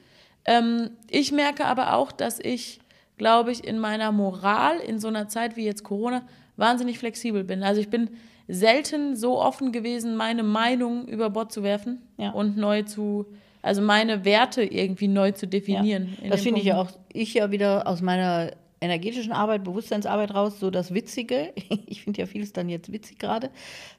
Ähm, 0.45 0.91
ich 1.11 1.33
merke 1.33 1.67
aber 1.67 1.95
auch, 1.95 2.13
dass 2.13 2.39
ich, 2.41 2.81
glaube 3.17 3.53
ich, 3.53 3.65
in 3.65 3.79
meiner 3.79 4.13
Moral 4.13 4.79
in 4.79 4.99
so 4.99 5.09
einer 5.09 5.29
Zeit 5.29 5.57
wie 5.57 5.65
jetzt 5.65 5.85
Corona 5.85 6.23
wahnsinnig 6.57 6.99
flexibel 6.99 7.45
bin. 7.45 7.63
Also 7.63 7.81
ich 7.81 7.89
bin 7.89 8.11
selten 8.49 9.17
so 9.17 9.41
offen 9.41 9.73
gewesen, 9.73 10.17
meine 10.17 10.43
Meinung 10.43 11.07
über 11.07 11.31
Bord 11.31 11.53
zu 11.53 11.63
werfen 11.63 12.03
Ja. 12.19 12.31
und 12.31 12.57
neu 12.57 12.83
zu, 12.83 13.27
also 13.63 13.81
meine 13.83 14.25
Werte 14.25 14.63
irgendwie 14.63 15.09
neu 15.09 15.33
zu 15.33 15.47
definieren. 15.47 16.17
in 16.21 16.31
Das 16.31 16.43
finde 16.43 16.61
ich 16.61 16.67
ja 16.67 16.77
auch, 16.81 16.91
ich 17.13 17.35
ja 17.35 17.51
wieder 17.51 17.87
aus 17.87 18.03
meiner 18.03 18.51
energetischen 18.81 19.33
Arbeit, 19.33 19.63
Bewusstseinsarbeit 19.63 20.35
raus, 20.35 20.59
so 20.59 20.71
das 20.71 20.93
Witzige, 20.93 21.53
ich 21.87 22.03
finde 22.03 22.21
ja 22.21 22.27
vieles 22.27 22.53
dann 22.53 22.69
jetzt 22.69 22.93
witzig 22.93 23.19
gerade, 23.19 23.51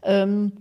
ähm, 0.03 0.51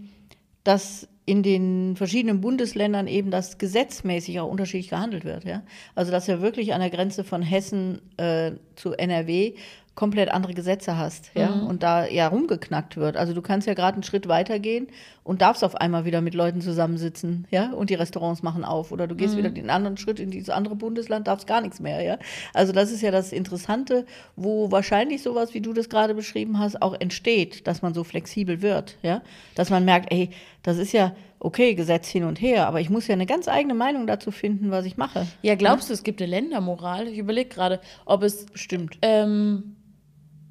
dass 0.64 1.08
in 1.24 1.42
den 1.42 1.94
verschiedenen 1.96 2.40
Bundesländern 2.40 3.06
eben 3.06 3.30
das 3.30 3.58
gesetzmäßig 3.58 4.40
auch 4.40 4.50
unterschiedlich 4.50 4.90
gehandelt 4.90 5.24
wird. 5.24 5.44
Ja? 5.44 5.62
Also 5.94 6.10
dass 6.10 6.26
ja 6.26 6.40
wirklich 6.40 6.74
an 6.74 6.80
der 6.80 6.90
Grenze 6.90 7.22
von 7.22 7.42
Hessen 7.42 8.00
äh, 8.16 8.52
zu 8.74 8.92
NRW 8.92 9.54
komplett 9.94 10.30
andere 10.30 10.54
Gesetze 10.54 10.96
hast, 10.96 11.30
ja, 11.34 11.50
und 11.50 11.82
da 11.82 12.06
ja 12.06 12.26
rumgeknackt 12.28 12.96
wird. 12.96 13.18
Also 13.18 13.34
du 13.34 13.42
kannst 13.42 13.66
ja 13.66 13.74
gerade 13.74 13.94
einen 13.94 14.02
Schritt 14.02 14.26
weitergehen 14.26 14.86
und 15.22 15.42
darfst 15.42 15.62
auf 15.62 15.74
einmal 15.74 16.06
wieder 16.06 16.22
mit 16.22 16.32
Leuten 16.32 16.62
zusammensitzen, 16.62 17.46
ja, 17.50 17.72
und 17.72 17.90
die 17.90 17.94
Restaurants 17.94 18.42
machen 18.42 18.64
auf 18.64 18.90
oder 18.90 19.06
du 19.06 19.14
gehst 19.14 19.36
wieder 19.36 19.50
den 19.50 19.68
anderen 19.68 19.98
Schritt 19.98 20.18
in 20.18 20.30
dieses 20.30 20.48
andere 20.48 20.76
Bundesland, 20.76 21.26
darfst 21.26 21.46
gar 21.46 21.60
nichts 21.60 21.78
mehr, 21.78 22.00
ja. 22.00 22.18
Also 22.54 22.72
das 22.72 22.90
ist 22.90 23.02
ja 23.02 23.10
das 23.10 23.32
Interessante, 23.32 24.06
wo 24.34 24.70
wahrscheinlich 24.70 25.22
sowas, 25.22 25.52
wie 25.52 25.60
du 25.60 25.74
das 25.74 25.90
gerade 25.90 26.14
beschrieben 26.14 26.58
hast, 26.58 26.80
auch 26.80 26.98
entsteht, 26.98 27.66
dass 27.66 27.82
man 27.82 27.92
so 27.92 28.02
flexibel 28.02 28.62
wird, 28.62 28.96
ja, 29.02 29.20
dass 29.54 29.68
man 29.68 29.84
merkt, 29.84 30.10
ey, 30.10 30.30
das 30.62 30.78
ist 30.78 30.92
ja 30.92 31.14
okay, 31.40 31.74
Gesetz 31.74 32.08
hin 32.08 32.24
und 32.24 32.40
her, 32.40 32.66
aber 32.68 32.80
ich 32.80 32.88
muss 32.88 33.08
ja 33.08 33.14
eine 33.14 33.26
ganz 33.26 33.48
eigene 33.48 33.74
Meinung 33.74 34.06
dazu 34.06 34.30
finden, 34.30 34.70
was 34.70 34.84
ich 34.84 34.96
mache. 34.96 35.26
Ja, 35.42 35.56
glaubst 35.56 35.88
du, 35.90 35.94
es 35.94 36.04
gibt 36.04 36.22
eine 36.22 36.30
Ländermoral? 36.30 37.08
Ich 37.08 37.18
überlege 37.18 37.48
gerade, 37.48 37.80
ob 38.04 38.22
es 38.22 38.46
Bestimmt. 38.46 38.96
ähm, 39.02 39.74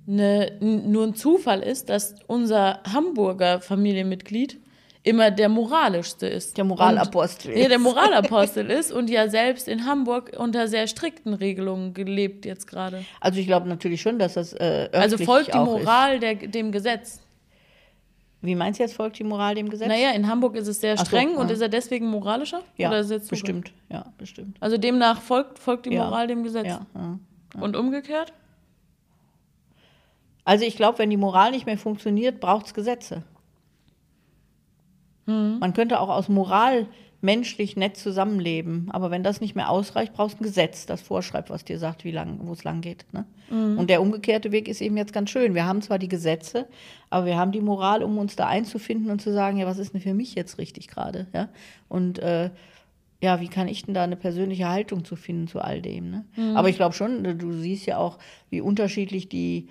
ne, 0.05 0.51
n- 0.61 0.91
nur 0.91 1.05
ein 1.05 1.15
Zufall 1.15 1.61
ist, 1.61 1.89
dass 1.89 2.15
unser 2.27 2.81
Hamburger 2.91 3.61
Familienmitglied 3.61 4.59
immer 5.03 5.31
der 5.31 5.49
moralischste 5.49 6.27
ist. 6.27 6.57
Der 6.57 6.63
Moralapostel 6.63 7.51
Und, 7.51 7.57
nee, 7.57 7.67
der 7.67 7.77
ist. 7.77 7.83
Moralapostel 7.83 8.69
ist 8.69 8.91
und 8.91 9.09
ja 9.09 9.29
selbst 9.29 9.67
in 9.67 9.85
Hamburg 9.85 10.33
unter 10.37 10.67
sehr 10.67 10.85
strikten 10.87 11.33
Regelungen 11.33 11.93
gelebt 11.95 12.45
jetzt 12.45 12.67
gerade. 12.67 13.03
Also 13.19 13.39
ich 13.39 13.47
glaube 13.47 13.67
natürlich 13.67 14.01
schon, 14.01 14.19
dass 14.19 14.33
das 14.35 14.53
äh, 14.53 14.89
Also 14.91 15.17
folgt 15.17 15.53
die 15.53 15.57
Moral 15.57 16.19
der, 16.19 16.35
dem 16.35 16.71
Gesetz. 16.71 17.21
Wie 18.43 18.55
meinst 18.55 18.79
du 18.79 18.83
jetzt, 18.83 18.95
folgt 18.95 19.19
die 19.19 19.23
Moral 19.23 19.53
dem 19.53 19.69
Gesetz? 19.69 19.87
Naja, 19.87 20.11
in 20.11 20.27
Hamburg 20.27 20.55
ist 20.55 20.67
es 20.67 20.81
sehr 20.81 20.95
Ach 20.95 20.99
so, 20.99 21.05
streng 21.05 21.35
und 21.35 21.47
ja. 21.49 21.53
ist 21.53 21.61
er 21.61 21.69
deswegen 21.69 22.07
moralischer? 22.07 22.61
ja, 22.75 22.89
Oder 22.89 22.99
ist 23.01 23.11
jetzt 23.11 23.29
bestimmt, 23.29 23.71
ja, 23.89 24.05
bestimmt. 24.17 24.57
Also 24.59 24.77
demnach 24.77 25.21
folgt, 25.21 25.59
folgt 25.59 25.85
die 25.85 25.93
Ja. 25.93 26.05
Moral 26.05 26.27
dem 26.27 26.43
Gesetz. 26.43 26.67
Ja. 26.67 26.85
Und 27.59 27.75
umgekehrt? 27.75 28.33
Also 30.43 30.65
ich 30.65 30.75
glaube, 30.75 30.97
wenn 30.99 31.11
die 31.11 31.17
Moral 31.17 31.51
nicht 31.51 31.67
mehr 31.67 31.77
funktioniert, 31.77 32.39
braucht 32.39 32.65
es 32.65 32.73
Gesetze. 32.73 33.23
Hm. 35.27 35.59
Man 35.59 35.73
könnte 35.73 35.99
auch 35.99 36.09
aus 36.09 36.27
Moral 36.27 36.87
menschlich 37.21 37.77
nett 37.77 37.97
zusammenleben, 37.97 38.89
aber 38.89 39.11
wenn 39.11 39.23
das 39.23 39.41
nicht 39.41 39.55
mehr 39.55 39.69
ausreicht, 39.69 40.13
brauchst 40.13 40.39
du 40.39 40.41
ein 40.41 40.47
Gesetz, 40.47 40.87
das 40.87 41.01
vorschreibt, 41.01 41.51
was 41.51 41.63
dir 41.63 41.77
sagt, 41.77 42.03
wie 42.03 42.11
lang, 42.11 42.39
wo 42.41 42.53
es 42.53 42.63
lang 42.63 42.81
geht. 42.81 43.05
Ne? 43.13 43.25
Mhm. 43.51 43.77
Und 43.77 43.89
der 43.91 44.01
umgekehrte 44.01 44.51
Weg 44.51 44.67
ist 44.67 44.81
eben 44.81 44.97
jetzt 44.97 45.13
ganz 45.13 45.29
schön. 45.29 45.53
Wir 45.53 45.65
haben 45.65 45.83
zwar 45.83 45.99
die 45.99 46.07
Gesetze, 46.07 46.67
aber 47.11 47.27
wir 47.27 47.37
haben 47.37 47.51
die 47.51 47.61
Moral, 47.61 48.01
um 48.01 48.17
uns 48.17 48.35
da 48.35 48.47
einzufinden 48.47 49.11
und 49.11 49.21
zu 49.21 49.31
sagen, 49.31 49.57
ja, 49.57 49.67
was 49.67 49.77
ist 49.77 49.93
denn 49.93 50.01
für 50.01 50.15
mich 50.15 50.33
jetzt 50.33 50.57
richtig 50.57 50.87
gerade? 50.87 51.27
Ja? 51.31 51.49
Und 51.87 52.17
äh, 52.19 52.49
ja, 53.21 53.39
wie 53.39 53.49
kann 53.49 53.67
ich 53.67 53.83
denn 53.83 53.93
da 53.93 54.03
eine 54.03 54.15
persönliche 54.15 54.67
Haltung 54.67 55.05
zu 55.05 55.15
finden 55.15 55.47
zu 55.47 55.59
all 55.59 55.81
dem? 55.81 56.09
Ne? 56.09 56.25
Mhm. 56.35 56.57
Aber 56.57 56.69
ich 56.69 56.75
glaube 56.75 56.95
schon, 56.95 57.37
du 57.37 57.53
siehst 57.53 57.85
ja 57.85 57.97
auch, 57.97 58.17
wie 58.49 58.61
unterschiedlich 58.61 59.29
die 59.29 59.69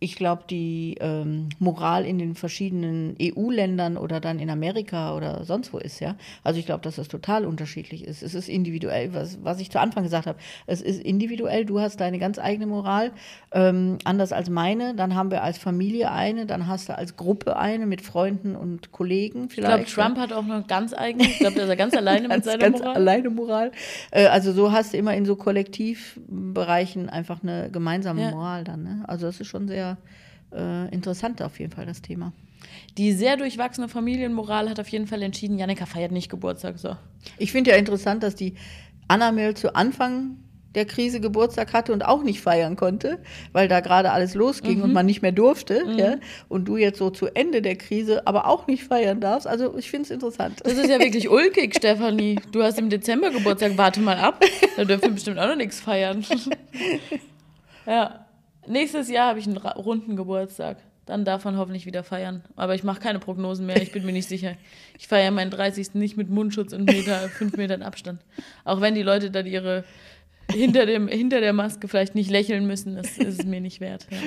ich 0.00 0.16
glaube, 0.16 0.42
die 0.50 0.96
ähm, 1.00 1.48
Moral 1.60 2.04
in 2.04 2.18
den 2.18 2.34
verschiedenen 2.34 3.16
EU-Ländern 3.22 3.96
oder 3.96 4.20
dann 4.20 4.38
in 4.38 4.50
Amerika 4.50 5.16
oder 5.16 5.44
sonst 5.44 5.72
wo 5.72 5.78
ist, 5.78 6.00
ja. 6.00 6.16
Also 6.42 6.58
ich 6.60 6.66
glaube, 6.66 6.82
dass 6.82 6.96
das 6.96 7.08
total 7.08 7.46
unterschiedlich 7.46 8.04
ist. 8.04 8.22
Es 8.22 8.34
ist 8.34 8.48
individuell, 8.50 9.14
was, 9.14 9.38
was 9.42 9.60
ich 9.60 9.70
zu 9.70 9.80
Anfang 9.80 10.02
gesagt 10.02 10.26
habe. 10.26 10.38
Es 10.66 10.82
ist 10.82 11.00
individuell, 11.00 11.64
du 11.64 11.80
hast 11.80 12.00
deine 12.00 12.18
ganz 12.18 12.38
eigene 12.38 12.66
Moral, 12.66 13.12
ähm, 13.52 13.96
anders 14.04 14.32
als 14.32 14.50
meine. 14.50 14.94
Dann 14.94 15.14
haben 15.14 15.30
wir 15.30 15.42
als 15.42 15.56
Familie 15.56 16.10
eine, 16.10 16.44
dann 16.44 16.66
hast 16.66 16.90
du 16.90 16.98
als 16.98 17.16
Gruppe 17.16 17.56
eine 17.56 17.86
mit 17.86 18.02
Freunden 18.02 18.56
und 18.56 18.92
Kollegen 18.92 19.48
vielleicht. 19.48 19.88
Ich 19.88 19.94
glaube, 19.94 20.14
Trump 20.14 20.18
hat 20.18 20.32
auch 20.36 20.44
noch 20.44 20.66
ganz 20.66 20.92
eigene, 20.92 21.24
ich 21.24 21.38
glaube, 21.38 21.54
der 21.54 21.64
ist 21.64 21.70
ja 21.70 21.76
ganz 21.76 21.94
alleine 21.94 22.28
ganz, 22.28 22.44
mit 22.44 22.52
seiner 22.52 22.58
ganz 22.58 22.78
Moral. 22.80 22.96
alleine 22.96 23.30
Moral. 23.30 23.72
Äh, 24.10 24.26
also 24.26 24.52
so 24.52 24.70
hast 24.72 24.92
du 24.92 24.98
immer 24.98 25.14
in 25.14 25.24
so 25.24 25.36
Kollektivbereichen 25.36 27.08
einfach 27.08 27.42
eine 27.42 27.70
gemeinsame 27.70 28.20
Ja. 28.22 28.30
Moral 28.32 28.64
dann. 28.64 28.82
Ne? 28.82 29.04
Also 29.06 29.26
das 29.26 29.40
ist 29.40 29.46
schon 29.46 29.66
sehr 29.68 29.83
äh, 30.52 30.88
interessant 30.92 31.42
auf 31.42 31.58
jeden 31.58 31.72
Fall, 31.72 31.86
das 31.86 32.02
Thema. 32.02 32.32
Die 32.96 33.12
sehr 33.12 33.36
durchwachsene 33.36 33.88
Familienmoral 33.88 34.70
hat 34.70 34.80
auf 34.80 34.88
jeden 34.88 35.06
Fall 35.06 35.22
entschieden, 35.22 35.58
Janika 35.58 35.86
feiert 35.86 36.12
nicht 36.12 36.30
Geburtstag. 36.30 36.78
So. 36.78 36.96
Ich 37.38 37.52
finde 37.52 37.72
ja 37.72 37.76
interessant, 37.76 38.22
dass 38.22 38.34
die 38.34 38.54
Annamel 39.08 39.54
zu 39.54 39.74
Anfang 39.74 40.38
der 40.74 40.86
Krise 40.86 41.20
Geburtstag 41.20 41.72
hatte 41.72 41.92
und 41.92 42.04
auch 42.04 42.22
nicht 42.22 42.40
feiern 42.40 42.76
konnte, 42.76 43.18
weil 43.52 43.68
da 43.68 43.80
gerade 43.80 44.10
alles 44.10 44.34
losging 44.34 44.82
und 44.82 44.92
man 44.92 45.06
nicht 45.06 45.22
mehr 45.22 45.32
durfte. 45.32 45.84
Ja? 45.96 46.16
Und 46.48 46.66
du 46.66 46.76
jetzt 46.76 46.98
so 46.98 47.10
zu 47.10 47.26
Ende 47.34 47.62
der 47.62 47.76
Krise 47.76 48.26
aber 48.26 48.48
auch 48.48 48.66
nicht 48.66 48.84
feiern 48.84 49.20
darfst. 49.20 49.46
Also 49.46 49.76
ich 49.78 49.90
finde 49.90 50.04
es 50.06 50.10
interessant. 50.10 50.60
Das 50.64 50.74
ist 50.74 50.88
ja 50.88 50.98
wirklich 50.98 51.28
ulkig, 51.28 51.74
Stefanie. 51.78 52.40
Du 52.52 52.62
hast 52.62 52.78
im 52.78 52.90
Dezember 52.90 53.30
Geburtstag, 53.30 53.76
warte 53.76 54.00
mal 54.00 54.18
ab. 54.18 54.44
Da 54.76 54.84
dürfen 54.84 55.02
wir 55.02 55.10
bestimmt 55.12 55.38
auch 55.38 55.46
noch 55.46 55.56
nichts 55.56 55.80
feiern. 55.80 56.24
ja. 57.86 58.23
Nächstes 58.66 59.08
Jahr 59.08 59.28
habe 59.28 59.38
ich 59.38 59.46
einen 59.46 59.56
runden 59.56 60.16
Geburtstag. 60.16 60.78
Dann 61.06 61.24
darf 61.24 61.44
man 61.44 61.58
hoffentlich 61.58 61.84
wieder 61.84 62.02
feiern. 62.02 62.42
Aber 62.56 62.74
ich 62.74 62.82
mache 62.82 63.00
keine 63.00 63.18
Prognosen 63.18 63.66
mehr, 63.66 63.80
ich 63.82 63.92
bin 63.92 64.06
mir 64.06 64.12
nicht 64.12 64.28
sicher. 64.28 64.56
Ich 64.98 65.06
feiere 65.06 65.30
meinen 65.30 65.50
30. 65.50 65.94
nicht 65.94 66.16
mit 66.16 66.30
Mundschutz 66.30 66.72
und 66.72 66.84
Meter, 66.84 67.28
fünf 67.28 67.56
Metern 67.56 67.82
Abstand. 67.82 68.22
Auch 68.64 68.80
wenn 68.80 68.94
die 68.94 69.02
Leute 69.02 69.30
dann 69.30 69.46
ihre 69.46 69.84
hinter, 70.50 70.86
dem, 70.86 71.08
hinter 71.08 71.40
der 71.40 71.52
Maske 71.52 71.88
vielleicht 71.88 72.14
nicht 72.14 72.30
lächeln 72.30 72.66
müssen, 72.66 72.96
das 72.96 73.18
ist 73.18 73.40
es 73.40 73.46
mir 73.46 73.60
nicht 73.60 73.80
wert. 73.80 74.06
Ja. 74.10 74.18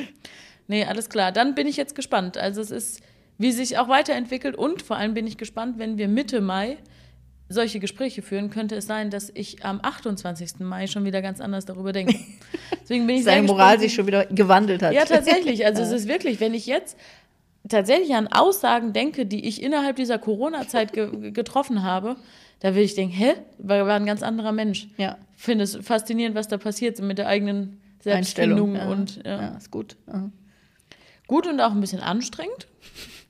Nee, 0.68 0.86
alles 0.86 1.10
klar. 1.10 1.32
Dann 1.32 1.56
bin 1.56 1.68
ich 1.68 1.78
jetzt 1.78 1.96
gespannt. 1.96 2.38
Also 2.38 2.62
es 2.62 2.72
ist, 2.72 3.02
wie 3.38 3.52
sich 3.52 3.78
auch 3.78 3.88
weiterentwickelt 3.88 4.56
und 4.56 4.82
vor 4.82 4.98
allem 4.98 5.14
bin 5.14 5.26
ich 5.28 5.38
gespannt, 5.38 5.80
wenn 5.80 5.98
wir 5.98 6.08
Mitte 6.08 6.42
Mai 6.42 6.78
solche 7.50 7.80
Gespräche 7.80 8.22
führen, 8.22 8.50
könnte 8.50 8.76
es 8.76 8.88
sein, 8.88 9.10
dass 9.10 9.32
ich 9.34 9.64
am 9.64 9.80
28. 9.82 10.60
Mai 10.60 10.88
schon 10.88 11.06
wieder 11.06 11.22
ganz 11.22 11.40
anders 11.40 11.66
darüber 11.66 11.94
denke. 11.94 12.16
Deswegen 12.82 13.08
bin 13.08 13.18
ich 13.18 13.24
Seine 13.24 13.48
Moral 13.48 13.80
sich 13.80 13.94
schon 13.94 14.08
wieder 14.08 14.26
gewandelt 14.26 14.84
hat. 14.84 14.94
ja, 14.94 15.06
tatsächlich. 15.06 15.66
Also 15.66 15.82
es 15.82 15.92
ist 15.92 16.08
wirklich, 16.08 16.40
wenn 16.40 16.54
ich 16.54 16.66
jetzt 16.66 16.98
tatsächlich 17.70 18.16
an 18.16 18.28
Aussagen 18.28 18.94
denke, 18.94 19.26
die 19.26 19.46
ich 19.48 19.62
innerhalb 19.62 19.96
dieser 19.96 20.18
Corona-Zeit 20.20 20.94
ge 20.94 21.32
getroffen 21.32 21.84
habe, 21.84 22.16
da 22.60 22.70
würde 22.70 22.82
ich 22.82 22.96
denken, 22.96 23.14
hä? 23.14 23.34
War, 23.60 23.86
war 23.86 23.96
ein 23.96 24.06
ganz 24.06 24.24
anderer 24.24 24.52
Mensch. 24.52 24.88
Ja. 24.98 25.18
Finde 25.36 25.64
es 25.64 25.76
faszinierend, 25.78 26.36
was 26.36 26.48
da 26.48 26.58
passiert 26.58 27.00
mit 27.00 27.18
der 27.18 27.28
eigenen. 27.28 27.82
Selbstfindung 28.00 28.76
Ja. 28.76 28.90
und 28.90 29.18
ja. 29.26 29.42
ja, 29.42 29.48
ist 29.58 29.70
gut. 29.72 29.98
Ja. 30.08 30.30
gut 31.28 31.48
und 31.48 31.60
auch 31.60 31.72
ein 31.72 31.82
bisschen 31.82 32.00
anstrengend. 32.00 32.68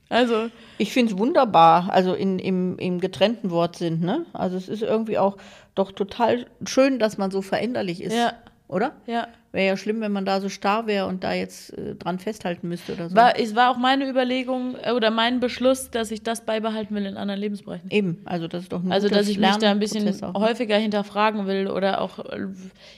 Also 0.08 0.50
Ich 0.78 0.92
finde 0.92 1.12
es 1.12 1.18
wunderbar, 1.18 1.90
also 1.92 2.14
in, 2.14 2.38
im, 2.38 2.78
im 2.78 3.00
getrennten 3.00 3.50
Wortsinn. 3.50 4.00
Ne? 4.00 4.24
Also 4.32 4.56
es 4.56 4.68
ist 4.68 4.82
irgendwie 4.82 5.18
auch 5.18 5.36
doch 5.74 5.92
total 5.92 6.46
schön, 6.64 6.98
dass 6.98 7.18
man 7.18 7.30
so 7.30 7.42
veränderlich 7.42 8.02
ist. 8.02 8.14
Ja. 8.14 8.32
Oder? 8.68 8.92
ja, 9.06 9.28
Wäre 9.50 9.66
ja 9.66 9.76
schlimm, 9.78 10.02
wenn 10.02 10.12
man 10.12 10.26
da 10.26 10.42
so 10.42 10.50
starr 10.50 10.86
wäre 10.86 11.06
und 11.06 11.24
da 11.24 11.32
jetzt 11.32 11.72
äh, 11.78 11.94
dran 11.94 12.18
festhalten 12.18 12.68
müsste 12.68 12.92
oder 12.92 13.08
so. 13.08 13.16
war, 13.16 13.38
es 13.38 13.56
war 13.56 13.70
auch 13.70 13.78
meine 13.78 14.06
Überlegung 14.06 14.76
äh, 14.82 14.92
oder 14.92 15.10
mein 15.10 15.40
Beschluss, 15.40 15.90
dass 15.90 16.10
ich 16.10 16.22
das 16.22 16.42
beibehalten 16.44 16.94
will 16.94 17.06
in 17.06 17.16
anderen 17.16 17.40
Lebensbereichen. 17.40 17.90
Eben, 17.90 18.20
also 18.26 18.46
das 18.46 18.64
ist 18.64 18.72
doch 18.72 18.82
ein 18.84 18.92
Also, 18.92 19.08
dass 19.08 19.26
ich 19.26 19.38
mich 19.38 19.56
da 19.56 19.70
ein 19.70 19.78
bisschen 19.78 20.22
auch. 20.22 20.34
häufiger 20.34 20.76
hinterfragen 20.76 21.46
will 21.46 21.68
oder 21.68 22.02
auch 22.02 22.18
äh, 22.18 22.46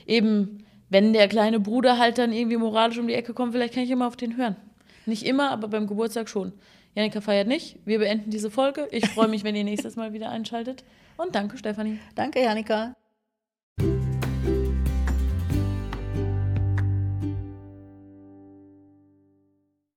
eben, 0.07 0.64
wenn 0.88 1.12
der 1.12 1.29
kleine 1.29 1.61
Bruder 1.61 1.99
halt 1.99 2.18
dann 2.18 2.33
irgendwie 2.33 2.57
moralisch 2.57 2.99
um 2.99 3.07
die 3.07 3.14
Ecke 3.14 3.33
kommt, 3.33 3.53
vielleicht 3.53 3.75
kann 3.75 3.85
ich 3.85 3.90
immer 3.90 4.09
auf 4.09 4.16
den 4.16 4.37
hören. 4.37 4.57
Nicht 5.07 5.25
immer, 5.25 5.53
aber 5.53 5.68
beim 5.68 5.87
Geburtstag 5.87 6.29
schon. 6.29 6.53
Janika 6.94 7.20
feiert 7.20 7.48
nicht. 7.48 7.79
Wir 7.85 7.98
beenden 7.98 8.31
diese 8.31 8.50
Folge. 8.50 8.88
Ich 8.90 9.09
freue 9.09 9.29
mich, 9.29 9.44
wenn 9.44 9.55
ihr 9.55 9.64
nächstes 9.64 9.96
Mal 9.96 10.12
wieder 10.12 10.31
einschaltet. 10.31 10.85
Und 11.16 11.35
danke, 11.35 11.57
Stefanie. 11.59 11.98
Danke, 12.14 12.42
Janika. 12.42 12.94